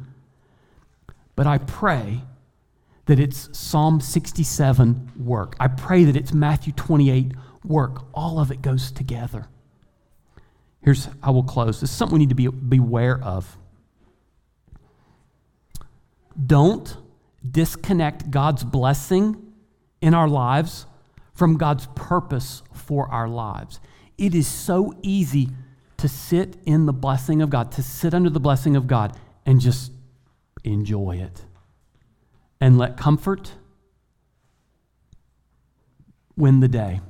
but 1.36 1.46
I 1.46 1.58
pray 1.58 2.22
that 3.06 3.20
it's 3.20 3.56
Psalm 3.56 4.00
67 4.00 5.12
work. 5.16 5.54
I 5.60 5.68
pray 5.68 6.02
that 6.02 6.16
it's 6.16 6.32
Matthew 6.32 6.72
28 6.72 7.34
work. 7.62 8.02
All 8.12 8.40
of 8.40 8.50
it 8.50 8.62
goes 8.62 8.90
together. 8.90 9.46
Here's 10.82 11.08
how 11.22 11.30
we'll 11.34 11.44
close. 11.44 11.80
This 11.80 11.90
is 11.92 11.96
something 11.96 12.14
we 12.14 12.26
need 12.26 12.30
to 12.30 12.34
be 12.34 12.48
beware 12.48 13.22
of. 13.22 13.56
Don't 16.44 16.96
disconnect 17.48 18.28
God's 18.32 18.64
blessing 18.64 19.52
in 20.00 20.14
our 20.14 20.28
lives 20.28 20.86
from 21.32 21.58
God's 21.58 21.86
purpose 21.94 22.64
for 22.72 23.08
our 23.08 23.28
lives. 23.28 23.78
It 24.20 24.34
is 24.34 24.46
so 24.46 24.94
easy 25.02 25.48
to 25.96 26.06
sit 26.06 26.58
in 26.66 26.84
the 26.84 26.92
blessing 26.92 27.40
of 27.40 27.48
God, 27.48 27.72
to 27.72 27.82
sit 27.82 28.12
under 28.12 28.28
the 28.28 28.38
blessing 28.38 28.76
of 28.76 28.86
God 28.86 29.16
and 29.46 29.60
just 29.60 29.92
enjoy 30.62 31.16
it 31.16 31.42
and 32.60 32.76
let 32.76 32.98
comfort 32.98 33.54
win 36.36 36.60
the 36.60 36.68
day. 36.68 37.00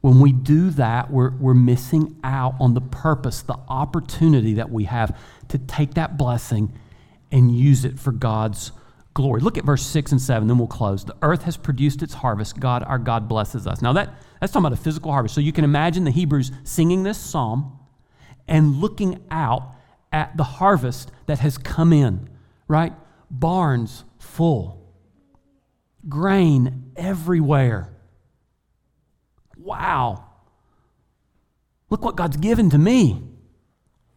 When 0.00 0.20
we 0.20 0.30
do 0.30 0.70
that, 0.70 1.10
we're, 1.10 1.30
we're 1.30 1.54
missing 1.54 2.20
out 2.22 2.54
on 2.60 2.74
the 2.74 2.80
purpose, 2.80 3.42
the 3.42 3.58
opportunity 3.68 4.54
that 4.54 4.70
we 4.70 4.84
have 4.84 5.18
to 5.48 5.58
take 5.58 5.94
that 5.94 6.16
blessing 6.16 6.72
and 7.32 7.52
use 7.52 7.84
it 7.84 7.98
for 7.98 8.12
God's 8.12 8.70
glory. 9.14 9.40
Look 9.40 9.58
at 9.58 9.64
verse 9.64 9.84
6 9.84 10.12
and 10.12 10.22
7, 10.22 10.46
then 10.46 10.58
we'll 10.58 10.68
close. 10.68 11.04
The 11.04 11.16
earth 11.22 11.42
has 11.42 11.56
produced 11.56 12.02
its 12.04 12.14
harvest. 12.14 12.60
God, 12.60 12.84
our 12.84 12.98
God, 12.98 13.28
blesses 13.28 13.66
us. 13.66 13.82
Now, 13.82 13.92
that, 13.94 14.14
that's 14.40 14.52
talking 14.52 14.66
about 14.66 14.78
a 14.78 14.82
physical 14.82 15.12
harvest. 15.12 15.34
So 15.34 15.40
you 15.40 15.52
can 15.52 15.64
imagine 15.64 16.04
the 16.04 16.10
Hebrews 16.10 16.52
singing 16.64 17.02
this 17.02 17.18
psalm 17.18 17.78
and 18.48 18.76
looking 18.76 19.24
out 19.30 19.74
at 20.12 20.36
the 20.36 20.44
harvest 20.44 21.10
that 21.26 21.40
has 21.40 21.58
come 21.58 21.92
in, 21.92 22.28
right? 22.68 22.92
Barns 23.30 24.04
full, 24.18 24.92
grain 26.08 26.92
everywhere. 26.96 27.92
Wow. 29.58 30.24
Look 31.90 32.04
what 32.04 32.16
God's 32.16 32.36
given 32.36 32.70
to 32.70 32.78
me. 32.78 33.22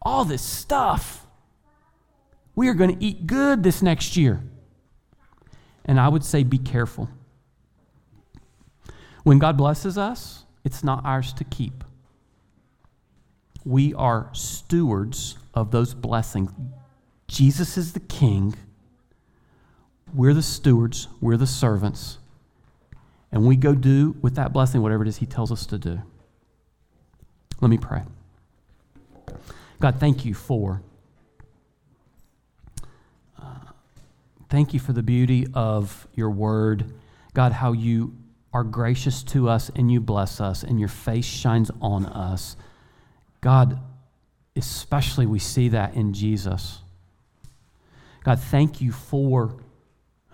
All 0.02 0.26
this 0.26 0.42
stuff. 0.42 1.26
We 2.56 2.68
are 2.68 2.74
going 2.74 2.98
to 2.98 3.04
eat 3.04 3.26
good 3.26 3.64
this 3.64 3.82
next 3.82 4.18
year. 4.18 4.42
And 5.86 6.00
I 6.00 6.08
would 6.08 6.24
say, 6.24 6.44
be 6.44 6.58
careful. 6.58 7.10
When 9.24 9.40
God 9.40 9.58
blesses 9.58 9.98
us, 9.98 10.46
it's 10.64 10.84
not 10.84 11.06
ours 11.06 11.34
to 11.34 11.44
keep. 11.44 11.84
We 13.66 13.94
are 13.94 14.30
stewards 14.34 15.38
of 15.54 15.72
those 15.72 15.94
blessings. 15.94 16.52
Jesus 17.28 17.78
is 17.78 17.94
the 17.94 18.00
king. 18.00 18.56
We're 20.14 20.34
the 20.34 20.42
stewards, 20.42 21.08
we're 21.22 21.38
the 21.38 21.48
servants. 21.48 22.18
And 23.32 23.46
we 23.46 23.56
go 23.56 23.76
do 23.76 24.16
with 24.22 24.36
that 24.36 24.54
blessing 24.54 24.82
whatever 24.82 25.04
it 25.04 25.08
is 25.08 25.18
he 25.18 25.26
tells 25.26 25.52
us 25.52 25.66
to 25.68 25.78
do. 25.78 26.02
Let 27.62 27.70
me 27.70 27.78
pray. 27.78 28.04
God, 29.80 30.00
thank 30.00 30.26
you 30.26 30.34
for 30.34 30.82
uh, 33.40 33.70
Thank 34.50 34.74
you 34.74 34.80
for 34.80 34.94
the 34.94 35.04
beauty 35.04 35.46
of 35.54 36.08
your 36.16 36.32
word. 36.32 36.92
God, 37.36 37.52
how 37.52 37.72
you 37.72 38.16
are 38.54 38.64
gracious 38.64 39.24
to 39.24 39.48
us 39.48 39.70
and 39.76 39.92
you 39.92 40.00
bless 40.00 40.42
us 40.42 40.64
and 40.64 40.80
your 40.80 40.90
face 40.90 41.26
shines 41.26 41.72
on 41.82 42.06
us. 42.06 42.56
God, 43.42 43.80
especially 44.56 45.26
we 45.26 45.40
see 45.40 45.70
that 45.70 45.94
in 45.94 46.14
Jesus. 46.14 46.80
God, 48.24 48.40
thank 48.40 48.82
you 48.82 48.92
for 48.92 49.56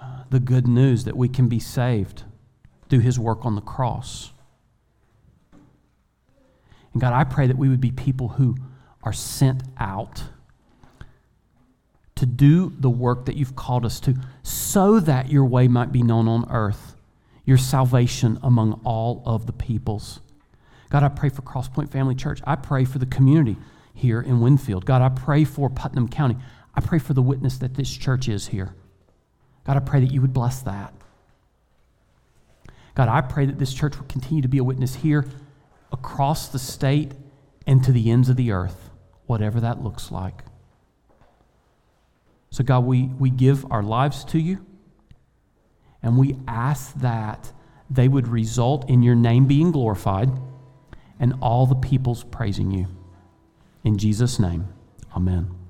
uh, 0.02 0.24
the 0.30 0.40
good 0.40 0.68
news 0.68 1.04
that 1.04 1.16
we 1.16 1.30
can 1.30 1.48
be 1.48 1.60
saved 1.60 2.24
through 2.90 3.00
his 3.00 3.20
work 3.20 3.46
on 3.46 3.56
the 3.56 3.62
cross. 3.62 4.32
And 6.94 7.02
God, 7.02 7.14
I 7.14 7.26
pray 7.26 7.48
that 7.48 7.58
we 7.58 7.70
would 7.70 7.82
be 7.82 7.92
people 7.92 8.30
who 8.30 8.56
are 9.04 9.14
sent 9.14 9.64
out 9.78 10.24
to 12.16 12.26
do 12.26 12.74
the 12.80 12.90
work 12.90 13.26
that 13.26 13.36
you've 13.36 13.56
called 13.56 13.86
us 13.86 14.00
to, 14.00 14.16
so 14.42 15.00
that 15.02 15.30
your 15.30 15.44
way 15.46 15.68
might 15.68 15.92
be 15.92 16.02
known 16.02 16.30
on 16.30 16.50
earth, 16.50 16.95
your 17.46 17.58
salvation 17.58 18.40
among 18.42 18.82
all 18.84 19.22
of 19.26 19.46
the 19.46 19.54
peoples. 19.54 20.20
God, 20.90 21.04
I 21.04 21.10
pray 21.10 21.30
for 21.30 21.42
Crosspoint 21.42 21.92
Family 21.92 22.16
Church. 22.16 22.42
I 22.46 22.56
pray 22.56 22.86
for 22.86 23.00
the 23.00 23.06
community 23.06 23.58
here 23.94 24.22
in 24.22 24.42
Winfield. 24.42 24.86
God, 24.86 25.02
I 25.02 25.10
pray 25.10 25.44
for 25.44 25.70
Putnam 25.70 26.08
County. 26.08 26.38
I 26.74 26.82
pray 26.82 27.00
for 27.00 27.14
the 27.14 27.22
witness 27.22 27.58
that 27.60 27.76
this 27.76 27.92
church 27.96 28.28
is 28.28 28.48
here. 28.48 28.76
God, 29.66 29.78
I 29.78 29.80
pray 29.80 30.00
that 30.02 30.12
you 30.12 30.22
would 30.22 30.34
bless 30.34 30.62
that. 30.62 30.94
God, 32.94 33.10
I 33.10 33.22
pray 33.22 33.46
that 33.46 33.60
this 33.60 33.74
church 33.74 33.98
will 33.98 34.06
continue 34.06 34.42
to 34.42 34.48
be 34.48 34.58
a 34.58 34.64
witness 34.64 34.96
here 34.96 35.26
across 35.92 36.50
the 36.50 36.60
state 36.60 37.12
and 37.68 37.84
to 37.84 37.92
the 37.92 38.10
ends 38.12 38.30
of 38.30 38.36
the 38.36 38.52
earth, 38.52 38.90
whatever 39.26 39.60
that 39.60 39.84
looks 39.84 40.12
like. 40.12 40.44
So, 42.52 42.64
God, 42.64 42.86
we, 42.86 43.06
we 43.06 43.30
give 43.30 43.70
our 43.72 43.84
lives 43.84 44.24
to 44.26 44.40
you, 44.40 44.66
and 46.06 46.18
we 46.18 46.38
ask 46.48 46.94
that 47.00 47.52
they 47.90 48.08
would 48.08 48.28
result 48.28 48.88
in 48.88 49.02
your 49.02 49.16
name 49.16 49.48
being 49.48 49.72
glorified 49.72 50.30
and 51.20 51.34
all 51.42 51.66
the 51.66 51.76
people's 51.76 52.24
praising 52.24 52.70
you. 52.70 52.86
In 53.84 53.98
Jesus' 53.98 54.40
name, 54.40 54.68
amen. 55.16 55.65